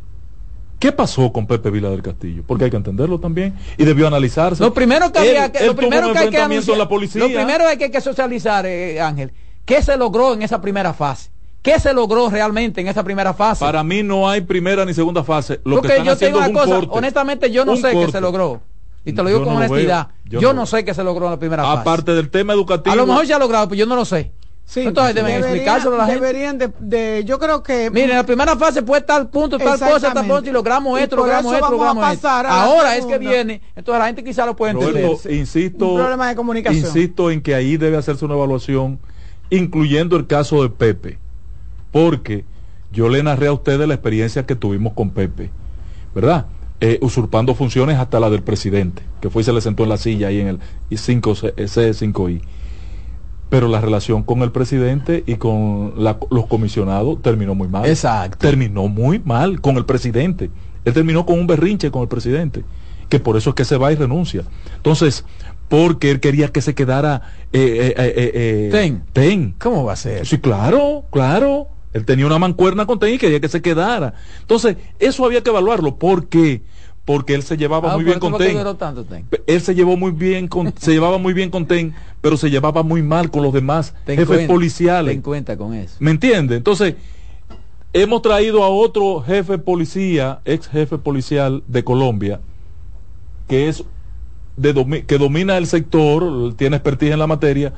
[0.85, 2.43] ¿Qué pasó con Pepe Vila del Castillo?
[2.47, 4.63] Porque hay que entenderlo también y debió analizarse.
[4.63, 7.23] Lo primero que, Él- había que, lo primero que hay que anunciar, la policía.
[7.23, 9.33] lo primero que hay que socializar, eh, Ángel,
[9.65, 11.31] ¿qué se logró en esa primera fase?
[11.63, 13.65] ¿Qué se logró realmente en esa primera fase?
[13.65, 15.63] Para mí no hay primera ni segunda fase.
[15.65, 16.89] Lo Porque que están yo haciendo una es un cosa, corte.
[16.99, 18.61] honestamente yo no sé qué se logró.
[19.07, 20.09] Y te lo digo Yo con no honestidad.
[20.09, 20.67] veo, Yo, yo no, no.
[20.67, 21.81] sé qué se logró en la primera fase.
[21.81, 22.93] Aparte del tema educativo.
[22.93, 24.33] A lo mejor se ha logrado, pero yo no lo sé.
[24.77, 26.21] Entonces deben Deberían- explicárselo a la gente.
[26.21, 29.79] Deberían de, de- yo creo que Miren, en la primera fase fue tal punto, tal
[29.79, 32.29] cosa, tal punto, y logramos Y esto, logramos esto, vamos a logramos esto.
[32.29, 35.05] Ahora es que viene, entonces la gente quizá lo puede entender.
[35.05, 36.85] Roberto, insisto, Un problema de comunicación.
[36.87, 38.99] insisto en que ahí debe hacerse una evaluación,
[39.51, 41.19] incluyendo el caso de Pepe,
[41.93, 42.45] porque
[42.91, 45.51] yo le narré a ustedes la experiencia que tuvimos con Pepe,
[46.15, 46.47] ¿verdad?
[46.81, 49.97] Eh, usurpando funciones hasta la del presidente, que fue y se le sentó en la
[49.99, 50.59] silla ahí en el
[50.91, 52.41] I5, C5I.
[53.55, 57.87] Pero la relación con el presidente y con la- los comisionados terminó muy mal.
[57.87, 58.39] Exacto.
[58.39, 60.51] Terminó muy mal con el presidente.
[60.85, 62.65] Él terminó con un berrinche con el presidente,
[63.09, 64.43] que por eso es que se va y renuncia.
[64.75, 65.25] Entonces,
[65.69, 67.23] porque él quería que se quedara
[67.53, 69.05] eh, eh, eh, Ten.
[69.13, 69.55] Ten.
[69.61, 70.27] ¿Cómo va a ser?
[70.27, 71.69] Sí, claro, claro.
[71.93, 74.15] Él tenía una mancuerna con Ten y quería que se quedara.
[74.41, 75.97] Entonces, eso había que evaluarlo.
[75.97, 76.63] ¿Por qué?
[77.05, 78.57] Porque él se llevaba Ah, muy bien con Ten.
[78.57, 79.27] duró tanto, Ten.
[79.47, 82.83] Él se llevó muy bien con, se llevaba muy bien con Ten, pero se llevaba
[82.83, 85.13] muy mal con los demás Ten jefes cuenta, policiales.
[85.15, 85.97] Ten cuenta con eso.
[85.99, 86.57] ¿Me entiende?
[86.57, 86.95] Entonces,
[87.93, 92.41] hemos traído a otro jefe policía, ex jefe policial de Colombia,
[93.49, 93.85] que es
[94.57, 97.75] de domi- que domina el sector, tiene expertise en la materia,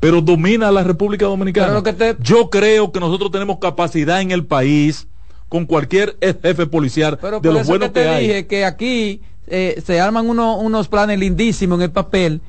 [0.00, 1.82] pero domina la República Dominicana.
[1.82, 5.08] Te- Yo creo que nosotros tenemos capacidad en el país
[5.48, 8.26] con cualquier jefe policial Pero de por los eso buenos que te que, hay.
[8.26, 12.40] dije que aquí eh, se arman uno- unos planes lindísimos en el papel,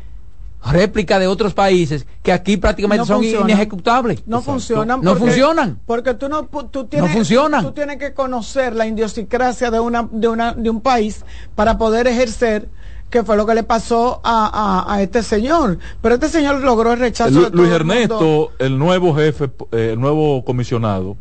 [0.66, 3.50] réplica de otros países, que aquí prácticamente No son funcionan.
[3.50, 4.24] inejecutables.
[4.26, 5.02] No funcionan.
[5.02, 5.80] No porque- funcionan.
[5.86, 7.64] Porque tú no, tú tienes, funcionan.
[7.64, 11.24] Tú tienes que conocer la idiosincrasia de una, de una, de un país
[11.56, 12.68] para poder ejercer
[13.10, 15.78] que fue lo que le pasó a, a, a este señor.
[16.02, 17.94] Pero este señor logró el rechazo Lu- de todo Luis el mundo.
[17.94, 21.16] Ernesto, el nuevo jefe, eh, el nuevo comisionado,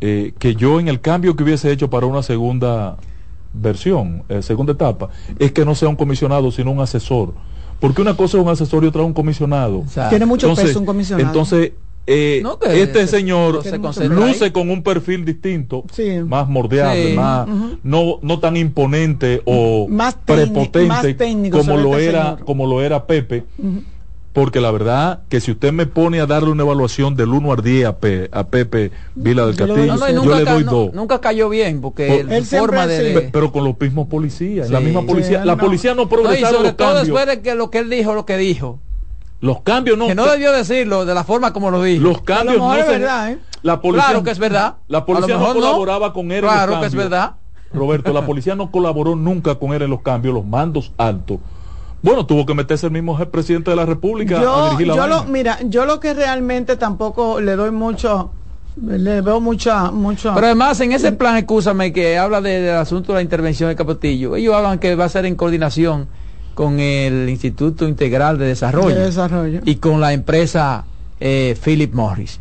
[0.00, 2.96] eh, que yo en el cambio que hubiese hecho para una segunda
[3.52, 5.08] versión, eh, segunda etapa,
[5.38, 7.34] es que no sea un comisionado, sino un asesor.
[7.80, 9.84] Porque una cosa es un asesor y otra es un comisionado.
[10.10, 11.28] Tiene mucho peso un comisionado.
[11.28, 11.72] Entonces,
[12.06, 14.50] eh, No, este se- señor se luce ahí.
[14.50, 16.20] con un perfil distinto, Sí.
[16.26, 17.14] más mordeable, Sí.
[17.16, 17.46] más
[17.82, 22.44] no, no tan imponente o Más prepotente más técnico como lo este era, señor.
[22.44, 23.44] como lo era Pepe.
[24.38, 27.60] Porque la verdad que si usted me pone a darle una evaluación del 1 al
[27.62, 30.92] 10 a, Pe- a Pepe Vila del Castillo, No, no, yo le doy no- dos.
[30.94, 33.30] nunca cayó bien, porque Por- Él forma de...
[33.32, 34.70] Pero con los mismos policías.
[34.70, 35.64] la misma policía, Sí, la no.
[35.64, 37.06] policía no No, y progresaron sobre los todo cambios.
[37.06, 38.78] después de que lo que él dijo, lo que dijo.
[39.40, 40.06] Los cambios no.
[40.06, 42.02] que no debió decirlo de la forma como lo dijo.
[42.02, 43.38] Los cambios no es se- verdad, ¿eh?
[43.62, 44.76] La policía, Claro que es verdad.
[44.86, 45.54] La policía no no.
[45.54, 47.32] colaboraba con él en Claro los que es verdad.
[47.72, 51.38] Roberto, la policía no colaboró nunca con él en los cambios, los mandos altos.
[52.02, 54.94] Bueno, tuvo que meterse el mismo jefe presidente de la República a Yo, dirigir la
[54.96, 58.30] yo lo, mira, yo lo que realmente tampoco le doy mucho,
[58.80, 60.32] le veo mucha, mucho.
[60.34, 63.74] Pero además, en ese plan, escúchame, que habla de- del asunto de la intervención de
[63.76, 66.06] Capotillo, ellos hablan que va a ser en coordinación
[66.54, 69.60] con el Instituto Integral de Desarrollo, de desarrollo.
[69.64, 70.84] y con la empresa
[71.20, 72.38] eh, Philip Morris.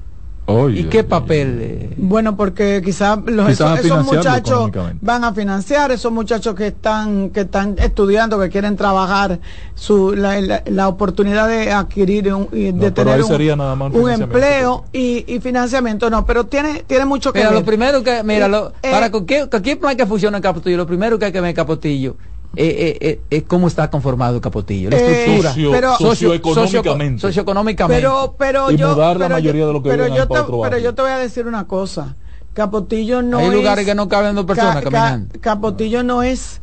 [0.49, 1.59] Oye, ¿Y qué papel?
[1.61, 1.93] eh?
[1.97, 4.71] Bueno, porque quizás los, Quizás esos, muchachos
[5.01, 9.41] van a financiar, esos muchachos que están que están estudiando, que quieren trabajar,
[9.75, 13.75] su la, la- la oportunidad de adquirir un, y de No, tener un, sería nada
[13.75, 17.59] más un empleo y, y financiamiento, no, pero tiene tiene mucho que Mira, ver.
[17.59, 20.87] lo primero que, mira, lo- Eh, para cualquier, cualquier plan que funcione en Capotillo, lo
[20.87, 22.15] primero que hay que ver en Capotillo
[22.57, 25.49] eh, eh, eh, es cómo está conformado Capotillo, la Eh, estructura.
[25.51, 27.21] Socio- pero- socioeconómicamente.
[27.21, 28.01] socio- socioeconómicamente.
[28.01, 30.33] pero pero Y yo mudar la pero mayoría yo- de lo que pero yo te,
[30.39, 30.79] otro pero barrio.
[30.79, 32.15] yo te voy a decir una cosa
[32.53, 35.35] Capotillo no Hay es lugares que no caben dos personas Ca- ca- caminando.
[35.39, 36.59] Capotillo no es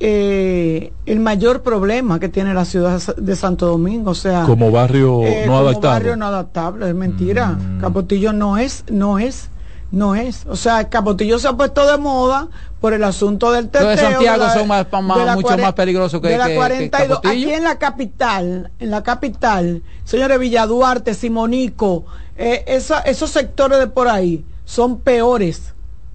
[0.00, 5.22] eh, el mayor problema que tiene la ciudad de Santo Domingo o sea como barrio
[5.24, 5.92] eh, no como adaptado.
[5.94, 7.80] barrio no adaptable es mentira Mm.
[7.80, 9.50] Capotillo no es no es
[9.90, 12.48] no es o sea Capotillo se ha puesto de moda
[12.80, 14.86] por el asunto del teteo Los de Santiago la- son más-
[15.34, 17.32] mucho más peligrosos que- de la que- que 42 Capotillo.
[17.32, 22.04] aquí en la capital en la capital señores Villaduarte Simonico
[22.36, 25.72] eh, esa- esos sectores de por ahí son peores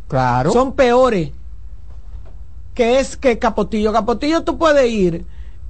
[0.07, 0.51] Claro.
[0.51, 1.31] son peores
[2.75, 3.91] que es que Capotillo.
[3.93, 5.25] Capotillo tú puedes ir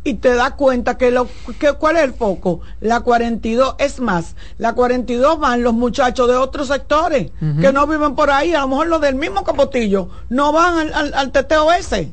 [0.05, 1.27] y te das cuenta que, lo,
[1.59, 2.59] que cuál es el foco.
[2.81, 7.31] La 42, es más, la 42 van los muchachos de otros sectores
[7.61, 10.93] que no viven por ahí, a lo mejor los del mismo Capotillo, no van al,
[10.93, 12.11] al- al teteo ese.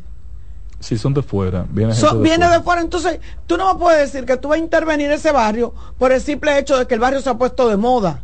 [0.78, 2.58] Si son de fuera, viene So- gente de viene fuera.
[2.58, 5.74] de fuera, entonces tú no me puedes decir que tú vas a intervenir ese barrio
[5.98, 8.22] por el simple hecho de que el barrio se ha puesto de moda.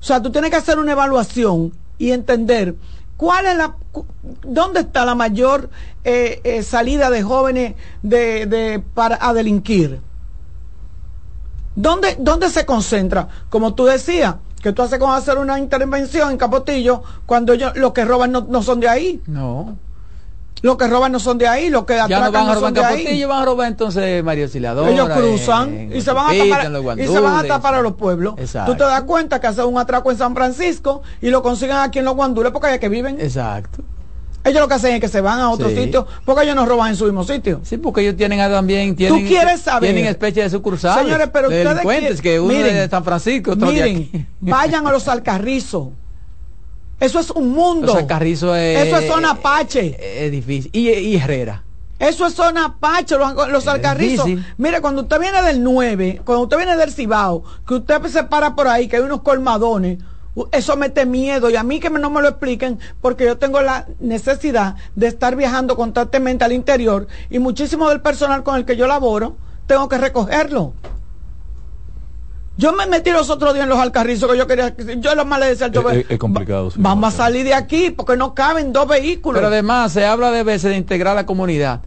[0.00, 2.74] O sea, tú tienes que hacer una evaluación y entender
[3.16, 3.76] cuál es la,
[4.42, 5.70] dónde está la mayor
[6.04, 10.00] eh, eh, salida de jóvenes de- para a delinquir.
[11.74, 13.28] ¿Dónde, ¿Dónde se concentra?
[13.50, 17.92] Como tú decías, que tú haces con hacer una intervención en Capotillo cuando ellos los
[17.92, 19.22] que roban no, no son de ahí.
[19.26, 19.76] No.
[20.62, 22.54] Los que roban no son de ahí, los que Ya atracan no van a no
[22.54, 23.02] robar son en de ahí.
[23.04, 24.90] Capotillo, van a robar entonces María Auxiliadora.
[24.90, 27.92] Ellos cruzan en- y se van a tapar y se van a tapar a los
[27.94, 28.34] pueblos.
[28.38, 28.72] Exacto.
[28.72, 31.98] Tú te das cuenta que hacen un atraco en San Francisco y lo consiguen aquí
[31.98, 33.20] en los guandules porque allá que viven.
[33.20, 33.82] Exacto.
[34.44, 35.76] Ellos lo que hacen es que se van a otro Sí.
[35.76, 37.60] sitio porque ellos no roban en su mismo sitio.
[37.64, 39.92] Sí, porque ellos tienen también tienen, quieres saber?
[39.92, 42.88] tienen especie de sucursales Señores, pero de ustedes delincuentes qui- que uno miren, es de
[42.88, 44.26] San Francisco, otro de Miren, aquí.
[44.40, 45.88] vayan a los Alcarrizos.
[47.00, 47.88] Eso es un mundo.
[47.88, 50.24] Los Alcarrizos es- Eso es zona Apache.
[50.24, 50.70] Es difícil.
[50.72, 51.62] Y, y Herrera.
[51.98, 54.26] Eso es zona Apache, los, los alcarrizos.
[54.58, 58.54] Mire, cuando usted viene del 9, cuando usted viene del Cibao, que usted se para
[58.54, 59.98] por ahí, que hay unos colmadones,
[60.52, 61.48] eso mete miedo.
[61.48, 65.36] Y a mí que no me lo expliquen, porque yo tengo la necesidad de estar
[65.36, 69.36] viajando constantemente al interior y muchísimo del personal con el que yo laboro,
[69.66, 70.74] tengo que recogerlo.
[72.58, 75.38] Yo me metí los otros días en los alcarrizos que yo quería, yo lo más
[75.40, 76.70] le decía al Es, chofer, es- es complicado.
[76.70, 76.78] sí.
[76.80, 79.38] vamos a salir de aquí porque no caben dos vehículos.
[79.38, 81.82] Pero además se habla de veces de integrar la comunidad.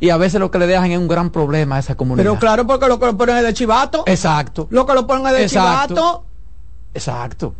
[0.00, 2.24] Y a veces lo que le dejan es un gran problema a esa comunidad.
[2.24, 4.02] Pero claro, porque lo que lo ponen es de chivato.
[4.06, 4.66] Exacto.
[4.70, 5.94] Lo que lo ponen es de Exacto.
[5.94, 6.24] chivato.
[6.94, 7.54] Exacto.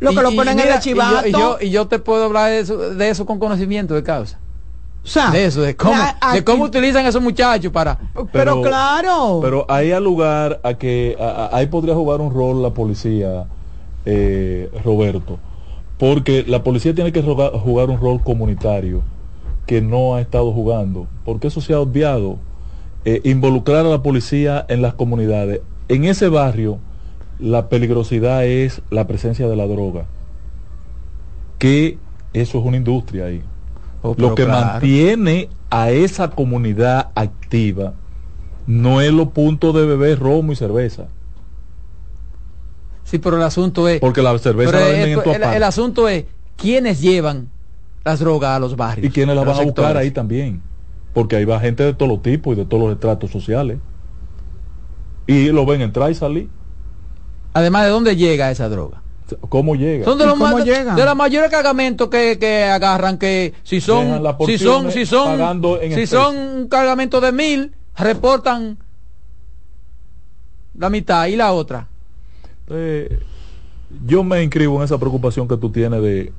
[0.00, 1.26] Lo que Y- lo y ponen es mira, de chivato.
[1.26, 3.94] Y yo, y, yo, y yo te puedo hablar de eso, de eso con conocimiento
[3.94, 4.38] de causa.
[5.04, 7.98] O sea, de eso, de cómo, la- de cómo utilizan esos muchachos para...
[8.32, 9.38] pero, claro.
[9.42, 13.46] Pero ahí al lugar a que a- a- ahí podría jugar un rol la policía,
[14.04, 15.38] eh, Roberto,
[15.98, 19.02] porque la policía tiene que jugar un rol comunitario
[19.66, 22.36] que no ha estado jugando, porque eso se ha obviado.
[23.04, 25.60] Eh, involucrar a la policía en las comunidades.
[25.88, 26.78] En ese barrio,
[27.38, 30.04] la peligrosidad es la presencia de la droga,
[31.58, 31.98] que
[32.34, 33.42] eso es una industria ahí.
[34.02, 34.66] Oh, Lo que claro.
[34.66, 37.94] mantiene a esa comunidad activa
[38.66, 41.06] no es los puntos de beber romo y cerveza.
[43.04, 44.00] Sí, pero el asunto es...
[44.00, 46.24] Porque la cerveza pero la venden esto- en tu el, el asunto es
[46.56, 47.48] quiénes llevan
[48.04, 49.06] las drogas a los barrios.
[49.06, 50.02] y quiénes la los van a buscar sectores.
[50.02, 50.60] ahí también.
[51.14, 53.78] Porque ahí va gente de todos los tipos y de todos los estratos sociales.
[55.26, 56.48] Y lo ven entrar y salir.
[57.54, 59.02] Además, ¿de dónde llega esa droga?
[59.48, 60.04] ¿Cómo llega?
[60.04, 60.96] Son de ¿Y los cómo más, llegan?
[60.96, 65.80] de los mayores cargamentos que, que agarran que si son si son si son pagando
[65.80, 68.78] en si son un cargamento de mil reportan
[70.76, 71.88] la mitad y la otra
[72.70, 73.18] Eh,
[74.06, 76.32] yo me inscribo en esa preocupación que tú tienes de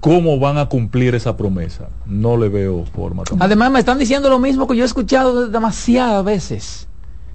[0.00, 1.88] cómo van a cumplir esa promesa.
[2.06, 3.44] No le veo forma tampoco.
[3.44, 6.88] además me están diciendo lo mismo que yo he escuchado demasiadas veces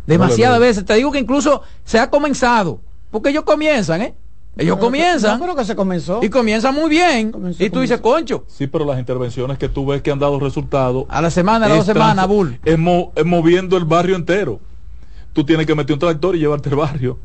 [0.05, 2.79] demasiadas No veces te digo que incluso se ha comenzado
[3.11, 4.13] porque ellos comienzan eh
[4.57, 6.19] ellos comienzan No, pero que se comenzó.
[6.23, 9.85] y comienzan muy bien Comenzó, y tú dices concho Sí, pero las intervenciones que tú
[9.85, 11.05] ves que han dado resultados.
[11.09, 14.59] a la semana a las dos semanas bull Es, mo- es moviendo el barrio entero.
[15.33, 17.19] Tú tienes que meter un tractor y llevarte el barrio.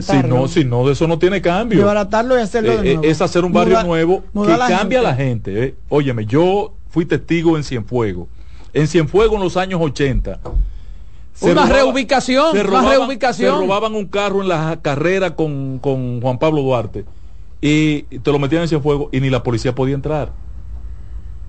[0.00, 1.78] Si no, si no, de eso no tiene cambio.
[1.78, 3.10] Desbaratarlo y hacerlo Eh, de eh, nuevo.
[3.10, 5.64] es hacer un barrio nuevo que la cambia a la gente.
[5.64, 5.74] eh.
[5.88, 8.28] Óyeme, yo fui testigo en Cienfuegos.
[8.72, 10.38] En Cienfuegos en los años 80.
[11.36, 13.54] Se Una robaba- reubicación, se una robaban- reubicación.
[13.54, 17.04] Se robaban un carro en la carrera con, con Juan Pablo Duarte
[17.60, 20.32] y te lo metían en Cienfuegos y ni la policía podía entrar.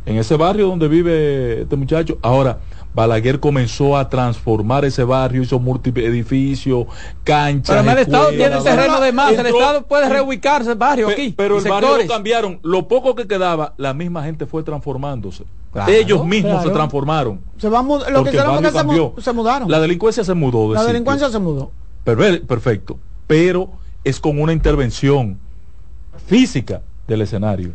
[0.05, 2.17] En ese barrio donde vive este muchacho.
[2.21, 2.59] Ahora,
[2.93, 6.85] Balaguer comenzó a transformar ese barrio, hizo múltiples edificios,
[7.25, 7.75] canchas.
[7.77, 11.33] pero el Estado tiene terreno de más el Estado puede reubicarse el barrio Pe- aquí
[11.35, 12.07] Pero el barrio sectores.
[12.07, 12.59] lo cambiaron.
[12.63, 15.43] Lo poco que quedaba, la misma gente fue transformándose.
[15.73, 16.67] Claro, Ellos mismos claro.
[16.69, 17.41] se transformaron.
[17.57, 18.37] Se va a mud- lo que se,
[18.71, 19.13] cambió.
[19.19, 19.69] se mudaron.
[19.69, 20.69] La delincuencia se mudó.
[20.69, 20.93] de La sitio.
[20.93, 21.71] delincuencia se mudó.
[22.05, 22.97] Perver- Perfecto.
[23.27, 23.69] Pero
[24.03, 25.37] es con una intervención
[26.25, 27.71] física del escenario.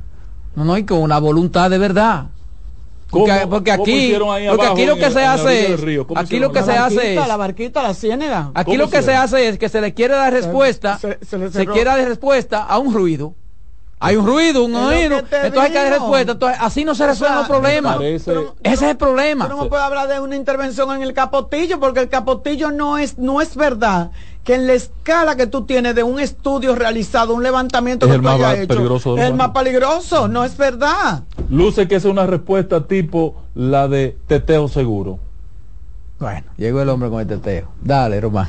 [0.55, 2.27] No, no, y con una voluntad de verdad.
[3.11, 4.15] ¿Cómo- Porque, porque cómo aquí,
[4.49, 5.81] porque aquí lo que se hace es,
[6.17, 8.51] aquí lo que La se hace barquita, es, la barquita, la ciénega.
[8.55, 11.27] aquí ¿Cómo lo que se hace es que se le quiere dar respuesta, se- se,
[11.27, 11.75] se le cerró.
[11.75, 13.35] quiere dar respuesta a un ruido.
[14.05, 16.33] Hay un ruido, un oído, entonces hay que dar respuesta.
[16.33, 17.97] Entonces, así no se resuelven los sea, problemas.
[17.97, 18.33] Parece-
[18.65, 19.49] Ese es el problema.
[19.49, 22.99] Tú no me puedes hablar de una intervención en el capotillo, porque el capotillo no
[22.99, 24.11] es, no es verdad
[24.43, 28.17] que en la escala que tú tienes de un estudio realizado, un levantamiento Es que
[28.17, 31.23] el tú más hayas hecho, es el más peligroso, no es verdad.
[31.49, 35.21] Luce que es una respuesta tipo la de teteo seguro.
[36.19, 37.69] Bueno, llegó el hombre con el teteo.
[37.81, 38.49] Dale, Román.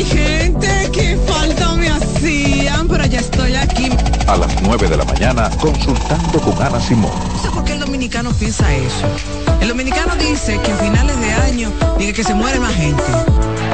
[0.00, 0.90] Mi gente.
[0.92, 3.90] Qué falta me hacían, pero ya estoy aquí.
[4.26, 7.12] A las 9 de la mañana, consultando con Ana Simón.
[7.32, 9.06] No sé por qué el dominicano piensa eso.
[9.60, 13.02] El dominicano dice que a finales de año, dice que se muere más gente.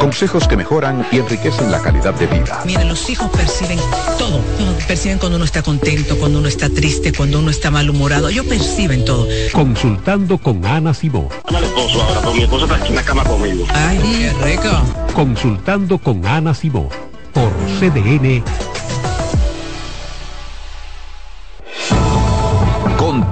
[0.00, 2.60] Consejos que mejoran y enriquecen la calidad de vida.
[2.64, 3.78] Miren, los hijos perciben
[4.18, 4.76] todo, todo.
[4.86, 8.28] Perciben cuando uno está contento, cuando uno está triste, cuando uno está malhumorado.
[8.28, 9.26] Ellos perciben todo.
[9.52, 11.28] Consultando con Ana Simón.
[11.46, 13.64] Llama al esposo ahora, porque mi esposo está aquí en la cama conmigo.
[13.70, 14.82] Ay, qué rico.
[15.14, 16.88] Consultando con Ana Simón.
[17.32, 18.42] Por CDN.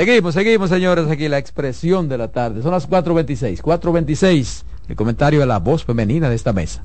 [0.00, 2.62] Seguimos, seguimos, señores, aquí la expresión de la tarde.
[2.62, 3.60] Son las 4.26.
[3.60, 4.62] 4.26.
[4.88, 6.82] El comentario de la voz femenina de esta mesa.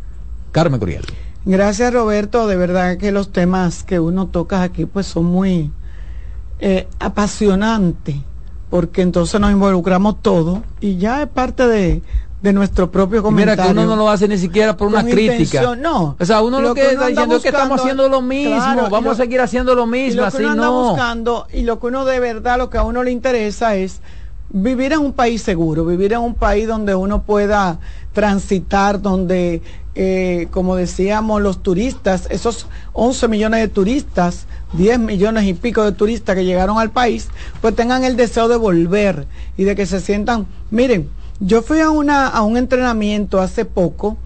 [0.52, 1.06] Carmen Curiel.
[1.46, 5.72] Gracias Roberto, de verdad que los temas que uno toca aquí pues son muy
[6.60, 8.18] eh, apasionantes,
[8.70, 12.02] porque entonces nos involucramos todos y ya es parte de,
[12.46, 13.56] de nuestro propio comentario.
[13.64, 15.34] Mira que uno no lo hace ni siquiera por una crítica.
[15.34, 16.16] intención, no.
[16.20, 18.22] O sea, uno lo, Lo que, que uno está diciendo es que estamos haciendo lo
[18.22, 20.66] mismo, Claro, vamos lo- a seguir haciendo lo Y mismo, lo que así uno anda
[20.68, 20.90] no.
[20.90, 24.00] buscando y lo que uno de verdad, lo que a uno le interesa es
[24.50, 27.80] vivir en un país seguro, vivir en un país donde uno pueda
[28.14, 29.62] transitar, donde,
[29.96, 35.92] eh, como decíamos, los turistas, esos 11 millones de turistas, 10 millones y pico de
[35.92, 37.28] turistas que llegaron al país,
[37.62, 39.28] pues tengan el deseo de volver
[39.58, 41.10] y de que se sientan, miren,
[41.40, 44.18] yo fui a, una, a un entrenamiento hace poco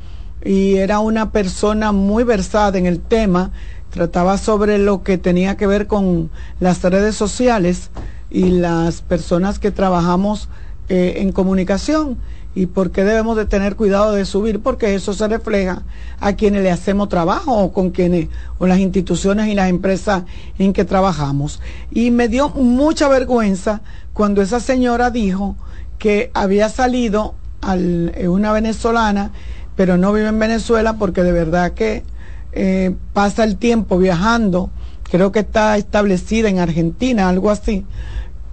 [0.44, 3.52] y era una persona muy versada en el tema,
[3.90, 6.30] trataba sobre lo que tenía que ver con
[6.60, 7.90] las redes sociales
[8.30, 10.50] y las personas que trabajamos
[10.88, 12.18] eh, en comunicación
[12.56, 15.84] y por qué debemos de tener cuidado de subir porque eso se refleja
[16.20, 18.28] a quienes le hacemos trabajo o con quienes
[18.60, 20.24] o las instituciones y las empresas
[20.58, 21.60] en que trabajamos.
[21.92, 23.82] Y me dio mucha vergüenza
[24.14, 25.56] cuando esa señora dijo
[26.00, 29.32] que había salido al, eh, una venezolana
[29.80, 32.04] pero no vive en Venezuela porque de verdad que
[32.52, 34.72] eh, pasa el tiempo viajando.
[35.04, 37.86] Creo que está establecida en Argentina algo así.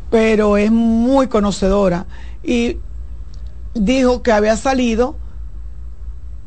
[0.08, 2.06] Pero es muy conocedora.
[2.44, 2.76] Y
[3.74, 5.16] dijo que había salido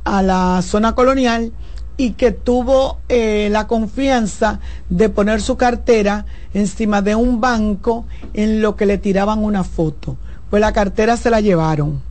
[0.06, 1.52] a la zona colonial
[1.98, 8.62] y que tuvo eh, la confianza de poner su cartera encima de un banco en
[8.62, 10.16] lo que le tiraban una foto.
[10.50, 12.02] Pues la cartera se la llevaron.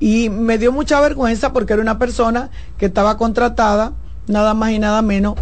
[0.00, 3.92] Y me dio mucha vergüenza porque era una persona que estaba contratada
[4.26, 5.34] nada más y nada menos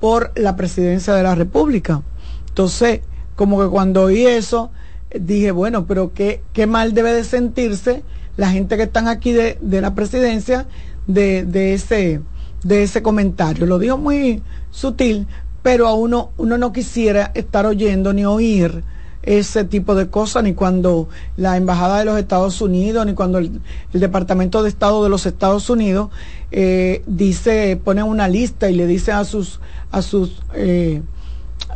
[0.00, 2.02] por la presidencia de la República.
[2.48, 3.00] Entonces,
[3.34, 4.70] como que cuando oí eso,
[5.18, 8.02] dije, bueno, pero qué, qué mal debe de sentirse
[8.36, 10.66] la gente que están aquí de, de la presidencia
[11.06, 12.20] de, de ese
[12.66, 13.66] de ese comentario.
[13.66, 15.26] Lo dijo muy sutil,
[15.62, 18.82] pero a uno, uno no quisiera estar oyendo ni oír
[19.26, 23.60] ese tipo de cosas, ni cuando la Embajada de los Estados Unidos, ni cuando el,
[23.92, 26.10] Departamento de Estado de los Estados Unidos
[26.52, 31.02] eh, dice, pone una lista y le dice a sus, a sus eh,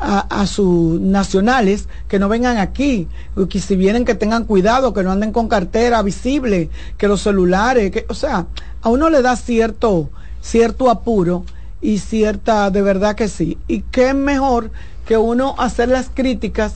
[0.01, 3.09] a, sus nacionales que no vengan aquí,
[3.49, 7.91] que si vienen que tengan cuidado, que no anden con cartera visible, que los celulares,
[7.91, 8.47] que, o sea,
[8.81, 10.09] a uno le da cierto,
[10.41, 11.45] cierto apuro
[11.83, 13.59] y cierta, de verdad que sí.
[13.69, 14.71] Y qué mejor
[15.05, 16.75] que uno hacer las críticas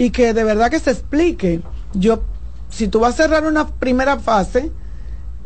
[0.00, 1.60] y que de verdad que se explique.
[1.92, 2.22] Yo,
[2.70, 4.72] si tú vas a cerrar una primera fase,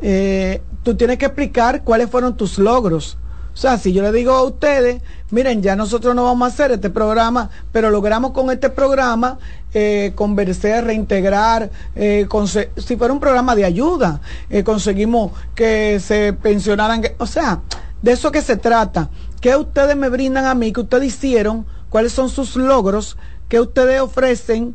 [0.01, 3.19] eh, tú tienes que explicar cuáles fueron tus logros.
[3.53, 5.03] O sea, si yo le digo a ustedes,
[5.33, 9.39] miren, ya nosotros no vamos a hacer este programa, pero logramos con este programa
[9.73, 12.29] eh, convencer, reintegrar, eh,
[12.77, 14.21] si fuera un programa de ayuda,
[14.51, 17.63] eh, conseguimos que se pensionaran, o sea,
[18.03, 19.11] de eso que se trata.
[19.41, 20.73] ¿Qué ustedes me brindan a mí?
[20.73, 21.67] ¿Qué ustedes hicieron?
[21.91, 23.17] ¿Cuáles son sus logros?
[23.55, 24.75] ¿Qué ustedes ofrecen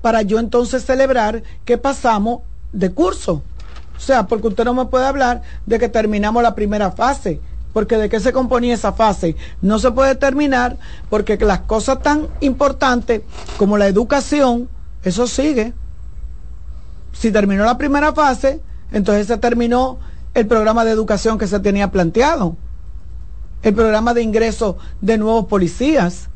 [0.00, 2.40] para yo entonces celebrar que pasamos
[2.72, 3.42] de curso?
[3.98, 7.38] O sea, porque usted no me puede hablar de que terminamos la primera fase.
[7.74, 10.78] Porque de qué se componía esa fase no se puede terminar
[11.10, 13.20] porque las cosas tan importantes
[13.58, 14.70] como la educación,
[15.02, 15.74] eso sigue.
[17.12, 19.98] Si terminó la primera fase, entonces se terminó
[20.32, 22.56] el programa de educación que se tenía planteado,
[23.62, 26.30] el programa de ingreso de nuevos policías,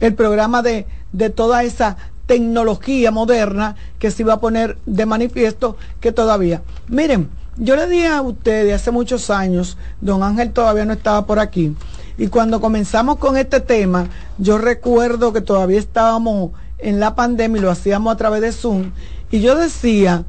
[0.00, 1.96] el programa de, de toda esa
[2.26, 6.62] tecnología moderna que se iba a poner de manifiesto que todavía.
[6.88, 11.38] Miren, yo le dije a ustedes hace muchos años, don Ángel todavía no estaba por
[11.38, 11.74] aquí,
[12.16, 14.08] y cuando comenzamos con este tema,
[14.38, 18.92] yo recuerdo que todavía estábamos en la pandemia y lo hacíamos a través de Zoom,
[19.30, 20.24] y yo decía,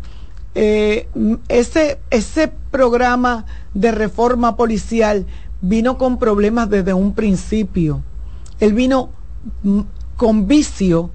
[0.56, 1.08] eh,
[1.48, 5.26] ese, ese programa de reforma policial
[5.62, 8.02] vino con problemas desde un principio.
[8.60, 9.12] Él vino
[10.16, 11.12] con vicio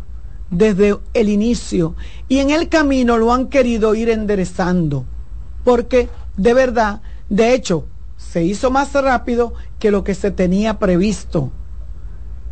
[0.51, 1.95] desde el inicio
[2.29, 5.05] y en el camino lo han querido ir enderezando.
[5.65, 7.87] Porque de verdad, de hecho,
[8.17, 11.51] se hizo más rápido que lo que se tenía previsto.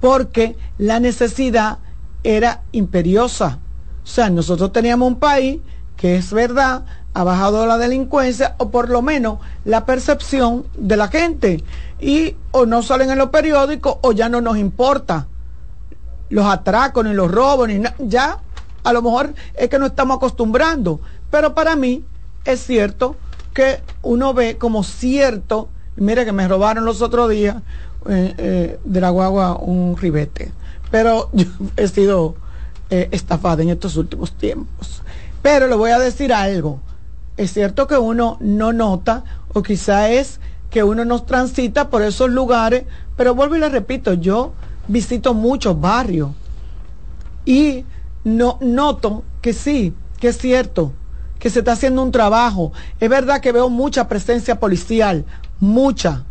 [0.01, 1.78] Porque la necesidad
[2.24, 3.59] era imperiosa.
[4.03, 5.61] O sea, nosotros teníamos un país
[5.97, 6.85] que es verdad,
[7.15, 11.62] ha bajado la delincuencia o por lo menos la percepción de la gente.
[12.01, 15.28] Y o no salen en los periódicos o ya no nos importa
[16.33, 18.39] los atracos ni los robos, ni ya
[18.85, 21.01] a lo mejor es que no estamos acostumbrando.
[21.31, 22.05] Pero para mí
[22.45, 23.17] es cierto
[23.55, 27.57] que uno ve como cierto, mire que me robaron los otros días
[28.09, 30.53] eh, eh, de la guagua un ribete,
[30.91, 31.47] pero yo
[31.77, 32.35] he sido
[32.91, 35.03] eh, estafada en estos últimos tiempos.
[35.43, 36.81] Pero le voy a decir algo.
[37.37, 40.41] Es cierto que uno no nota, o quizá es
[40.71, 42.85] que uno no transita por esos lugares,
[43.17, 44.53] pero vuelvo y le repito, yo
[44.89, 46.31] visito muchos barrios
[47.45, 47.85] y
[48.25, 50.93] no noto que sí, que es cierto,
[51.39, 52.73] que se está haciendo un trabajo.
[53.01, 55.25] Es verdad que veo mucha presencia policial,
[55.59, 56.25] mucha.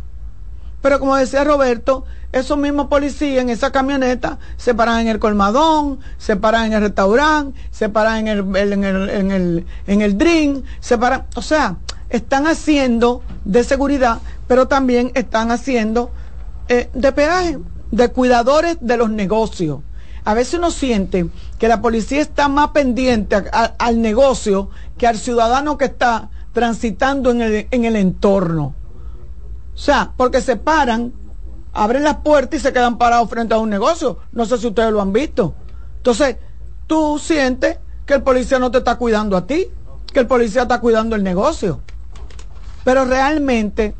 [0.80, 6.00] Pero como decía Roberto, esos mismos policías en esa camioneta se paran en el colmadón,
[6.16, 10.16] se paran en el restaurante, se paran en el, en el, en el, en el
[10.16, 11.76] drink, se paran, o sea,
[12.08, 14.18] están haciendo de seguridad,
[14.48, 16.10] pero también están haciendo
[16.68, 17.58] eh, de peaje,
[17.92, 19.80] de cuidadores de los negocios.
[20.24, 21.28] A veces uno siente
[21.58, 23.36] que la policía está más pendiente
[23.78, 28.74] al negocio que al ciudadano que está transitando en el, en el entorno.
[29.74, 31.12] O sea, porque se paran
[31.72, 34.18] abren las puertas y se quedan parados frente a un negocio.
[34.32, 35.54] No sé si ustedes lo han visto.
[35.96, 36.36] Entonces,
[36.86, 39.68] tú sientes que el policía no te está cuidando a ti,
[40.12, 41.80] que el policía está cuidando el negocio.
[42.84, 43.94] Pero realmente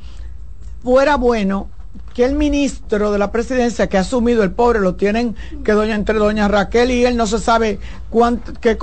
[0.82, 1.70] fuera bueno
[2.14, 5.34] que el ministro de la presidencia que ha asumido el pobre lo tienen
[5.64, 7.78] que doña entre doña Raquel y él no se sabe
[8.10, 8.76] cuánto, qué,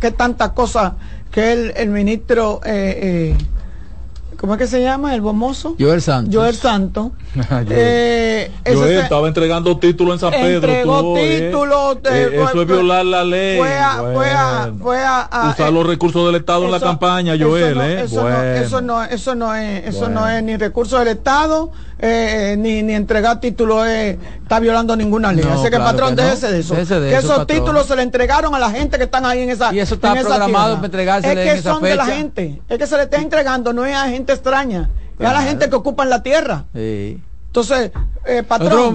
[0.00, 0.96] qué tanta cosa
[1.30, 3.36] que él, el ministro eh, eh,
[4.38, 5.16] ¿Cómo es que se llama?
[5.16, 5.74] El bomoso.
[5.80, 6.32] Joel Santos.
[6.32, 7.10] Joel Santos.
[7.70, 10.68] eh, Joel estaba entregando títulos en San Pedro.
[10.68, 11.98] Entregó títulos.
[12.04, 13.58] Eh, eso es violar la ley.
[13.58, 17.80] Fue a, fue a, fue a, usar los recursos del Estado en la campaña, Joel.
[17.80, 18.62] Eso no, eh.
[18.62, 22.54] eso, no, eso no, eso no es, eso no es ni recursos del Estado, eh,
[22.58, 25.44] ni, ni entregar títulos está violando ninguna ley.
[25.50, 26.74] Así que claro patrón, que déjese de eso.
[26.74, 27.46] de que eso, esos patrón.
[27.46, 29.72] títulos se le entregaron a la gente que están ahí en esa.
[29.74, 31.32] Y eso está programado para entregarse.
[31.32, 32.62] Es que son de la gente.
[32.68, 35.68] Es que se le está entregando, no es a gente extraña, es a la gente
[35.68, 36.66] que ocupa la tierra.
[36.74, 37.20] Sí.
[37.48, 37.90] Entonces,
[38.26, 38.94] eh, patrón.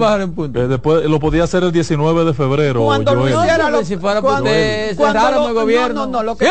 [0.54, 2.84] Eh, después lo podía hacer el 19 de febrero.
[2.84, 4.48] Cuando lo hiciera, lo, si fuera cuando,
[4.96, 6.06] cuando el gobierno.
[6.06, 6.48] No, no, no, lo que,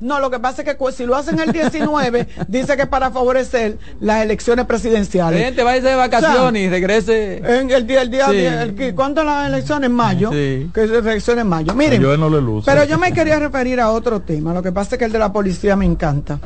[0.00, 3.78] no, lo que pasa es que si lo hacen el 19, dice que para favorecer
[3.98, 5.42] las elecciones presidenciales.
[5.42, 7.38] Gente, vaya de vacaciones o sea, y regrese.
[7.38, 8.36] En el día, el día, sí.
[8.36, 9.90] el, el, ¿cuándo las elecciones?
[9.90, 10.30] En mayo.
[10.30, 10.70] Sí.
[10.72, 11.74] Que es elecciones en mayo.
[11.74, 12.00] Miren.
[12.00, 12.70] Yo no le luce.
[12.70, 14.54] Pero yo me quería referir a otro tema.
[14.54, 16.38] Lo que pasa es que el de la policía me encanta.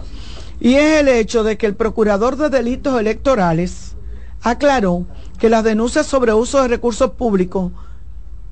[0.61, 3.94] Y es el hecho de que el procurador de delitos electorales
[4.45, 5.05] aclaró
[5.39, 7.73] que las denuncias sobre uso de recursos públicos,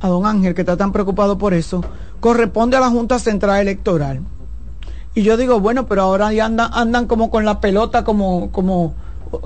[0.01, 1.85] a don Ángel, que está tan preocupado por eso,
[2.19, 4.23] corresponde a la Junta Central Electoral.
[5.15, 8.95] Y yo digo, bueno, pero ahora ya andan, como con la pelota, como, como,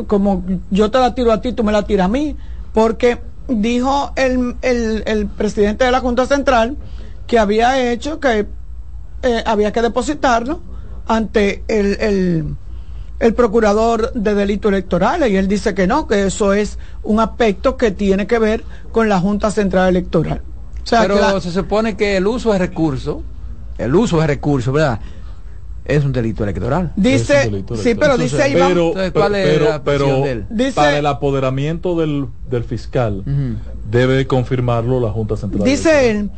[0.06, 2.36] como yo te la tiro a ti, tú me la tiras a mí,
[2.72, 6.76] porque dijo el, el, el presidente de la Junta Central
[7.26, 8.46] que había hecho que
[9.22, 10.60] eh, había que depositarlo
[11.08, 12.56] ante el, el
[13.18, 17.76] el procurador de delitos electorales y él dice que no, que eso es un aspecto
[17.76, 18.62] que tiene que ver
[18.92, 20.42] con la Junta Central Electoral.
[20.82, 21.40] O sea, Pero la...
[21.40, 23.18] se supone que el uso de recursos,
[23.78, 25.00] el uso de recursos, ¿verdad?
[25.84, 26.92] es un delito electoral.
[26.96, 28.16] Dice, Es un delito sí, electoral.
[28.18, 30.46] pero dice Iván, pero, Entonces, ¿cuál pero- es la pero- pero posición de él?
[30.50, 33.22] Dice- para el apoderamiento del, del fiscal
[33.88, 35.62] debe confirmarlo la Junta Central.
[35.64, 36.30] dice él,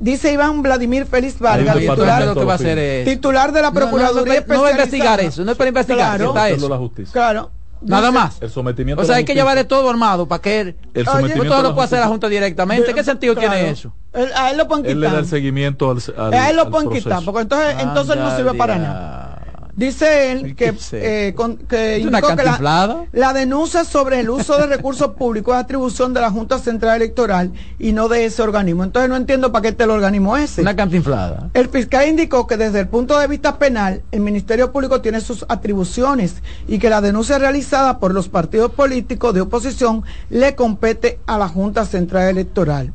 [0.00, 3.68] dice Iván Vladimir Félix Vargas, titular, lo que va a hacer es- titular de la
[3.70, 6.28] No, no, no, Procuraduría no, no va a investigar eso, no es para investigar, Claro.
[6.30, 6.68] está eso.
[6.68, 7.12] la justicia.
[7.12, 7.50] Claro.
[7.80, 8.42] Nada Dice- más.
[8.42, 9.42] El sometimiento O sea, hay que justicia.
[9.42, 10.76] llevarle todo armado para que él...
[10.94, 12.08] El sometimiento todo a lo puede hacer la.
[12.08, 12.92] Junta directamente.
[12.92, 13.52] ¿Qué sentido Claro.
[13.52, 13.92] tiene eso?
[14.14, 15.22] Él- a él lo pueden Él le da quitar.
[15.24, 18.74] el seguimiento al, al- A él lo pueden quitar, porque entonces, entonces no sirve para
[18.74, 18.82] dia.
[18.82, 19.37] nada.
[19.78, 23.04] Dice él que, eh, con- que ¿Es una indicó que la, cantinflada?
[23.12, 27.52] la denuncia sobre el uso de recursos públicos es atribución de la Junta Central Electoral
[27.78, 28.82] y no de ese organismo.
[28.82, 30.62] Entonces no entiendo para qué está el organismo ese.
[30.62, 31.50] Una cantinflada.
[31.54, 35.46] El fiscal indicó que desde el punto de vista penal, el Ministerio Público tiene sus
[35.48, 41.38] atribuciones y que la denuncia realizada por los partidos políticos de oposición le compete a
[41.38, 42.92] la Junta Central Electoral.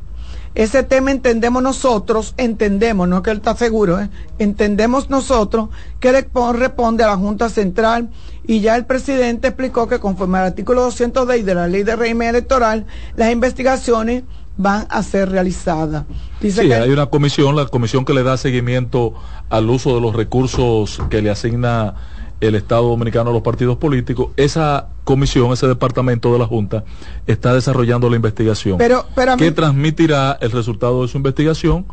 [0.54, 4.08] Ese tema entendemos nosotros, entendemos, no es que él está seguro, ¿eh?
[4.38, 5.68] entendemos nosotros
[5.98, 8.08] que le corresponde a la Junta Central
[8.46, 12.28] y ya el presidente explicó que conforme al artículo 206 de la Ley de Régimen
[12.28, 12.86] Electoral,
[13.16, 14.22] las investigaciones
[14.56, 16.04] van a ser realizadas.
[16.40, 19.14] Dice Sí, que hay una comisión, la comisión que le da seguimiento
[19.50, 21.94] al uso de los recursos que le asigna
[22.40, 24.28] el Estado Dominicano a los partidos políticos.
[24.36, 26.84] Esa comisión, ese departamento de la Junta,
[27.26, 28.78] está desarrollando la investigación.
[28.78, 31.86] Pero- pero a mí- que transmitirá el resultado de su investigación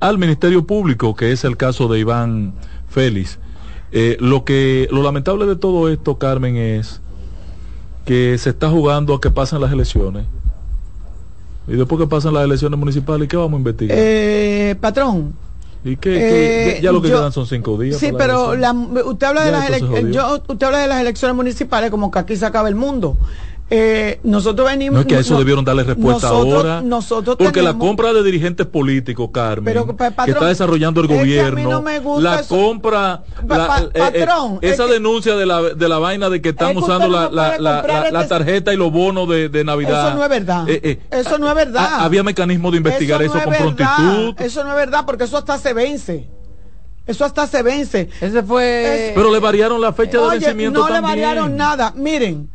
[0.00, 2.54] al Ministerio Público, que es el caso de Iván
[2.88, 3.38] Félix.
[3.92, 7.00] Eh, lo que lo lamentable de todo esto, Carmen, es
[8.04, 10.24] que se está jugando a que pasen las elecciones.
[11.66, 13.96] Y después que pasan las elecciones municipales, ¿qué vamos a investigar?
[13.98, 15.34] Eh, patrón.
[15.84, 17.98] ¿Y qué, qué- eh, ya, lo que yo- quedan son cinco días.
[17.98, 19.80] Sí, pero la- usted habla de las
[20.12, 23.16] yo- usted habla de las elecciones municipales como que aquí se acaba el mundo.
[23.70, 24.94] Eh, nosotros venimos.
[24.94, 26.82] No es que a eso no- debieron darle respuesta nosotros- ahora.
[26.82, 31.12] Nosotros porque la compra de dirigentes políticos, Carmen, Pero, pa- que está desarrollando el es
[31.12, 32.54] que a mí gobierno, no me gusta la eso.
[32.54, 35.98] compra, Pa- la- pa- eh, eh, patrón, es esa que- denuncia de la, de la
[35.98, 38.28] vaina de que están Es que usando la, no la, la- comprar la- la este-
[38.34, 40.08] tarjeta y los bonos de, de Navidad.
[40.08, 40.68] Eso no es verdad.
[40.68, 41.88] Eh, eh, eso no es verdad.
[42.00, 44.34] había mecanismo de investigar eso, no es con prontitud.
[44.40, 46.28] Eso no es verdad porque eso hasta se vence.
[47.06, 48.08] Eso hasta se vence.
[48.20, 49.12] Ese fue.
[49.14, 51.92] Pero le variaron la fecha de Oye, vencimiento no le variaron nada.
[51.94, 52.48] Miren,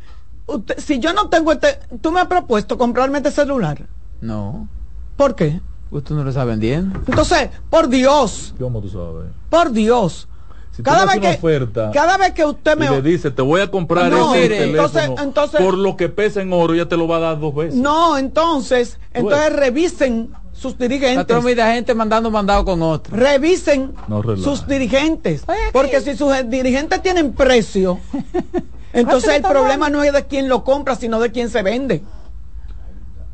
[0.49, 3.87] usted- si yo no tengo este, tú me has propuesto comprarme este celular.
[4.21, 4.67] No.
[5.15, 5.59] ¿Por qué?
[5.91, 6.99] Usted no lo está vendiendo.
[7.07, 9.31] Entonces, por Dios, ¿Cómo tú sabes?
[9.49, 10.27] por Dios.
[10.71, 13.41] Si cada vez una que oferta cada vez que usted y me le dice, te
[13.41, 16.73] voy a comprar No, ese mire, teléfono entonces- entonces- por lo que pesa en oro,
[16.75, 17.75] ya te lo va a dar dos veces.
[17.75, 21.43] No, entonces, entonces revisen sus dirigentes.
[21.43, 23.15] Mira gente mandando mandado con otro.
[23.17, 25.43] Revisen No sus dirigentes.
[25.73, 27.99] Porque si sus dirigentes tienen precio,
[28.93, 32.03] entonces el problema no es de quién lo compra, sino de quién se vende.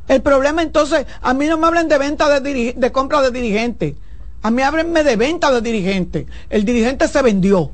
[0.08, 3.96] El problema entonces, a mí no me hablen de venta de, de compra de dirigente.
[4.44, 6.28] A mí háblenme de venta de dirigente.
[6.50, 7.72] El dirigente se vendió.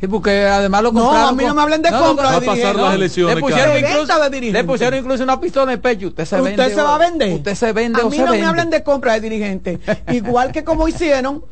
[0.00, 2.40] Sí, porque además lo No, compraron a mí no me hablen de no, compra no,
[2.40, 2.82] de Va a pasar dirigente.
[2.82, 4.58] las elecciones, Le pusieron, De incluso, de dirigente.
[4.58, 6.08] le pusieron incluso una pistola en el pecho.
[6.08, 6.50] Usted se vende.
[6.62, 7.32] Usted se va a vender.
[7.34, 8.42] Usted se vende A o mí se no vende.
[8.44, 9.78] me hablen de compra de dirigente.
[10.10, 11.44] Igual que como hicieron,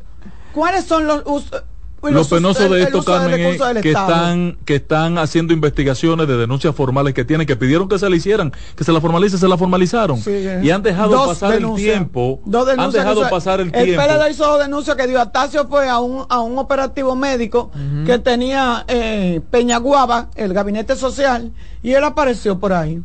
[0.53, 1.63] ¿cuáles son los usos?
[2.03, 4.11] Lo penoso de esto, Carmen, es que Estado?
[4.11, 8.17] están, que están haciendo investigaciones de denuncias formales que tienen, que pidieron que se le
[8.17, 10.19] hicieran, que se la formalicen, se la formalizaron.
[10.19, 11.89] Sí, y han dejado Dos pasar denuncias.
[11.89, 12.41] el tiempo.
[12.45, 14.03] Dos han dejado pasar el, el tiempo.
[14.03, 17.71] PLD hizo dos denuncias que Diotacio fue a un, a un operativo médico
[18.05, 21.53] que tenía eh, Peñaguaba, el gabinete social,
[21.83, 23.01] y él apareció por ahí.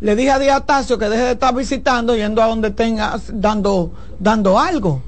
[0.00, 4.58] Le dije a Diatacio que deje de estar visitando, yendo a donde tenga, dando, dando
[4.58, 5.00] algo.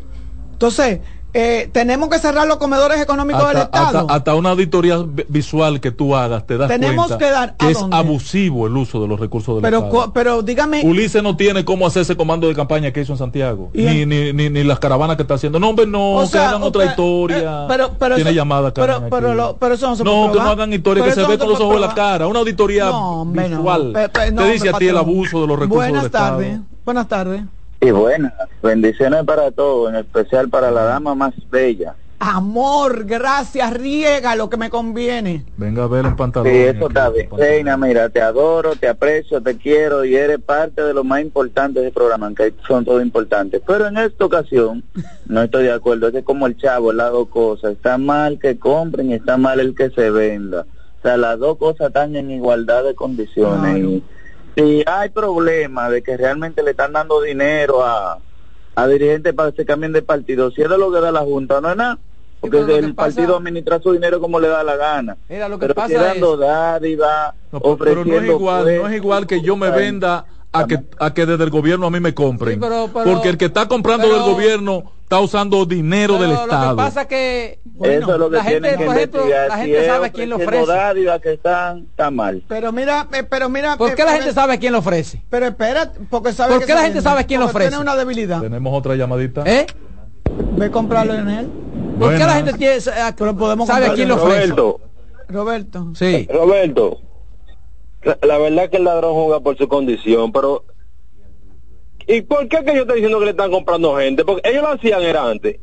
[0.52, 1.01] Entonces,
[1.34, 3.98] eh, tenemos que cerrar los comedores económicos del Estado.
[4.00, 7.48] hasta- hasta una auditoría vi- visual que tú hagas te das Tenemos cuenta que dar-
[7.50, 7.96] ¿a que es dónde?
[7.96, 10.12] abusivo el uso de los recursos del pero, Estado.
[10.14, 13.70] pero dígame, Ulises no tiene cómo hacer ese comando de campaña que hizo en Santiago,
[13.74, 15.60] ni, en- ni, ni, ni las caravanas que está haciendo.
[15.60, 17.64] No, hombre, no, O que hagan otra usted- historia.
[17.64, 19.36] eh, pero- pero tiene eso- llamada, pero- pero aquí.
[19.36, 21.60] lo- pero eso no se No, que no hagan historia que se ve con los
[21.60, 22.26] ojos de la cara.
[22.26, 23.56] Una auditoría No, hombre, no.
[23.59, 23.92] visual.
[23.92, 26.06] Pe- pe- no, Te dice hombre, a ti el abuso de los recursos Buenas del
[26.06, 26.38] Estado.
[26.38, 26.59] tardes.
[26.86, 27.42] Buenas tardes.
[27.80, 28.32] Y buenas,
[28.62, 31.94] bendiciones para todos, en especial para la dama más bella.
[32.20, 35.44] Amor, gracias, riega lo que me conviene.
[35.56, 36.52] Venga a ver Sí, pantalón.
[36.52, 37.28] eso está bien.
[37.30, 41.80] Reina, mira, te adoro, te aprecio, te quiero y eres parte de lo más importante
[41.80, 43.62] del programa, que son todos importantes.
[43.64, 44.82] Pero en esta ocasión
[45.26, 48.59] no estoy de acuerdo, es que como el chavo, las dos cosas, está mal que
[48.59, 50.66] compren y está mal el que se venda.
[50.98, 53.78] O sea, las dos cosas están en igualdad de condiciones.
[53.78, 54.02] Y
[54.57, 58.19] si hay problema de que realmente le están dando dinero a,
[58.75, 61.20] a dirigentes para que se cambien de partido, si es de lo que da la
[61.20, 61.99] Junta, no es nada.
[62.41, 65.16] Porque que el pasa- partido administra su dinero como le da la gana.
[65.29, 68.89] Mira, lo que pero pasa es dando dádiva, No, pero- pero no es igual, no
[68.89, 72.01] es igual que yo me venda a que, a que desde el gobierno a mí
[72.01, 72.55] me compren.
[72.55, 76.31] Sí, pero- pero- porque el que está comprando pero- del gobierno está usando dinero del
[76.31, 76.70] Pero Lo Estado.
[76.70, 80.12] que pasa que Eso es lo que la gente, que por ejemplo, la gente sabe
[80.12, 81.20] quién lo ofrece.
[81.23, 82.43] que están, está mal.
[82.49, 83.77] Pero mira, eh, pero mira.
[83.77, 85.23] ¿Por eh, qué la gente sabe quién lo ofrece?
[85.31, 87.70] Pero espera, porque sabe ¿Por qué la gente sabe quién lo ofrece?
[87.70, 88.41] Tiene una debilidad.
[88.41, 89.45] Tenemos otra llamadita.
[89.47, 89.66] ¿Eh?
[90.57, 91.49] Ve a comprarlo en él.
[91.99, 94.49] ¿Por qué la gente tiene, eh, podemos sabe quién lo ofrece?
[94.49, 94.81] Roberto.
[95.29, 95.93] Roberto.
[95.95, 96.27] Sí.
[96.33, 97.01] Roberto,
[98.03, 100.65] la, la verdad es que el ladrón juega por su condición, pero
[102.07, 104.25] ¿y por qué que yo estoy diciendo que le están comprando gente?
[104.25, 105.61] Porque ellos lo hacían era antes.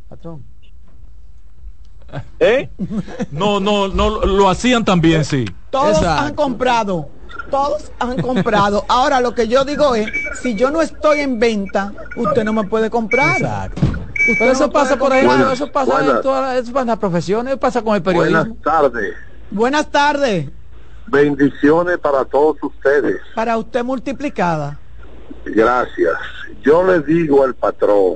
[2.39, 2.69] ¿Eh?
[3.31, 5.45] No, no, no, lo hacían también, sí.
[5.69, 6.23] Todos Exacto.
[6.23, 7.09] han comprado.
[7.49, 8.85] Todos han comprado.
[8.87, 10.07] Ahora lo que yo digo es,
[10.41, 13.37] si yo no estoy en venta, usted no me puede comprar.
[13.37, 13.81] Exacto.
[14.39, 16.97] Pero eso pasa por ahí, Buenas, eso pasa en todas las, eso pasa en las
[16.97, 18.39] profesiones, eso pasa con el periodismo.
[18.39, 19.13] Buenas tardes.
[19.51, 20.49] Buenas tardes.
[21.07, 23.21] Bendiciones para todos ustedes.
[23.35, 24.79] Para usted multiplicada.
[25.45, 26.13] Gracias.
[26.61, 28.15] Yo le digo al patrón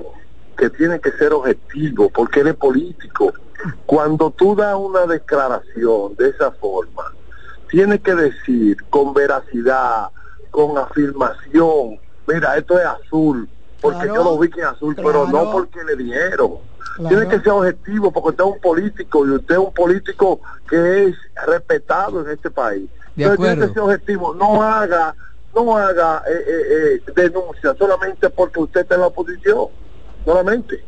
[0.57, 3.33] que tiene que ser objetivo porque él es político.
[3.85, 7.03] Cuando tú das una declaración de esa forma,
[7.69, 10.07] tiene que decir con veracidad,
[10.49, 13.47] con afirmación, mira, esto es azul,
[13.81, 16.68] porque Claro, yo lo vi que es azul, pero no porque le dieron.
[16.95, 17.15] Claro.
[17.15, 21.05] Tiene que ser objetivo porque usted es un político y usted es un político que
[21.05, 21.15] es
[21.47, 22.89] respetado en este país.
[23.15, 25.15] De Entonces tiene que ser objetivo, no haga,
[25.55, 29.67] no haga eh, eh, eh, denuncia solamente porque usted está en la oposición,
[30.25, 30.83] solamente.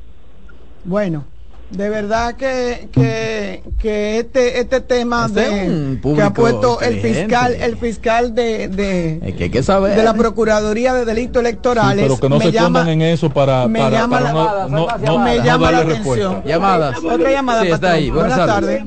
[0.83, 1.25] Bueno,
[1.71, 7.53] de verdad que, que, que este, este tema Este de que ha puesto el fiscal,
[7.53, 9.95] el fiscal de, de, Es que hay que saber.
[9.95, 13.67] de la Procuraduría de Delitos Electorales, pero que no me se llama, en eso para,
[13.67, 16.17] me para, llama para la- no, no, no- me no llama la darle atención.
[16.33, 16.49] respuesta.
[16.49, 16.97] Llamadas.
[17.03, 18.09] Otra llamada, Sí, está ahí.
[18.11, 18.83] Buenas tardes.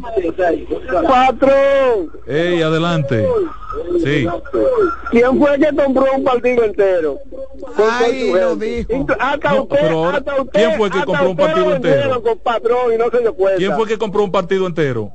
[1.09, 3.27] Patrón, Ey, adelante.
[4.03, 4.27] Sí.
[5.11, 7.19] ¿quién fue que compró un partido entero?
[7.77, 9.07] Ay, lo dijo.
[9.19, 12.23] Hasta No, usted, pero hasta usted, ¿quién fue que compró un partido entero?
[12.23, 13.59] Con patrón y no se dio cuenta.
[13.59, 15.11] ¿Quién fue que compró un partido entero?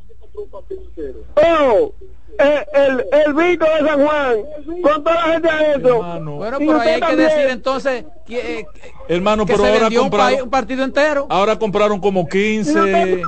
[1.36, 1.94] Oh,
[2.40, 4.36] el, el, el Vico de San Juan,
[4.82, 5.98] con toda la gente adentro.
[6.38, 8.66] Bueno, pero ahí hay que decir entonces que, eh,
[9.07, 11.28] Hermano, que pero se ahora vendió un, compraron, un partido entero.
[11.30, 13.24] ahora compraron como 15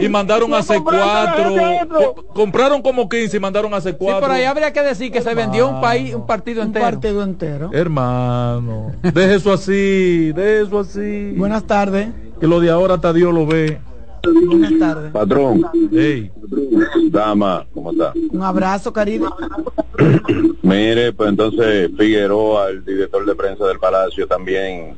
[0.00, 1.66] y mandaron a hacer compraron toda la gente cuatro.
[1.66, 2.14] adentro.
[2.14, 4.20] Co- compraron como 15 y mandaron a hacer Sí, cuatro.
[4.22, 6.84] pero ahí habría que decir que se vendió un país, un partido un entero.
[6.84, 7.70] partido entero.
[7.72, 11.32] Hermano, deje eso así, deje eso así.
[11.36, 12.08] Buenas tardes.
[12.40, 13.78] Que lo de ahora hasta Dios lo ve.
[14.32, 15.12] Buenas tardes.
[15.12, 16.30] Patrón, Ey,
[17.10, 18.12] dama, ¿cómo está?
[18.30, 19.30] Un abrazo, cariño.
[20.62, 24.94] Mire, pues entonces Figueroa, el director de prensa del Palacio, también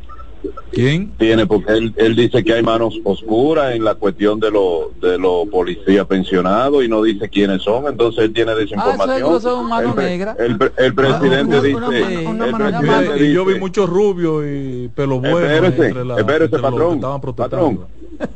[0.72, 1.12] ¿Quién?
[1.18, 5.18] tiene, porque él, él dice que hay manos oscuras en la cuestión de los de
[5.18, 9.16] los policías pensionados y no dice quiénes son, entonces él tiene Ah, desinformación.
[9.16, 13.32] eso, eso es un mano el, presidente Ah, una- dice, una- una el presidente y
[13.32, 15.38] yo vi dice- mucho rubio y pelo bueno.
[15.40, 17.56] Espérese, entre la- espérese, entre los que patrón, estaban protestando.
[17.66, 17.88] patrón,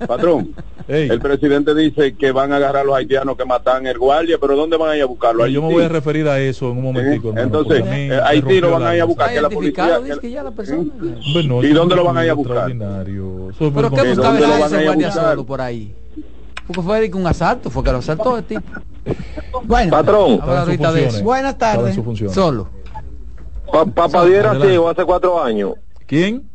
[0.06, 0.54] patrón.
[0.88, 4.56] El presidente dice que van a agarrar a los haitianos que matan el guardia, pero
[4.56, 5.46] ¿dónde van a ir a buscarlo?
[5.46, 5.74] Yo me Haití.
[5.76, 7.28] voy a referir a eso en un momentico.
[7.28, 9.98] hermano, Entonces, mí eh, Haití lo van a ir a buscar, que la policía...
[10.00, 10.84] Dice que ya la persona.
[11.32, 12.66] Bueno, ¿Y dónde lo van a ir a buscar?
[12.66, 15.30] Pero qué ¿Y buscaba dónde lo van ese a ir a guardia buscar?
[15.30, 15.94] solo por ahí.
[16.66, 18.62] Porque fue un asalto, fue que lo asaltó el tipo.
[19.64, 20.38] Bueno, Patrón.
[20.42, 21.22] Habla ahorita de eso.
[21.22, 21.98] Buenas tardes.
[22.32, 22.68] Solo.
[23.70, 24.68] Pa- Papá Dios era Adelante.
[24.68, 25.74] ciego hace cuatro años.
[26.06, 26.48] ¿Quién?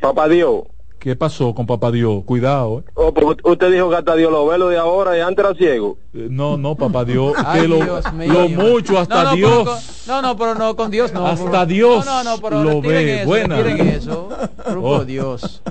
[0.00, 0.62] Papá Dios.
[1.00, 2.24] ¿Qué pasó con papá Dios?
[2.26, 2.80] Cuidado.
[2.86, 2.90] eh.
[2.92, 5.54] Oh, porque usted dijo que hasta Dios lo ve lo de ahora y antes era
[5.54, 5.96] ciego.
[6.12, 7.32] Eh, No, no, papá Dios.
[7.46, 8.32] Ay, que lo, Dios mío.
[8.34, 9.50] lo mucho hasta No, no, Dios.
[9.50, 11.26] pero con- no, no, pero no, con Dios no.
[11.26, 13.20] Hasta pero- Dios No, no, no, pero lo ve.
[13.20, 13.60] Eso, Buena.
[13.60, 14.28] eso.
[14.64, 14.82] Pero Oh.
[14.98, 15.62] por Dios.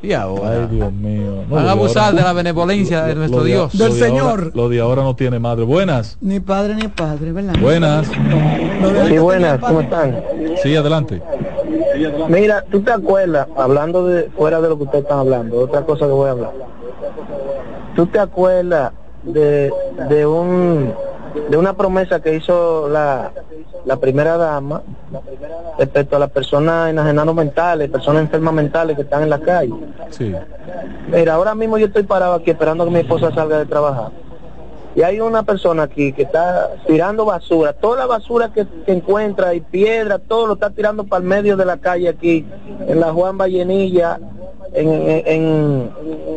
[0.00, 0.50] Y ahora.
[0.70, 1.44] Ay, Dios mío.
[1.48, 3.74] No, Van a de abusar ahora- de la benevolencia de lo- nuestro de- Dios.
[3.74, 4.52] lo Del de ahora- Señor.
[4.56, 5.64] lo de ahora no tiene madre.
[5.64, 6.16] Buenas.
[6.20, 7.54] Ni padre ni padre, ¿verdad?
[7.60, 8.06] Buenas.
[9.08, 10.22] Sí, buenas, ¿cómo están?
[10.62, 11.20] Sí, adelante.
[12.28, 16.06] Mira, tú te acuerdas, hablando de fuera de lo que ustedes están hablando, otra cosa
[16.06, 16.52] que voy a hablar.
[17.96, 18.92] ¿Tú te acuerdas
[19.24, 19.72] de,
[20.08, 20.92] de un
[21.50, 23.32] de una promesa que hizo la,
[23.84, 24.82] la primera dama
[25.78, 29.74] respecto a las personas enajenadas mentales, personas enfermas mentales que están en la calle?
[30.10, 30.34] Sí.
[31.10, 34.10] Mira, ahora mismo yo estoy parado aquí esperando que mi esposa salga de trabajar.
[34.94, 39.54] Y hay una persona aquí que está tirando basura, toda la basura que, que encuentra
[39.54, 42.44] y piedra, todo lo está tirando para el medio de la calle aquí,
[42.86, 44.18] en la Juan Vallenilla,
[44.72, 45.90] en, en, en,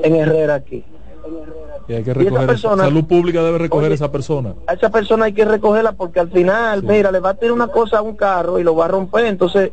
[0.04, 0.86] en Herrera aquí.
[1.92, 2.48] Y hay que esa recoger.
[2.48, 4.54] persona- salud pública debe recoger esa persona.
[4.68, 7.68] A esa persona hay que recogerla porque al final, mira, le va a tirar una
[7.68, 9.26] cosa a un carro y lo va a romper.
[9.26, 9.72] Entonces,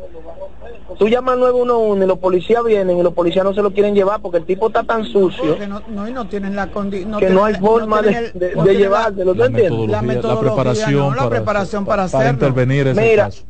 [0.98, 3.94] tú llamas al 911 y los policías vienen y los policías no se lo quieren
[3.94, 7.18] llevar porque el tipo está tan sucio Que no, no, y no tienen la condición.
[7.20, 9.70] que no hay forma de, de, de llevárselo, ¿tú La entiendes?
[9.70, 12.32] metodología, la, metodología, preparación, no, la preparación para para hacerlo.
[12.48, 13.44] intervenir ese Mira, caso.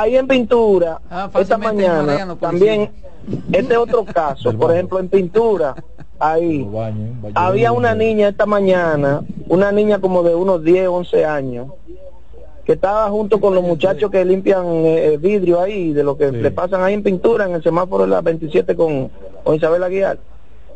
[0.00, 2.90] Ahí en pintura, Ah, esta mañana, también,
[3.52, 5.74] este otro caso, por ejemplo, en pintura,
[6.18, 6.66] ahí,
[7.34, 11.68] había una niña esta mañana, una niña como de unos 10, 11 años,
[12.64, 16.50] que estaba junto con los muchachos que limpian eh, vidrio ahí, de lo que le
[16.50, 19.10] pasan ahí en pintura, en el semáforo de la 27 con,
[19.42, 20.18] con Isabel Aguilar.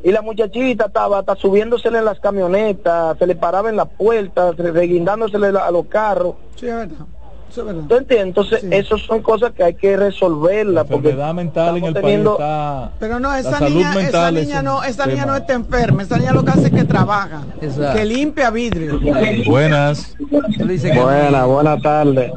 [0.04, 4.54] Y la muchachita estaba hasta subiéndosele en las camionetas, se le paraba en la puerta,
[4.54, 6.34] se- reguindándosele a los carros.
[6.56, 7.06] Sí, es verdad.
[7.50, 7.82] Eso es verdad.
[7.88, 8.26] ¿Tú entiendes?
[8.26, 10.84] Entonces, esas son cosas que hay que resolverlas.
[10.86, 14.34] Porque enfermedad mental en el estamos teniendo- país está Pero no, esa niña, esa es
[14.34, 17.42] niña no, esa niña no está enferma, esa niña lo que hace es que trabaja,
[17.62, 17.98] Exacto.
[17.98, 19.00] que limpia vidrio.
[19.46, 20.14] Buenas.
[20.58, 22.32] Buenas, buenas tardes.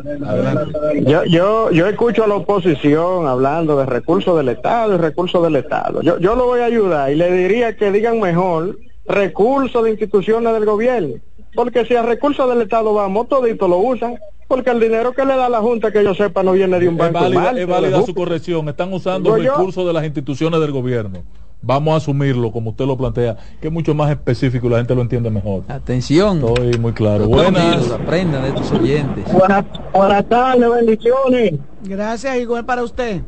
[1.06, 5.58] Yo, yo, yo escucho a la oposición hablando de recursos del Estado y recursos del
[5.58, 6.02] Estado.
[6.02, 10.54] Yo, yo lo voy a ayudar y le diría que digan mejor recursos de instituciones
[10.54, 11.16] del gobierno.
[11.54, 14.16] Porque si a recursos del Estado vamos, toditos lo usan.
[14.52, 16.96] Porque el dinero que le da la Junta, que yo sepa, no viene de un
[16.96, 17.20] Es banco.
[17.22, 18.68] válida, mal, es válida su corrección.
[18.68, 21.20] Están usando yo- recursos de las instituciones del gobierno.
[21.62, 24.94] Vamos a asumirlo como usted lo plantea, que es mucho más específico y la gente
[24.94, 25.64] lo entiende mejor.
[25.70, 26.44] Atención.
[26.46, 27.28] Estoy muy claro.
[27.28, 27.78] Buenas.
[27.88, 27.92] Buenas.
[27.92, 29.32] Aprendan de tus oyentes.
[29.32, 29.64] Buenas,
[29.94, 31.54] buenas tardes, bendiciones.
[31.86, 33.22] Gracias, igual para usted.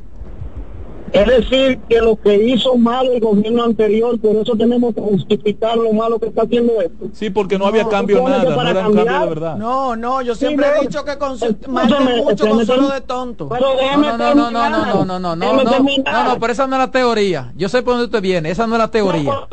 [1.13, 5.77] Es decir, que lo que hizo mal el gobierno anterior, por eso tenemos que justificar
[5.77, 7.05] lo malo que está haciendo esto.
[7.13, 9.57] Sí, porque no había cambio nada, no era un cambio de verdad.
[9.57, 13.47] No, no, yo siempre Sí, he dicho que con mucho consuelo de tonto.
[13.47, 16.51] Pero déjeme No, no, no, no, no, no, no, no, no, no, no, no, pero
[16.51, 17.53] esa no es la teoría.
[17.55, 19.47] Yo sé por dónde usted viene, esa no es la teoría.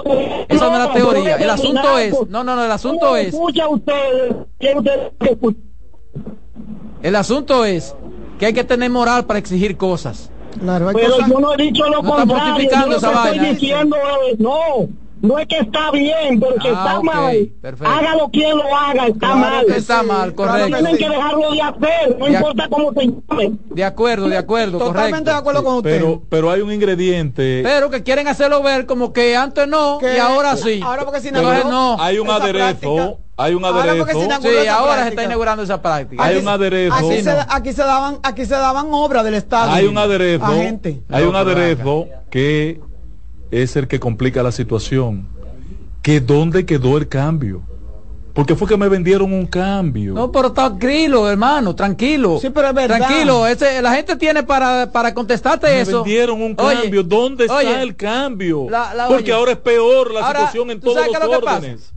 [0.49, 1.37] Esa no es la teoría.
[1.37, 4.47] El asunto es, no, no, no, el asunto es, Escucha usted,
[7.03, 7.95] el asunto es
[8.39, 10.31] que hay que tener moral para exigir cosas.
[10.59, 12.71] Claro, Pero cosas- yo no he dicho lo No contrario.
[12.71, 13.97] yo lo que estoy diciendo
[14.31, 14.89] es, no,
[15.23, 17.93] no es que está bien, pero si Ah, está ok, mal, perfecto.
[17.93, 19.67] hágalo quien lo haga, está Claro mal.
[19.67, 20.67] que está mal, correcto.
[20.77, 23.53] Tienen que dejarlo de hacer, no De importa cómo se llame.
[23.71, 25.31] De acuerdo, de acuerdo, Totalmente correcto.
[25.31, 25.91] de acuerdo con usted.
[25.99, 27.61] Pero, pero hay un ingrediente.
[27.63, 30.81] Pero que quieren hacerlo ver como que antes no Que- y ahora sí.
[30.83, 31.97] Ahora porque se inauguró no.
[32.01, 33.15] hay un aderezo, práctica.
[33.37, 34.25] hay un Ahora se aderezo.
[34.25, 35.09] inauguró Sí, ahora se práctica.
[35.09, 36.25] está inaugurando esa práctica.
[36.25, 36.95] Hay Aquí- un aderezo.
[36.95, 37.47] Aquí, Así se, no.
[37.49, 39.71] aquí se daban, aquí se daban obras del Estado.
[39.73, 41.03] Hay un aderezo, A gente.
[41.11, 42.81] hay un No, aderezo que
[43.51, 45.27] es el que complica la situación.
[46.03, 47.63] Que dónde quedó el cambio?
[48.33, 50.15] Porque fue que me vendieron un cambio.
[50.15, 52.39] No, pero tranquilo, hermano, tranquilo.
[52.41, 52.99] Sí, pero es verdad.
[52.99, 56.05] Tranquilo, ese, la gente tiene para, para contestarte me eso.
[56.05, 57.03] vendieron un Oye, cambio.
[57.03, 58.67] ¿Dónde está el cambio?
[58.71, 59.33] la- la- Porque oye.
[59.33, 61.57] ahora es peor la Ahora, situación en ¿tú todos los pasa?
[61.57, 61.93] órdenes.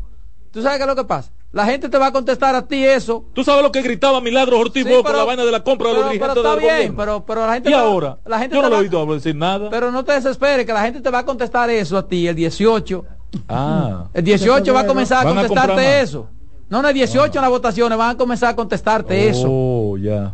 [0.51, 1.31] ¿Tú sabes qué es lo que pasa?
[1.53, 3.25] La gente te va a contestar a ti eso.
[3.33, 5.89] ¿Tú sabes lo que gritaba Milagro Ortiz Sí, con pero- la vaina de la compra
[5.89, 6.97] de los dirigentes pero está del bien, gobierno?
[6.97, 9.35] pero, pero la gente y va- ahora, la gente yo no le he oído decir
[9.35, 9.69] nada.
[9.69, 12.35] Pero no te desesperes, que la gente te va a contestar eso a ti el
[12.35, 13.05] 18.
[13.49, 16.27] ah, El 18 va a comenzar a contestarte eso.
[16.69, 19.47] No, no, el 18 en las votaciones van a comenzar a contestarte eso.
[19.47, 20.33] oh, ya.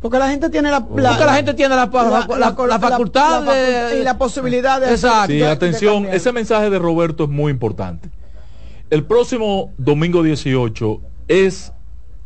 [0.00, 3.52] Porque la gente tiene la, Porque la gente tiene la, la- la- la facultad la
[3.52, 3.94] de...
[3.96, 5.26] facu- y la posibilidad de Exacto.
[5.32, 8.10] Sí, de atención, ese mensaje de Roberto es muy importante.
[8.90, 11.72] El próximo domingo 18 es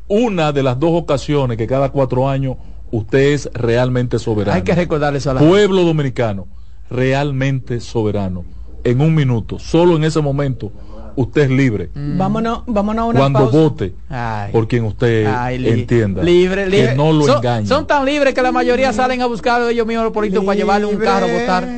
[0.09, 2.57] una de las dos ocasiones que cada cuatro años
[2.91, 4.57] usted es realmente soberano.
[4.57, 6.47] Hay que recordarle eso a la Pueblo dominicano,
[6.91, 8.45] realmente soberano.
[8.83, 10.71] En un minuto, solo en ese momento,
[11.17, 11.91] usted es libre.
[11.95, 13.59] Vámonos, vámonos a una Cuando pausa.
[13.59, 14.53] vote Ay.
[14.53, 16.23] por quien usted Ay, li- entienda.
[16.23, 16.91] Libre, libre.
[16.91, 17.67] Que no lo son, engañe.
[17.67, 20.57] son tan libres que la mayoría salen a buscar a ellos mismos los políticos para
[20.57, 21.69] llevarle un carro a votar.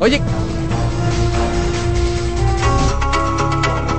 [0.00, 0.20] Oye,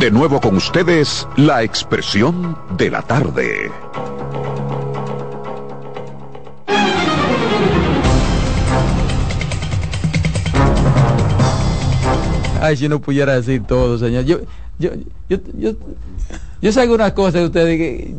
[0.00, 3.70] De nuevo con ustedes, la expresión de la tarde.
[12.68, 14.24] ay, si no pudiera decir todo, señor.
[14.24, 14.38] Yo,
[14.78, 14.90] yo,
[15.28, 15.72] yo, yo,
[16.60, 18.14] yo sé algunas cosas de ustedes que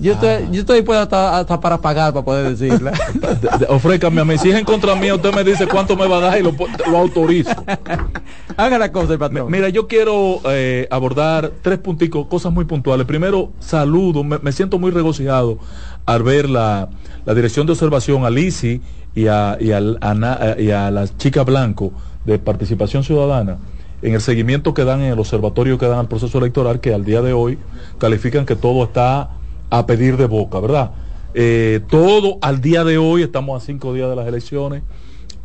[0.00, 2.92] Yo estoy, yo estoy dispuesto hasta, hasta para pagar para poder decirla.
[3.14, 4.38] De- de- Ofrécame a mí.
[4.38, 6.52] Si es en contra mía, usted me dice cuánto me va a dar y lo,
[6.90, 7.50] lo autorizo.
[8.56, 9.50] Haga la cosa, patrón.
[9.50, 13.06] Mira, yo quiero eh, abordar tres punticos, cosas muy puntuales.
[13.06, 15.58] Primero, saludo, me, me siento muy regocijado
[16.06, 16.88] al ver la,
[17.26, 18.80] la dirección de observación a Lisi
[19.14, 19.80] y a, y, a
[20.14, 21.92] Na- eh, y a la chica Blanco
[22.24, 23.58] de Participación Ciudadana
[24.02, 27.04] en el seguimiento que dan en el observatorio que dan al proceso electoral, que al
[27.04, 27.58] día de hoy
[27.98, 29.30] califican que todo está
[29.70, 30.90] a pedir de boca, ¿verdad?
[31.34, 34.82] Eh, todo al día de hoy, estamos a cinco días de las elecciones,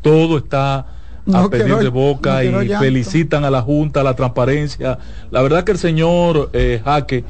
[0.02, 0.86] todo está
[1.34, 4.98] a pedir de boca no y felicitan a la Junta, a la transparencia.
[5.30, 7.24] La verdad que el señor eh, Jaque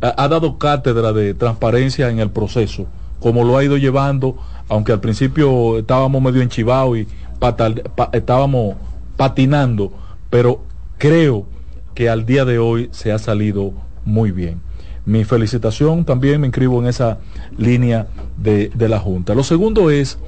[0.00, 2.86] ha, ha dado cátedra de transparencia en el proceso,
[3.20, 4.36] como lo ha ido llevando,
[4.68, 7.06] aunque al principio estábamos medio enchivados y
[7.40, 8.76] patal- pa- estábamos
[9.16, 9.92] patinando,
[10.30, 10.62] pero
[10.98, 11.46] creo
[11.94, 13.72] que al día de hoy se ha salido
[14.04, 14.60] muy bien.
[15.08, 17.16] Mi felicitación también me inscribo en esa
[17.56, 19.34] línea de, de la Junta.
[19.34, 20.18] Lo segundo es,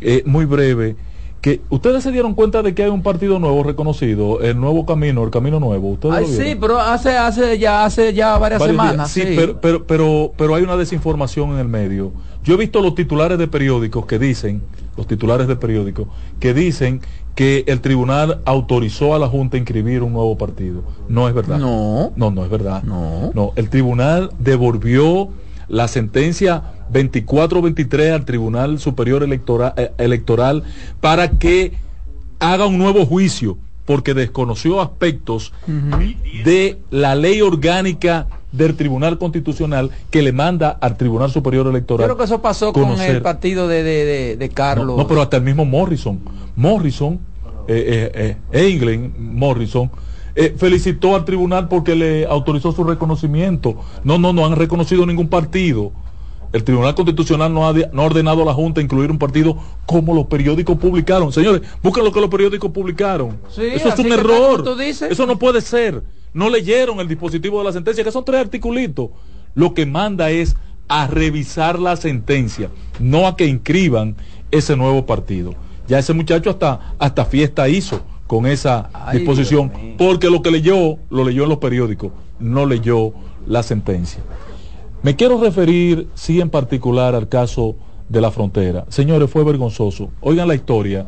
[0.00, 0.96] eh, muy breve,
[1.42, 5.22] que ustedes se dieron cuenta de que hay un partido nuevo reconocido, el nuevo camino,
[5.22, 5.90] el camino nuevo.
[5.90, 9.10] ¿Ustedes Ay, sí, pero hace, hace ya, hace ya varias, semanas.
[9.10, 9.34] Sí, sí.
[9.36, 12.12] Pero, pero, pero, pero hay una desinformación en el medio.
[12.42, 14.62] Yo he visto los titulares de periódicos que dicen,
[14.96, 16.08] los titulares de periódicos,
[16.40, 17.02] que dicen
[17.34, 20.82] que el tribunal autorizó a la Junta a inscribir un nuevo partido.
[21.08, 21.58] No es verdad.
[21.58, 22.12] No.
[22.16, 22.82] No, no es verdad.
[22.82, 23.32] No.
[23.34, 25.30] No, el tribunal devolvió
[25.68, 30.64] la sentencia 24-23 al Tribunal Superior Electoral, eh, Electoral
[31.00, 31.72] para que
[32.40, 35.52] haga un nuevo juicio, porque desconoció aspectos
[36.44, 42.06] de la ley orgánica del Tribunal Constitucional que le manda al Tribunal Superior Electoral.
[42.06, 44.96] creo que eso pasó con el partido de, de, de, de Carlos.
[44.96, 46.20] No, no, pero hasta el mismo Morrison.
[46.54, 47.18] Morrison,
[47.66, 49.90] eh, eh, eh, England Morrison,
[50.34, 53.76] eh, felicitó al tribunal porque le autorizó su reconocimiento.
[54.04, 55.92] No, no, no han reconocido ningún partido.
[56.52, 59.56] El Tribunal Constitucional no ha, no ha ordenado a la Junta incluir un partido
[59.86, 61.32] como los periódicos publicaron.
[61.32, 63.38] Señores, busquen lo que los periódicos publicaron.
[63.48, 64.64] Sí, Eso es un error.
[64.78, 66.02] Eso no puede ser.
[66.34, 69.10] No leyeron el dispositivo de la sentencia, que son tres articulitos.
[69.54, 70.56] Lo que manda es
[70.88, 74.16] a revisar la sentencia, no a que inscriban
[74.50, 75.54] ese nuevo partido.
[75.88, 80.98] Ya ese muchacho hasta, hasta fiesta hizo con esa Ay, disposición, porque lo que leyó,
[81.10, 83.12] lo leyó en los periódicos, no leyó
[83.46, 84.22] la sentencia.
[85.02, 87.76] Me quiero referir, sí, en particular al caso
[88.08, 88.84] de la frontera.
[88.88, 90.10] Señores, fue vergonzoso.
[90.20, 91.06] Oigan la historia.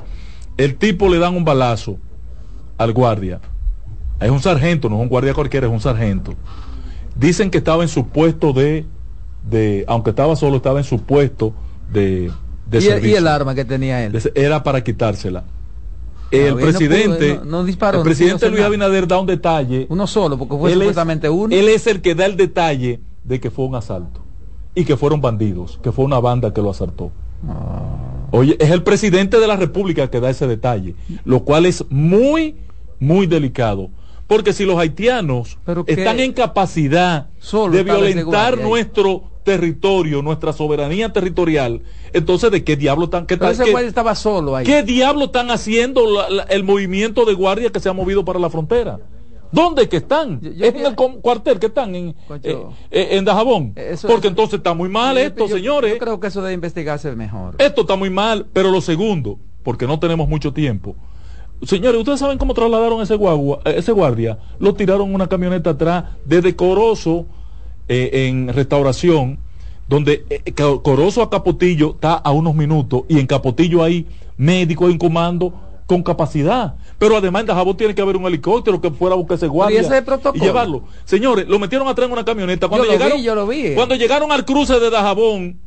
[0.57, 1.99] El tipo le dan un balazo
[2.79, 3.41] al guardia.
[4.21, 6.35] Es un sargento, no es un guardia cualquiera, es un sargento.
[7.17, 8.87] Dicen que estaba en su puesto de,
[9.49, 11.53] de aunque estaba solo, estaba en su puesto
[11.93, 12.31] de,
[12.67, 13.19] de y, el, y servicio.
[13.19, 14.19] el arma que tenía él.
[14.35, 15.45] Era para quitársela.
[15.47, 18.63] Ah, El no presidente, no- no disparó, el presidente Luis.
[18.63, 19.87] Abinader da un detalle.
[19.89, 21.55] Uno solo, porque fue Él es- supuestamente uno.
[21.55, 24.21] Él es el que da el detalle de que fue un asalto
[24.75, 27.11] y que fueron bandidos, que fue una banda que lo asaltó.
[28.31, 30.95] Oye, es el presidente de la República que da ese detalle,
[31.25, 32.57] lo cual es muy,
[32.99, 33.91] muy delicado.
[34.27, 37.29] Porque si los haitianos Pero están en capacidad
[37.71, 41.83] de violentar nuestro territorio, nuestra soberanía territorial,
[42.15, 43.27] entonces ¿de qué diablo están?
[43.27, 44.65] ¿Qué, Pero tal- ese qué- guardia estaba solo ahí.
[44.65, 48.39] ¿Qué diablo están haciendo la- la- el movimiento de guardia que se ha movido para
[48.39, 48.99] la frontera?
[49.55, 50.41] ¿Dónde que están?
[50.43, 51.95] ¿Es en el cuartel que están?
[51.95, 52.09] ¿En,
[52.43, 52.57] eh,
[52.91, 53.73] eh, en Dajabón?
[53.77, 55.93] Eso- Porque eso- entonces está muy mal Yo- esto, señores.
[55.93, 57.55] Yo creo que eso debe investigarse mejor.
[57.59, 60.97] Esto está muy mal, pero lo segundo, porque no tenemos mucho tiempo.
[61.63, 64.39] Señores, ¿ustedes saben cómo trasladaron ese, guagua, eh, ese guardia?
[64.59, 67.27] Lo tiraron en una camioneta atrás desde Corozo
[67.89, 69.39] eh, en restauración,
[69.89, 70.53] donde eh,
[70.83, 74.07] Corozo a Capotillo está a unos minutos y en Capotillo hay
[74.37, 75.55] médicos en comando
[75.87, 76.75] con capacidad.
[76.99, 79.81] Pero además en Dajabón tiene que haber un helicóptero que fuera a buscar ese guardia
[79.81, 80.43] ese es el protocolo.
[80.43, 80.83] y llevarlo.
[81.05, 82.69] Señores, lo metieron atrás en una camioneta.
[82.69, 83.75] Cuando Yo lo vi, llegaron, yo lo vi.
[83.75, 85.61] Cuando llegaron al cruce de Dajabón,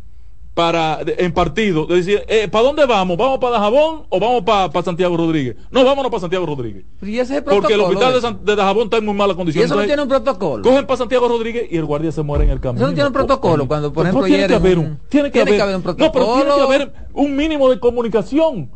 [0.54, 3.16] para de- en partido, de decir, eh, ¿para dónde vamos?
[3.16, 5.56] ¿Vamos para Dajabón o vamos para Santiago Rodríguez?
[5.70, 6.84] No, vámonos para Santiago Rodríguez.
[7.04, 8.28] Y ese es el Porque el protocolo hospital de, ese.
[8.28, 9.66] San- de Dajabón está en muy mala Y condición.
[9.66, 10.64] eso no Entonces, tiene un protocolo.
[10.64, 12.80] Cogen para Santiago Rodríguez y el guardia se muere en el camino.
[12.82, 13.68] Eso no tiene un protocolo.
[13.68, 16.12] Cuando, por ejemplo, tiene que haber un- un, tiene que haber, un No, pero tiene
[16.12, 16.64] que protocolo.
[16.64, 18.72] haber un mínimo de comunicación.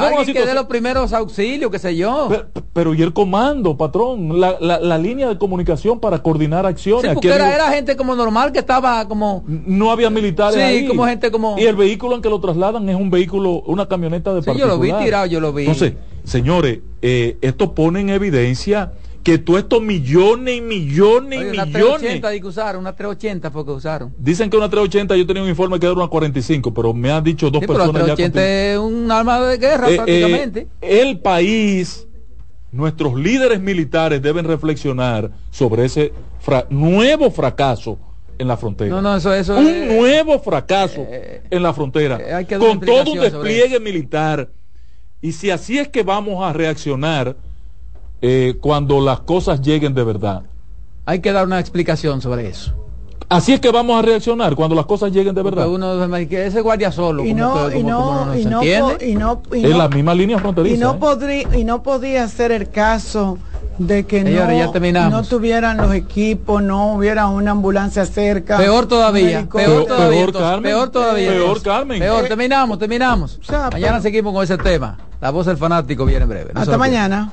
[0.00, 2.26] Tenemos que dé los primeros auxilios, qué sé yo.
[2.28, 7.02] pero, pero y el comando, patrón, la, la, la línea de comunicación para coordinar acciones.
[7.10, 9.44] Sí, porque era, era gente como normal que estaba como...
[9.46, 10.86] no había militares Sí, ahí.
[10.86, 14.34] como gente como- y el vehículo en que lo trasladan es un vehículo una camioneta
[14.34, 15.62] de Sí, yo lo vi tirado, yo lo vi.
[15.62, 15.94] entonces
[16.24, 18.92] señores eh, esto pone en evidencia
[19.24, 23.50] que todos estos millones y millones y una millones 380 di que usaron, una 380
[23.50, 24.14] fue que usaron.
[24.18, 27.24] dicen que una 380 yo tenía un informe que era una 45 pero me han
[27.24, 30.68] dicho dos Sí, pero la personas ya 380 es un arma de guerra eh, prácticamente.
[30.82, 32.06] eh, el país,
[32.70, 37.98] nuestros líderes militares deben reflexionar sobre ese fra- nuevo fracaso
[38.36, 38.90] en la frontera.
[38.90, 42.18] No, no, eso, eso un nuevo fracaso en la frontera.
[42.20, 44.50] Eh, hay que dar una con todo un despliegue militar.
[45.22, 47.36] Y si así es que vamos a reaccionar
[48.22, 50.42] eh, cuando las cosas lleguen de verdad.
[51.06, 52.72] Hay que dar una explicación sobre eso.
[53.28, 55.64] Así es que vamos a reaccionar cuando las cosas lleguen de verdad.
[55.64, 59.78] Porque uno ese guardia solo, Y como no, y no, y no, y en no-
[59.78, 60.76] la misma línea fronteriza.
[60.76, 60.96] y no ¿eh?
[61.00, 63.38] podría y no podía ser el caso
[63.78, 65.12] de que Señores, ya no, terminamos.
[65.12, 68.58] no tuvieran los equipos, no hubiera una ambulancia cerca.
[68.58, 69.58] Peor todavía, médico.
[69.58, 70.62] peor todavía, peor, entonces, Carmen.
[70.70, 71.30] peor todavía.
[71.30, 71.62] Peor.
[71.62, 71.98] Carmen.
[71.98, 73.40] Peor, Eh, terminamos, terminamos.
[73.42, 74.98] sea, Mañana pero- seguimos con ese tema.
[75.20, 76.50] La voz del fanático viene en breve.
[76.54, 77.32] No Hasta mañana.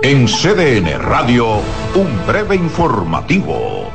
[0.00, 1.56] En CDN Radio,
[1.96, 3.90] un breve informativo.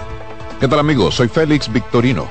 [0.59, 1.15] ¿Qué tal amigos?
[1.15, 2.27] Soy Félix Victorino.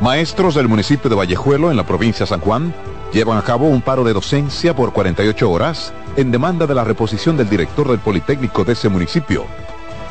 [0.00, 2.72] Maestros del municipio de Vallejuelo en la provincia de San Juan
[3.12, 7.36] llevan a cabo un paro de docencia por 48 horas en demanda de la reposición
[7.36, 9.44] del director del Politécnico de ese municipio.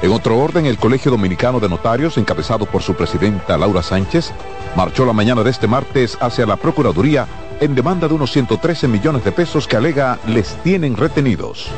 [0.01, 4.33] En otro orden, el Colegio Dominicano de Notarios, encabezado por su presidenta Laura Sánchez,
[4.75, 7.27] marchó la mañana de este martes hacia la Procuraduría
[7.61, 11.71] en demanda de unos 113 millones de pesos que alega les tienen retenidos.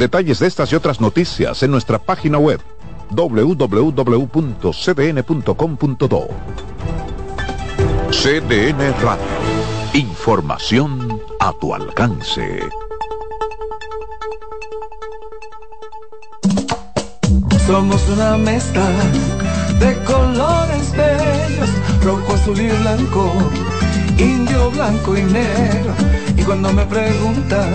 [0.00, 2.58] Detalles de estas y otras noticias en nuestra página web
[3.10, 4.28] www.cdn.com.do.
[8.10, 9.22] CDN Radio.
[9.92, 12.60] Información a tu alcance.
[17.66, 18.88] Somos una mezcla
[19.80, 21.68] de colores bellos,
[22.02, 23.34] rojo, azul y blanco,
[24.16, 25.92] indio, blanco y negro.
[26.38, 27.74] Y cuando me preguntan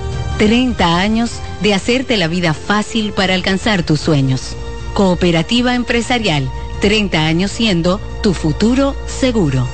[0.41, 4.55] 30 años de hacerte la vida fácil para alcanzar tus sueños.
[4.95, 6.49] Cooperativa Empresarial,
[6.79, 9.67] 30 años siendo tu futuro seguro.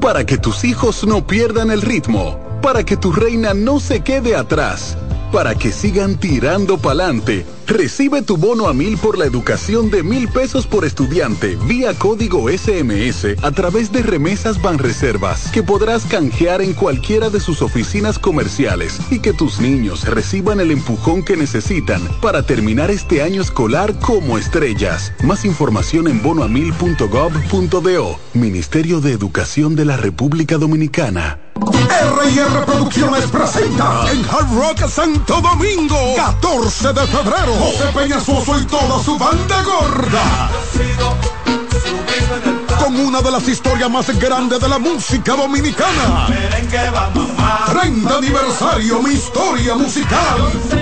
[0.00, 4.34] Para que tus hijos no pierdan el ritmo, para que tu reina no se quede
[4.34, 4.96] atrás,
[5.32, 7.44] para que sigan tirando pa'lante.
[7.66, 12.48] Recibe tu bono a mil por la educación de mil pesos por estudiante vía código
[12.50, 18.98] SMS a través de remesas Banreservas que podrás canjear en cualquiera de sus oficinas comerciales
[19.10, 24.38] y que tus niños reciban el empujón que necesitan para terminar este año escolar como
[24.38, 25.12] estrellas.
[25.22, 28.18] Más información en bonoamil.gov.do.
[28.34, 31.38] Ministerio de Educación de la República Dominicana.
[31.54, 39.02] R&R Producciones presenta en Hard Rock Santo Domingo 14 de febrero José Peñasoso y toda
[39.02, 40.50] su banda gorda.
[42.78, 46.26] Con una de las historias más grandes de la música dominicana.
[47.72, 50.81] 30 aniversario mi historia musical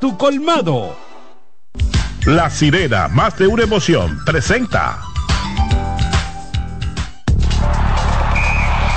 [0.00, 0.96] tu colmado.
[2.26, 5.13] La sirena, más de una emoción, presenta.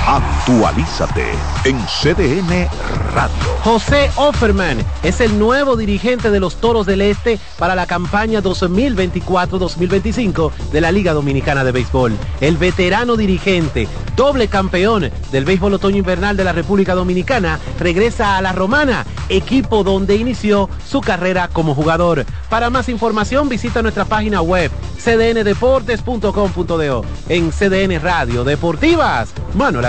[0.08, 1.32] Actualízate
[1.66, 2.66] en CDN
[3.12, 3.36] Radio.
[3.62, 10.50] José Offerman es el nuevo dirigente de los Toros del Este para la campaña 2024-2025
[10.72, 12.16] de la Liga Dominicana de Béisbol.
[12.40, 13.86] El veterano dirigente,
[14.16, 19.84] doble campeón del béisbol otoño invernal de la República Dominicana, regresa a la Romana, equipo
[19.84, 22.24] donde inició su carrera como jugador.
[22.48, 27.04] Para más información visita nuestra página web cdndeportes.com.do.
[27.28, 29.84] En CDN Radio Deportivas, Manuel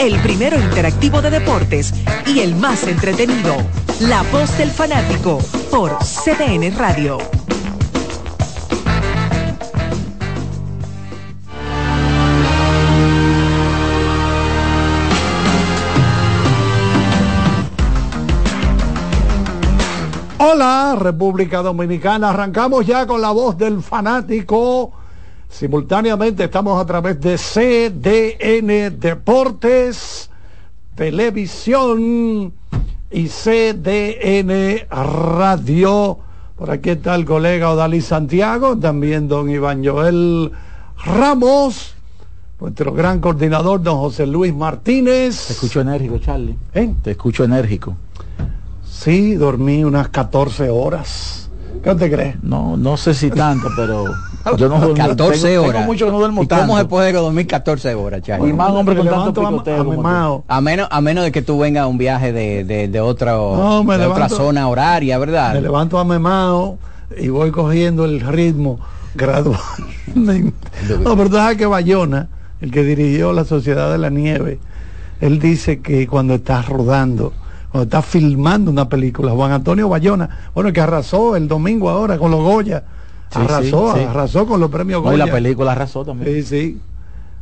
[0.00, 1.92] El primero interactivo de deportes
[2.26, 3.54] y el más entretenido.
[4.00, 5.40] La voz del fanático
[5.70, 7.18] por CDN Radio.
[20.38, 22.30] Hola, República Dominicana.
[22.30, 24.99] Arrancamos ya con la voz del fanático.
[25.50, 30.30] Simultáneamente estamos a través de CDN Deportes,
[30.94, 32.52] Televisión
[33.10, 36.18] y CDN Radio.
[36.56, 40.52] Por aquí está el colega Odalí Santiago, también don Iván Joel
[41.04, 41.94] Ramos,
[42.60, 45.46] nuestro gran coordinador, don José Luis Martínez.
[45.48, 46.56] Te escucho enérgico, Charlie.
[46.74, 46.94] ¿Eh?
[47.02, 47.96] Te escucho enérgico.
[48.84, 51.50] Sí, dormí unas 14 horas.
[51.82, 52.42] ¿Qué te crees?
[52.44, 54.04] No, no sé si tanto, pero
[54.56, 54.94] yo no duermo.
[54.94, 55.72] 14 tengo, horas.
[55.74, 56.66] Tengo mucho que no duermo ¿Y tanto.
[56.66, 58.50] ¿Cómo se puede dormir 14 horas, Charlie?
[58.50, 59.76] Y más hombre con me tanto levanto picoteo.
[59.76, 60.44] a- amemao.
[60.48, 63.54] A menos, a menos de que tú vengas a un viaje de, de, de, otro,
[63.56, 65.54] No, me de otra levanto- zona horaria, ¿verdad?
[65.54, 66.78] Me levanto a memao
[67.18, 68.78] y voy cogiendo el ritmo
[69.14, 70.52] gradualmente.
[71.02, 72.28] No, pero tú sabes que Bayona,
[72.60, 74.58] el que dirigió la Sociedad de la Nieve,
[75.20, 77.32] él dice que cuando estás rodando,
[77.70, 82.18] cuando estás filmando una película, Juan Antonio Bayona, bueno, el que arrasó el domingo ahora
[82.18, 82.84] con los Goya,
[83.32, 84.04] Sí, arrasó, sí, sí.
[84.06, 85.26] arrasó con los premios No, y Goya.
[85.26, 86.34] la película arrasó también.
[86.34, 86.80] Sí, sí.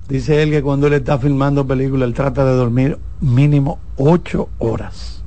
[0.08, 5.22] Dice él que cuando él está filmando película, él trata de dormir mínimo ocho horas.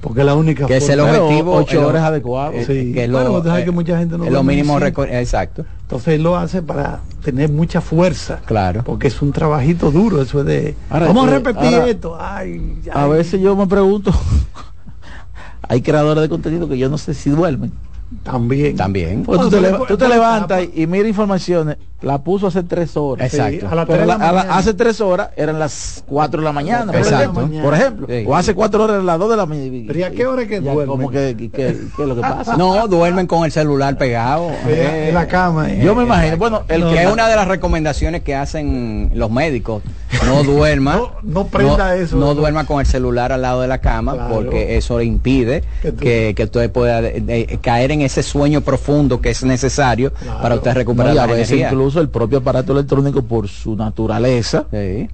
[0.00, 1.54] Porque es la única Que es el forma- objetivo.
[1.54, 2.52] ocho el- horas adecuado.
[2.52, 2.92] eh, Sí.
[2.92, 4.78] que Bueno, lo, eh, que mucha gente no es lo mínimo.
[4.80, 5.64] Exacto.
[5.82, 8.40] Entonces él lo hace para tener mucha fuerza.
[8.44, 8.82] Claro.
[8.84, 10.74] Porque es un trabajito duro, eso es de...
[10.90, 12.16] Ahora, Vamos a eh, repetir ahora, esto.
[12.20, 14.10] Ay, A veces yo me pregunto,
[15.68, 17.72] hay creadores de contenido que yo no sé si duermen.
[18.22, 18.76] También.
[18.76, 19.22] También.
[19.22, 23.32] Porque tú, te, levantas y, y mira informaciones, la puso hace tres horas.
[23.32, 23.66] Exacto.
[23.68, 26.96] a tres la- a la- hace tres horas eran las 4 de la mañana, por
[26.96, 27.40] Exacto.
[27.40, 27.62] ejemplo.
[27.62, 28.06] Por ejemplo.
[28.08, 28.24] Sí.
[28.26, 29.84] O hace cuatro horas eran las 2 de la mañana.
[29.86, 30.86] Pero ¿y a qué hora es que duermen?
[30.86, 32.56] como que, que- que- ¿Qué es lo que pasa?
[32.56, 34.50] No, duermen con el celular pegado.
[34.66, 35.70] Eh, en la cama.
[35.70, 35.80] eh.
[35.84, 39.30] Yo me imagino, bueno, el que que es una de las recomendaciones que hacen los
[39.30, 39.82] médicos.
[40.26, 40.96] No duerma.
[40.96, 42.34] No- no prenda eso, No ¿no?
[42.34, 44.34] duerma con el celular al lado de la cama Claro.
[44.34, 48.22] porque eso le impide Que tú- que, que usted pueda de- de- caer en ese
[48.22, 51.68] sueño profundo que es necesario para usted recuperar la energía.
[51.68, 54.76] incluso el propio aparato electrónico por su naturaleza Sí.
[54.76, 55.08] eh,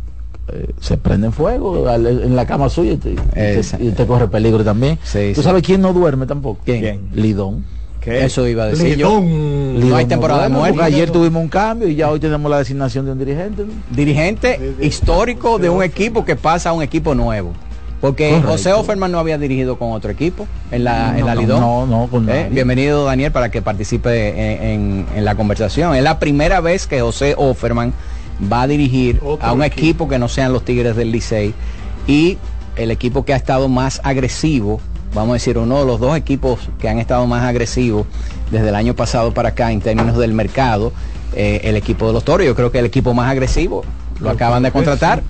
[0.81, 3.91] se prende en fuego al- en la cama suya y te, y te- Esa- y
[3.91, 4.99] te corre peligro también.
[5.05, 5.45] Sí, ¿Tú sí.
[5.47, 6.61] sabes quién no duerme tampoco?
[6.65, 7.09] ¿Quién?
[7.15, 7.65] Lidón.
[8.07, 9.21] Eso iba a decir yo.
[9.21, 9.91] Lidón.
[9.91, 10.79] No hay temporada de duerme, muerte.
[10.79, 13.65] porque Ayer tuvimos un cambio y ya hoy tenemos la designación de un dirigente.
[13.67, 13.73] ¿no?
[13.95, 17.53] dirigente histórico de un equipo que pasa a un equipo nuevo.
[18.01, 18.49] Porque Correcto.
[18.53, 21.61] José Offerman no había dirigido con otro equipo en la, en la no, Lidón.
[21.61, 22.49] no, no, con Eh.
[22.51, 25.97] Bienvenido Daniel para que participe en, en- en la conversación.
[25.97, 27.93] Es la primera vez que José Offerman
[28.53, 30.09] va a dirigir a un equipo.
[30.09, 31.55] que no sean los Tigres del Licey
[32.07, 32.39] y
[32.77, 34.81] el equipo que ha estado más agresivo,
[35.13, 38.07] vamos a decir, uno de los dos equipos que han estado más agresivos
[38.53, 40.93] desde el año pasado para acá en términos del mercado,
[41.35, 43.83] eh, el equipo de los Toros, yo creo que el equipo más agresivo,
[44.21, 45.23] lo acaban de contratar.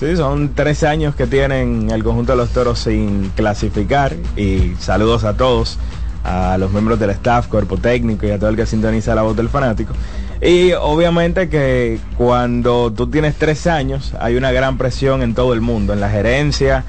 [0.00, 5.22] Sí, son tres años que tienen el conjunto de los toros sin clasificar y saludos
[5.24, 5.78] a todos,
[6.24, 9.36] a los miembros del staff, cuerpo técnico y a todo el que sintoniza la voz
[9.36, 9.92] del fanático.
[10.42, 15.60] Y obviamente que cuando tú tienes tres años hay una gran presión en todo el
[15.60, 16.84] mundo, en la gerencia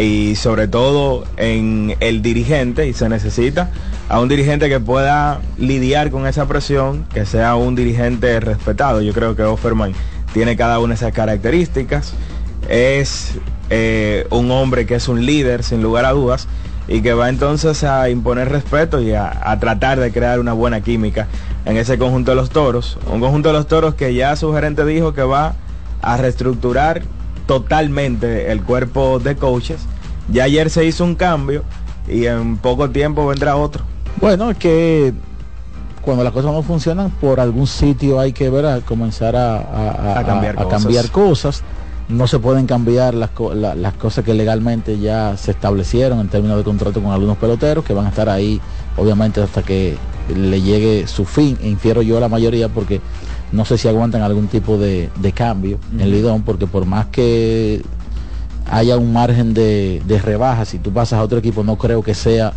[0.00, 3.70] y sobre todo en el dirigente y se necesita
[4.08, 9.02] a un dirigente que pueda lidiar con esa presión, que sea un dirigente respetado.
[9.02, 9.92] Yo creo que Offerman
[10.34, 12.12] tiene cada una de esas características.
[12.68, 13.36] Es
[13.70, 16.48] eh, un hombre que es un líder, sin lugar a dudas,
[16.88, 20.82] y que va entonces a imponer respeto y a, a, tratar de crear una buena
[20.82, 21.28] química
[21.64, 22.98] en ese conjunto de los toros.
[23.10, 25.54] Un conjunto de los toros que ya su gerente dijo que va
[26.02, 27.02] a reestructurar
[27.46, 29.80] totalmente el cuerpo de coaches.
[30.28, 31.62] Ya ayer se hizo un cambio
[32.08, 33.84] y en poco tiempo vendrá otro.
[34.20, 35.14] Bueno, que
[36.04, 40.20] cuando las cosas no funcionan, por algún sitio hay que ver a comenzar a, a,
[40.20, 40.82] a, cambiar, cosas.
[40.82, 41.62] cambiar, cosas.
[42.08, 46.58] No se pueden cambiar las, la, las cosas que legalmente ya se establecieron en términos
[46.58, 48.60] de contrato con algunos peloteros que van a estar ahí,
[48.98, 49.96] obviamente, hasta que
[50.34, 51.56] le llegue su fin.
[51.62, 53.00] E infiero yo a la mayoría porque
[53.52, 57.82] no sé si aguantan algún tipo de, de cambio en Lidón, porque por más que
[58.70, 62.14] haya un margen de, de rebaja, si tú pasas a otro equipo, no creo que
[62.14, 62.52] sea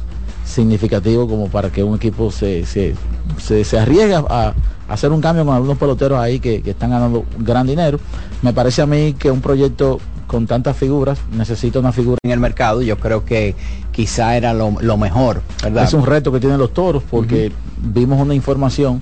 [0.48, 2.96] significativo como para que un equipo se, se,
[3.38, 4.54] se, se arriesgue a,
[4.88, 8.00] hacer un cambio con algunos peloteros ahí que, que, están ganando gran dinero.
[8.42, 12.40] Me parece a mí que un proyecto con tantas figuras necesita una figura en el
[12.40, 12.82] mercado.
[12.82, 13.56] Yo creo que
[13.92, 15.42] quizá era lo, lo mejor.
[15.64, 15.84] ¿verdad?
[15.84, 17.94] Es un reto que tienen los toros porque uh -huh.
[17.94, 19.02] vimos una información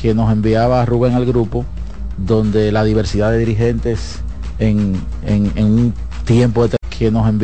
[0.00, 1.64] que nos enviaba Rubén al grupo
[2.16, 4.20] donde la diversidad de dirigentes
[4.58, 5.94] en, en, en un
[6.24, 7.40] tiempo de que nos envió